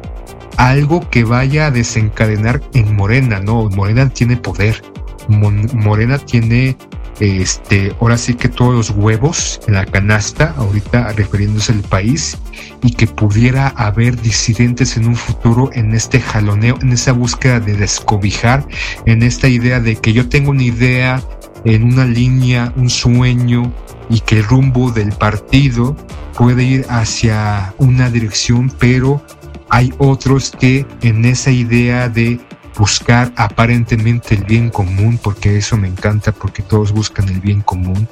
algo 0.57 1.11
que 1.11 1.25
vaya 1.25 1.67
a 1.67 1.71
desencadenar 1.73 2.63
en 2.75 2.95
Morena, 2.95 3.41
¿no? 3.41 3.69
Morena 3.71 4.09
tiene 4.09 4.37
poder, 4.37 4.83
Morena 5.29 6.19
tiene 6.19 6.77
este, 7.21 7.97
ahora 8.01 8.19
sí 8.19 8.35
que 8.35 8.49
todos 8.49 8.75
los 8.75 8.91
huevos 8.91 9.61
en 9.67 9.75
la 9.75 9.87
canasta, 9.87 10.55
ahorita 10.59 11.13
refiriéndose 11.13 11.73
al 11.73 11.81
país, 11.81 12.37
y 12.83 12.93
que 12.93 13.07
pudiera 13.07 13.69
haber 13.69 14.21
disidentes 14.21 14.97
en 14.97 15.07
un 15.07 15.17
futuro 15.17 15.71
en 15.73 15.95
este 15.95 16.21
jaloneo, 16.21 16.77
en 16.83 16.93
esa 16.93 17.13
búsqueda 17.13 17.61
de 17.61 17.75
descobijar, 17.75 18.67
en 19.07 19.23
esta 19.23 19.49
idea 19.49 19.81
de 19.81 19.97
que 19.97 20.13
yo 20.13 20.29
tengo 20.29 20.51
una 20.51 20.63
idea 20.63 21.23
en 21.65 21.85
una 21.85 22.05
línea, 22.05 22.73
un 22.77 22.91
sueño, 22.91 23.73
y 24.09 24.21
que 24.21 24.37
el 24.37 24.45
rumbo 24.45 24.91
del 24.93 25.13
partido 25.13 25.97
puede 26.37 26.63
ir 26.63 26.87
hacia 26.89 27.75
una 27.79 28.09
dirección, 28.11 28.71
pero 28.79 29.23
hay 29.69 29.93
otros 29.99 30.53
que 30.53 30.87
en 31.03 31.25
esa 31.25 31.51
idea 31.51 32.09
de 32.09 32.39
buscar 32.77 33.33
aparentemente 33.37 34.35
el 34.35 34.45
bien 34.45 34.71
común, 34.71 35.19
porque 35.23 35.57
eso 35.57 35.77
me 35.77 35.89
encanta, 35.89 36.33
porque 36.33 36.63
todos 36.63 36.93
buscan 36.93 37.29
el 37.29 37.41
bien 37.41 37.63
común, 37.63 38.09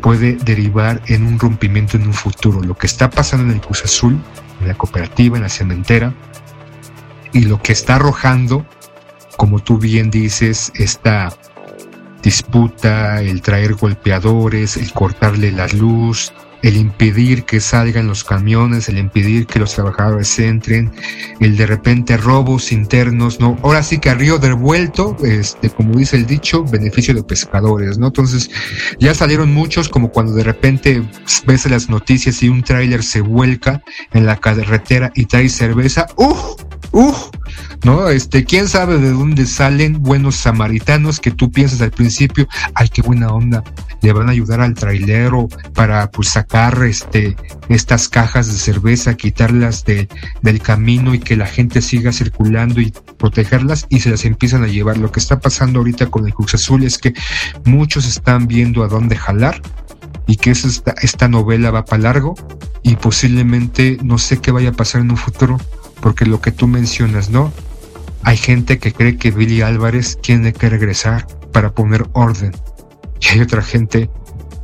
puede 0.00 0.34
derivar 0.34 1.00
en 1.06 1.26
un 1.26 1.38
rompimiento 1.38 1.96
en 1.96 2.06
un 2.06 2.12
futuro. 2.12 2.60
Lo 2.60 2.76
que 2.76 2.86
está 2.86 3.10
pasando 3.10 3.46
en 3.46 3.52
el 3.52 3.60
Cruz 3.60 3.84
Azul, 3.84 4.18
en 4.60 4.68
la 4.68 4.74
cooperativa, 4.74 5.36
en 5.36 5.42
la 5.42 5.48
cementera, 5.48 6.12
y 7.32 7.40
lo 7.40 7.60
que 7.62 7.72
está 7.72 7.96
arrojando, 7.96 8.66
como 9.36 9.60
tú 9.60 9.78
bien 9.78 10.10
dices, 10.10 10.72
esta 10.74 11.32
disputa, 12.22 13.22
el 13.22 13.42
traer 13.42 13.74
golpeadores, 13.74 14.76
el 14.76 14.92
cortarle 14.92 15.52
la 15.52 15.68
luz, 15.68 16.32
el 16.62 16.76
impedir 16.76 17.44
que 17.44 17.60
salgan 17.60 18.06
los 18.06 18.24
camiones, 18.24 18.88
el 18.88 18.98
impedir 18.98 19.46
que 19.46 19.58
los 19.58 19.74
trabajadores 19.74 20.38
entren, 20.38 20.92
el 21.40 21.56
de 21.56 21.66
repente 21.66 22.16
robos 22.16 22.72
internos, 22.72 23.40
¿no? 23.40 23.58
Ahora 23.62 23.82
sí 23.82 23.98
que 23.98 24.10
a 24.10 24.14
río 24.14 24.38
revuelto, 24.46 25.16
este, 25.22 25.70
como 25.70 25.96
dice 25.96 26.16
el 26.16 26.26
dicho, 26.26 26.64
beneficio 26.64 27.14
de 27.14 27.22
pescadores, 27.22 27.98
¿no? 27.98 28.08
Entonces, 28.08 28.50
ya 28.98 29.14
salieron 29.14 29.52
muchos, 29.52 29.88
como 29.88 30.10
cuando 30.10 30.32
de 30.32 30.44
repente 30.44 31.02
ves 31.46 31.68
las 31.70 31.88
noticias 31.88 32.42
y 32.42 32.48
un 32.48 32.62
tráiler 32.62 33.02
se 33.02 33.20
vuelca 33.20 33.82
en 34.12 34.26
la 34.26 34.36
carretera 34.36 35.12
y 35.14 35.26
trae 35.26 35.48
cerveza, 35.48 36.06
¡uh! 36.16 36.65
¡Uh! 36.92 37.14
¿no? 37.84 38.08
Este, 38.08 38.44
quién 38.44 38.68
sabe 38.68 38.98
de 38.98 39.10
dónde 39.10 39.46
salen 39.46 40.02
buenos 40.02 40.36
samaritanos 40.36 41.20
que 41.20 41.30
tú 41.30 41.50
piensas 41.50 41.80
al 41.80 41.90
principio, 41.90 42.48
ay, 42.74 42.88
qué 42.88 43.02
buena 43.02 43.28
onda, 43.28 43.62
le 44.02 44.12
van 44.12 44.28
a 44.28 44.32
ayudar 44.32 44.60
al 44.60 44.74
trailero 44.74 45.48
para 45.74 46.10
pues 46.10 46.28
sacar 46.28 46.82
este 46.84 47.36
estas 47.68 48.08
cajas 48.08 48.46
de 48.46 48.58
cerveza, 48.58 49.16
quitarlas 49.16 49.84
de, 49.84 50.08
del 50.42 50.60
camino 50.60 51.14
y 51.14 51.18
que 51.18 51.36
la 51.36 51.46
gente 51.46 51.82
siga 51.82 52.12
circulando 52.12 52.80
y 52.80 52.92
protegerlas 53.18 53.86
y 53.88 54.00
se 54.00 54.10
las 54.10 54.24
empiezan 54.24 54.62
a 54.62 54.68
llevar. 54.68 54.98
Lo 54.98 55.10
que 55.10 55.20
está 55.20 55.40
pasando 55.40 55.80
ahorita 55.80 56.06
con 56.06 56.26
el 56.26 56.34
Cruz 56.34 56.54
Azul 56.54 56.84
es 56.84 56.98
que 56.98 57.12
muchos 57.64 58.06
están 58.06 58.46
viendo 58.46 58.84
a 58.84 58.88
dónde 58.88 59.16
jalar 59.16 59.60
y 60.26 60.36
que 60.36 60.50
esta, 60.50 60.94
esta 61.02 61.28
novela 61.28 61.70
va 61.70 61.84
para 61.84 62.02
largo 62.02 62.34
y 62.82 62.96
posiblemente 62.96 63.98
no 64.02 64.18
sé 64.18 64.38
qué 64.38 64.52
vaya 64.52 64.70
a 64.70 64.72
pasar 64.72 65.00
en 65.00 65.10
un 65.10 65.16
futuro, 65.16 65.58
porque 66.06 66.24
lo 66.24 66.40
que 66.40 66.52
tú 66.52 66.68
mencionas, 66.68 67.30
¿no? 67.30 67.52
Hay 68.22 68.36
gente 68.36 68.78
que 68.78 68.92
cree 68.92 69.16
que 69.16 69.32
Billy 69.32 69.62
Álvarez 69.62 70.16
tiene 70.22 70.52
que 70.52 70.70
regresar 70.70 71.26
para 71.50 71.72
poner 71.72 72.06
orden. 72.12 72.52
Y 73.20 73.26
hay 73.30 73.40
otra 73.40 73.60
gente. 73.60 74.08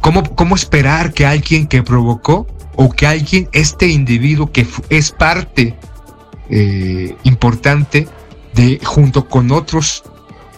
¿Cómo, 0.00 0.22
cómo 0.36 0.54
esperar 0.54 1.12
que 1.12 1.26
alguien 1.26 1.66
que 1.66 1.82
provocó 1.82 2.46
o 2.76 2.92
que 2.92 3.08
alguien, 3.08 3.48
este 3.50 3.88
individuo 3.88 4.52
que 4.52 4.64
es 4.88 5.10
parte 5.10 5.74
eh, 6.48 7.16
importante 7.24 8.06
de, 8.54 8.78
junto 8.84 9.28
con 9.28 9.50
otros 9.50 10.04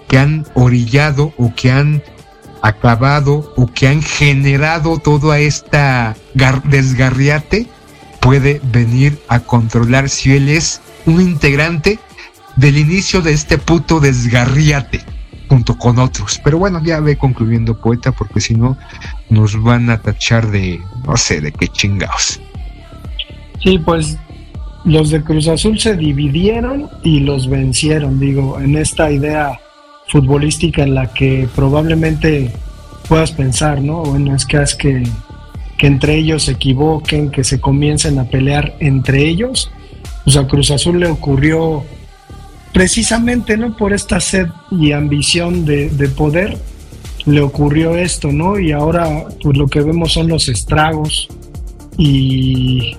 que 0.07 0.19
han 0.19 0.47
orillado 0.53 1.33
o 1.39 1.55
que 1.55 1.73
han 1.73 2.03
acabado 2.61 3.55
o 3.57 3.69
que 3.69 3.89
han 3.89 4.03
generado 4.03 4.99
toda 4.99 5.39
esta 5.39 6.15
desgarriate 6.35 7.69
puede 8.25 8.59
venir 8.73 9.19
a 9.29 9.41
controlar 9.41 10.09
si 10.09 10.35
él 10.35 10.49
es 10.49 10.81
un 11.05 11.21
integrante 11.21 11.99
del 12.57 12.79
inicio 12.79 13.21
de 13.21 13.35
este 13.35 13.59
puto 13.59 14.01
desgarriate 14.01 15.03
junto 15.51 15.77
con 15.77 15.99
otros. 15.99 16.41
Pero 16.43 16.59
bueno, 16.59 16.83
ya 16.83 17.01
ve 17.01 17.19
concluyendo 17.19 17.79
poeta 17.79 18.13
porque 18.13 18.41
si 18.41 18.55
no 18.55 18.79
nos 19.29 19.63
van 19.63 19.91
a 19.91 20.01
tachar 20.01 20.51
de 20.51 20.81
no 21.07 21.19
sé 21.19 21.43
de 21.43 21.53
qué 21.53 21.69
chingados. 21.69 22.41
Sí, 23.63 23.79
pues 23.79 24.17
los 24.87 25.11
de 25.11 25.23
Cruz 25.23 25.47
Azul 25.49 25.79
se 25.79 25.95
dividieron 25.95 26.89
y 27.03 27.21
los 27.21 27.51
vencieron, 27.51 28.19
digo, 28.19 28.59
en 28.59 28.79
esta 28.79 29.11
idea 29.11 29.61
futbolística 30.09 30.83
en 30.83 30.95
la 30.95 31.13
que 31.13 31.47
probablemente 31.55 32.51
puedas 33.07 33.33
pensar, 33.33 33.83
¿no? 33.83 34.03
Bueno, 34.03 34.35
es 34.35 34.47
que 34.47 34.63
es 34.63 34.75
que, 34.75 35.03
que 35.79 35.87
entre 35.87 36.17
ellos 36.17 36.45
se 36.45 36.53
equivoquen, 36.53 37.31
que 37.31 37.45
se 37.45 37.61
comiencen 37.61 38.19
a 38.19 38.25
pelear 38.25 38.77
entre 38.81 39.27
ellos. 39.27 39.71
Pues 40.25 40.37
a 40.37 40.47
Cruz 40.47 40.71
Azul 40.71 41.01
le 41.01 41.09
ocurrió 41.09 41.85
precisamente, 42.73 43.57
¿no? 43.57 43.77
Por 43.77 43.93
esta 43.93 44.21
sed 44.21 44.49
y 44.71 44.93
ambición 44.93 45.65
de, 45.65 45.91
de 45.91 46.09
poder, 46.09 46.59
le 47.27 47.41
ocurrió 47.41 47.97
esto, 47.97 48.33
¿no? 48.33 48.59
Y 48.59 48.73
ahora, 48.73 49.25
pues 49.43 49.57
lo 49.57 49.69
que 49.69 49.81
vemos 49.81 50.13
son 50.13 50.29
los 50.29 50.49
estragos 50.49 51.29
y 51.97 52.97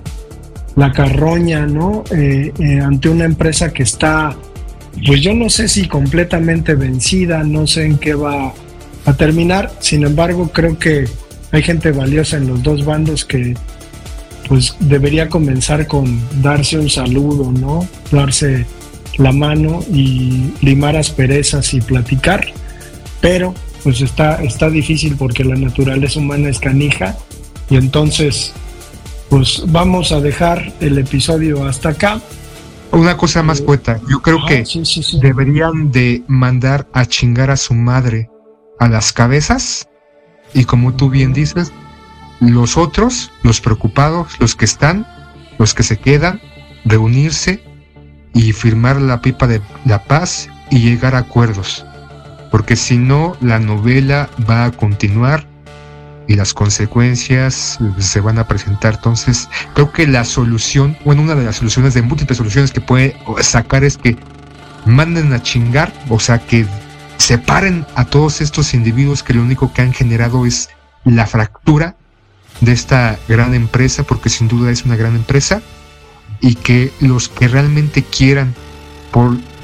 la 0.75 0.91
carroña, 0.91 1.65
¿no? 1.65 2.03
Eh, 2.11 2.51
eh, 2.59 2.79
ante 2.79 3.09
una 3.09 3.25
empresa 3.25 3.73
que 3.73 3.83
está 3.83 4.35
pues 5.05 5.21
yo 5.21 5.33
no 5.33 5.49
sé 5.49 5.67
si 5.67 5.87
completamente 5.87 6.75
vencida, 6.75 7.43
no 7.43 7.67
sé 7.67 7.85
en 7.85 7.97
qué 7.97 8.13
va 8.13 8.53
a 9.05 9.13
terminar, 9.13 9.71
sin 9.79 10.03
embargo 10.03 10.49
creo 10.53 10.79
que 10.79 11.05
hay 11.55 11.63
gente 11.63 11.93
valiosa 11.93 12.35
en 12.35 12.47
los 12.47 12.61
dos 12.63 12.83
bandos 12.83 13.23
que 13.23 13.55
pues 14.49 14.75
debería 14.81 15.29
comenzar 15.29 15.87
con 15.87 16.19
darse 16.41 16.77
un 16.77 16.89
saludo, 16.89 17.49
¿no? 17.49 17.87
Darse 18.11 18.65
la 19.17 19.31
mano 19.31 19.79
y 19.89 20.51
limar 20.61 20.97
asperezas 20.97 21.73
y 21.73 21.79
platicar, 21.79 22.45
pero 23.21 23.53
pues 23.83 24.01
está, 24.01 24.43
está 24.43 24.69
difícil 24.69 25.15
porque 25.15 25.45
la 25.45 25.55
naturaleza 25.55 26.19
humana 26.19 26.49
es 26.49 26.59
canija 26.59 27.15
y 27.69 27.77
entonces 27.77 28.51
pues 29.29 29.63
vamos 29.67 30.11
a 30.11 30.19
dejar 30.19 30.73
el 30.81 30.97
episodio 30.97 31.65
hasta 31.65 31.89
acá. 31.89 32.21
Una 32.91 33.15
cosa 33.15 33.43
más, 33.43 33.61
poeta. 33.61 34.01
Yo 34.09 34.21
creo 34.21 34.39
que 34.45 34.65
deberían 35.21 35.89
de 35.89 36.21
mandar 36.27 36.85
a 36.91 37.05
chingar 37.05 37.49
a 37.49 37.55
su 37.55 37.73
madre 37.73 38.29
a 38.77 38.89
las 38.89 39.13
cabezas 39.13 39.87
y 40.55 40.63
como 40.63 40.93
tú 40.93 41.09
bien 41.09 41.33
dices, 41.33 41.71
los 42.39 42.77
otros, 42.77 43.31
los 43.43 43.61
preocupados, 43.61 44.39
los 44.39 44.55
que 44.55 44.65
están, 44.65 45.05
los 45.59 45.73
que 45.73 45.83
se 45.83 45.97
quedan, 45.97 46.41
reunirse 46.85 47.61
y 48.33 48.53
firmar 48.53 48.99
la 49.01 49.21
pipa 49.21 49.47
de 49.47 49.61
la 49.83 50.03
paz 50.05 50.49
y 50.71 50.79
llegar 50.79 51.13
a 51.13 51.19
acuerdos. 51.19 51.85
Porque 52.51 52.77
si 52.77 52.97
no, 52.97 53.35
la 53.41 53.59
novela 53.59 54.29
va 54.49 54.65
a 54.65 54.71
continuar 54.71 55.45
y 56.27 56.35
las 56.35 56.53
consecuencias 56.53 57.77
se 57.99 58.21
van 58.21 58.39
a 58.39 58.47
presentar. 58.47 58.95
Entonces, 58.95 59.49
creo 59.73 59.91
que 59.91 60.07
la 60.07 60.23
solución, 60.23 60.97
bueno, 61.03 61.21
una 61.21 61.35
de 61.35 61.43
las 61.43 61.57
soluciones 61.57 61.93
de 61.93 62.01
múltiples 62.01 62.37
soluciones 62.37 62.71
que 62.71 62.81
puede 62.81 63.17
sacar 63.41 63.83
es 63.83 63.97
que 63.97 64.17
manden 64.85 65.33
a 65.33 65.43
chingar, 65.43 65.93
o 66.07 66.19
sea, 66.19 66.39
que 66.39 66.65
separen 67.25 67.87
a 67.95 68.05
todos 68.05 68.39
estos 68.39 68.75
individuos 68.75 69.23
que 69.23 69.33
lo 69.33 69.41
único 69.41 69.73
que 69.73 69.81
han 69.81 69.93
generado 69.93 70.45
es 70.45 70.69
la 71.05 71.25
fractura 71.25 71.95
de 72.61 72.71
esta 72.71 73.17
gran 73.27 73.55
empresa, 73.55 74.03
porque 74.03 74.29
sin 74.29 74.47
duda 74.47 74.69
es 74.69 74.85
una 74.85 74.95
gran 74.95 75.15
empresa, 75.15 75.63
y 76.39 76.53
que 76.53 76.93
los 76.99 77.27
que 77.27 77.47
realmente 77.47 78.03
quieran 78.03 78.53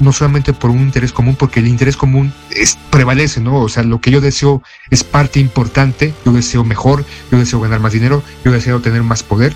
no 0.00 0.12
solamente 0.12 0.54
por 0.54 0.70
un 0.70 0.80
interés 0.80 1.12
común, 1.12 1.36
porque 1.36 1.60
el 1.60 1.68
interés 1.68 1.96
común 1.96 2.32
es, 2.50 2.78
prevalece, 2.90 3.40
¿no? 3.40 3.60
O 3.60 3.68
sea, 3.68 3.84
lo 3.84 4.00
que 4.00 4.10
yo 4.10 4.20
deseo 4.20 4.62
es 4.90 5.04
parte 5.04 5.38
importante, 5.38 6.14
yo 6.24 6.32
deseo 6.32 6.64
mejor, 6.64 7.04
yo 7.30 7.38
deseo 7.38 7.60
ganar 7.60 7.78
más 7.78 7.92
dinero, 7.92 8.24
yo 8.44 8.50
deseo 8.50 8.80
tener 8.80 9.02
más 9.02 9.22
poder, 9.22 9.54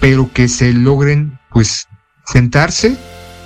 pero 0.00 0.30
que 0.34 0.48
se 0.48 0.74
logren, 0.74 1.38
pues, 1.50 1.86
sentarse 2.26 2.98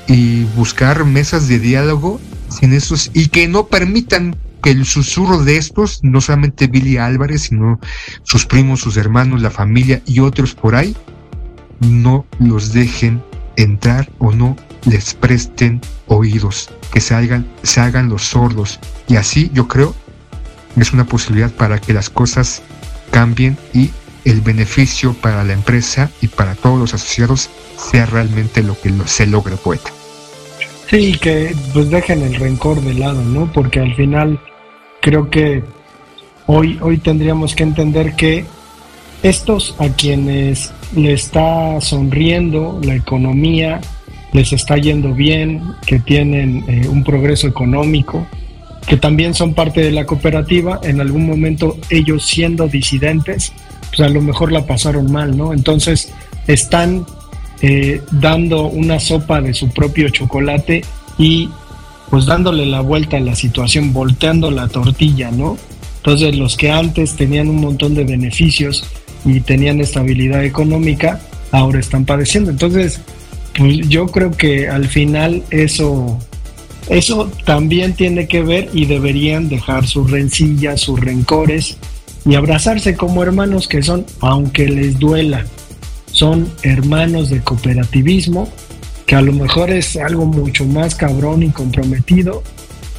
y 0.07 0.45
buscar 0.57 1.05
mesas 1.05 1.49
de 1.49 1.59
diálogo 1.59 2.21
sin 2.49 2.73
esos, 2.73 3.11
y 3.15 3.29
que 3.29 3.49
no 3.49 3.67
permitan 3.67 4.37
que 4.63 4.71
el 4.71 4.87
susurro 4.87 5.43
de 5.43 5.57
estos, 5.57 6.01
no 6.03 6.21
solamente 6.21 6.67
Billy 6.67 6.99
Álvarez, 6.99 7.43
sino 7.43 7.81
sus 8.23 8.47
primos, 8.47 8.81
sus 8.81 8.97
hermanos, 8.97 9.43
la 9.43 9.51
familia 9.51 10.03
y 10.07 10.21
otros 10.21 10.55
por 10.55 10.75
ahí, 10.75 10.95
no 11.81 12.27
los 12.39 12.73
dejen 12.73 13.23
entrar 13.57 14.11
o 14.19 14.33
no 14.33 14.57
les 14.85 15.15
presten 15.15 15.81
oídos, 16.07 16.71
que 16.93 17.01
se 17.01 17.15
hagan, 17.15 17.47
se 17.63 17.81
hagan 17.81 18.09
los 18.09 18.23
sordos. 18.23 18.79
Y 19.09 19.17
así 19.17 19.51
yo 19.53 19.67
creo 19.67 19.95
es 20.77 20.93
una 20.93 21.05
posibilidad 21.05 21.51
para 21.51 21.79
que 21.79 21.93
las 21.93 22.09
cosas 22.09 22.63
cambien 23.11 23.59
y 23.75 23.91
el 24.25 24.41
beneficio 24.41 25.15
para 25.15 25.45
la 25.45 25.53
empresa 25.53 26.11
y 26.21 26.29
para 26.29 26.55
todos 26.55 26.79
los 26.79 26.95
asociados 26.95 27.51
sea 27.77 28.07
realmente 28.07 28.63
lo 28.63 28.81
que 28.81 28.93
se 29.07 29.27
logre, 29.27 29.57
poeta. 29.57 29.91
Sí, 30.89 31.17
que 31.21 31.55
pues 31.73 31.91
dejen 31.91 32.23
el 32.23 32.35
rencor 32.35 32.81
de 32.83 32.95
lado, 32.95 33.23
¿no? 33.23 33.51
Porque 33.53 33.81
al 33.81 33.95
final 33.95 34.39
creo 35.01 35.31
que 35.31 35.65
hoy, 36.47 36.79
hoy 36.83 36.99
tendríamos 36.99 37.55
que 37.55 37.63
entender 37.63 38.15
que 38.15 38.45
estos 39.23 39.75
a 39.79 39.89
quienes 39.89 40.73
le 40.95 41.13
está 41.13 41.81
sonriendo 41.81 42.81
la 42.83 42.95
economía, 42.95 43.81
les 44.33 44.53
está 44.53 44.77
yendo 44.77 45.15
bien, 45.15 45.63
que 45.87 45.99
tienen 45.99 46.65
eh, 46.69 46.89
un 46.89 47.05
progreso 47.05 47.47
económico, 47.47 48.27
que 48.87 48.97
también 48.97 49.35
son 49.35 49.55
parte 49.55 49.81
de 49.81 49.93
la 49.93 50.05
cooperativa, 50.05 50.81
en 50.83 51.01
algún 51.01 51.27
momento 51.27 51.79
ellos 51.89 52.27
siendo 52.27 52.69
disidentes, 52.69 53.53
pues 53.95 54.09
a 54.09 54.13
lo 54.13 54.23
mejor 54.23 54.53
la 54.53 54.67
pasaron 54.67 55.13
mal, 55.13 55.37
¿no? 55.37 55.53
Entonces 55.53 56.13
están 56.47 57.07
eh, 57.61 58.01
dando 58.11 58.67
una 58.67 58.99
sopa 58.99 59.41
de 59.41 59.55
su 59.55 59.69
propio 59.69 60.09
chocolate 60.09 60.83
y 61.19 61.49
pues 62.11 62.27
dándole 62.27 62.67
la 62.67 62.81
vuelta 62.81 63.19
a 63.19 63.21
la 63.21 63.35
situación, 63.35 63.93
volteando 63.93 64.51
la 64.51 64.69
tortilla, 64.69 65.31
¿no? 65.31 65.59
Entonces 65.99 66.37
los 66.37 66.57
que 66.57 66.71
antes 66.71 67.17
tenían 67.17 67.49
un 67.49 67.61
montón 67.61 67.95
de 67.95 68.05
beneficios 68.05 68.85
y 69.25 69.41
tenían 69.41 69.81
estabilidad 69.81 70.45
económica, 70.45 71.21
ahora 71.53 71.79
están 71.79 72.05
padeciendo. 72.05 72.51
Entonces, 72.51 73.01
pues 73.57 73.89
yo 73.89 74.07
creo 74.07 74.33
que 74.33 74.69
al 74.69 74.89
final 74.89 75.45
eso, 75.51 76.19
eso 76.89 77.31
también 77.45 77.95
tiene 77.95 78.27
que 78.27 78.43
ver 78.43 78.71
y 78.73 78.87
deberían 78.87 79.49
dejar 79.49 79.87
sus 79.87 80.11
rencillas, 80.11 80.81
sus 80.81 80.99
rencores 80.99 81.77
y 82.25 82.35
abrazarse 82.35 82.97
como 82.97 83.23
hermanos 83.23 83.69
que 83.69 83.83
son, 83.83 84.07
aunque 84.21 84.69
les 84.69 84.99
duela, 84.99 85.45
son 86.13 86.49
hermanos 86.63 87.31
de 87.31 87.41
cooperativismo, 87.41 88.49
que 89.07 89.17
a 89.17 89.23
lo 89.23 89.33
mejor 89.33 89.71
es 89.71 89.97
algo 89.97 90.27
mucho 90.27 90.65
más 90.65 90.95
cabrón 90.95 91.43
y 91.43 91.51
comprometido 91.51 92.43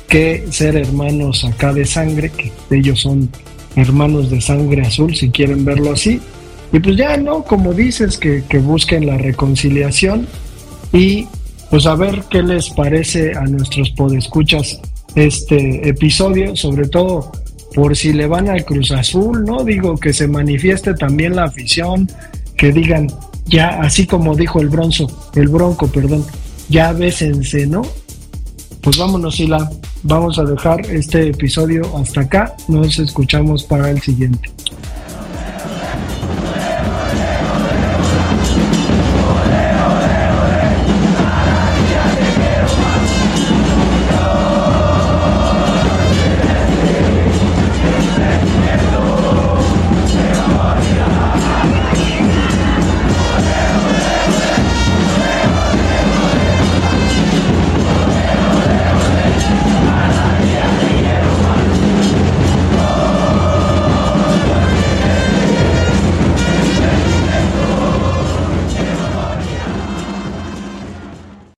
que 0.08 0.46
ser 0.52 0.76
hermanos 0.76 1.44
acá 1.44 1.74
de 1.74 1.86
sangre, 1.86 2.30
que 2.30 2.52
ellos 2.70 3.02
son 3.02 3.30
hermanos 3.76 4.30
de 4.30 4.42
sangre 4.42 4.82
azul, 4.82 5.16
si 5.16 5.30
quieren 5.30 5.66
verlo 5.66 5.94
así. 5.94 6.20
Y 6.72 6.80
pues 6.80 6.98
ya, 6.98 7.18
¿no? 7.18 7.44
Como 7.44 7.74
dices, 7.74 8.18
que, 8.18 8.44
que 8.48 8.60
busquen 8.60 9.06
la 9.06 9.18
reconciliación 9.18 10.28
y 10.92 11.28
pues 11.70 11.86
a 11.88 11.96
ver 11.96 12.24
qué 12.30 12.44
les 12.44 12.70
parece 12.70 13.36
a 13.36 13.42
nuestros 13.46 13.90
podescuchas 13.92 14.80
este 15.16 15.88
episodio, 15.88 16.56
sobre 16.56 16.88
todo 16.88 17.32
por 17.74 17.96
si 17.96 18.14
le 18.14 18.28
van 18.28 18.50
al 18.50 18.66
Cruz 18.66 18.92
Azul, 18.92 19.44
¿no? 19.46 19.64
Digo 19.64 19.98
que 19.98 20.14
se 20.14 20.28
manifieste 20.28 20.94
también 20.94 21.36
la 21.36 21.46
afición, 21.46 22.10
que 22.58 22.72
digan, 22.72 23.08
ya 23.46 23.82
así 23.82 24.06
como 24.06 24.36
dijo 24.36 24.62
el 24.62 24.70
bronzo, 24.70 25.08
el 25.36 25.48
bronco, 25.48 25.88
perdón, 25.88 26.26
ya 26.70 26.94
bésense, 26.94 27.68
¿no? 27.68 27.82
Pues 28.82 28.98
vámonos, 28.98 29.36
Sila, 29.36 29.70
vamos 30.04 30.38
a 30.40 30.44
dejar 30.44 30.86
este 30.88 31.30
episodio 31.30 31.84
hasta 31.98 32.22
acá, 32.22 32.56
nos 32.68 33.00
escuchamos 33.00 33.64
para 33.64 33.90
el 33.90 34.02
siguiente. 34.02 34.50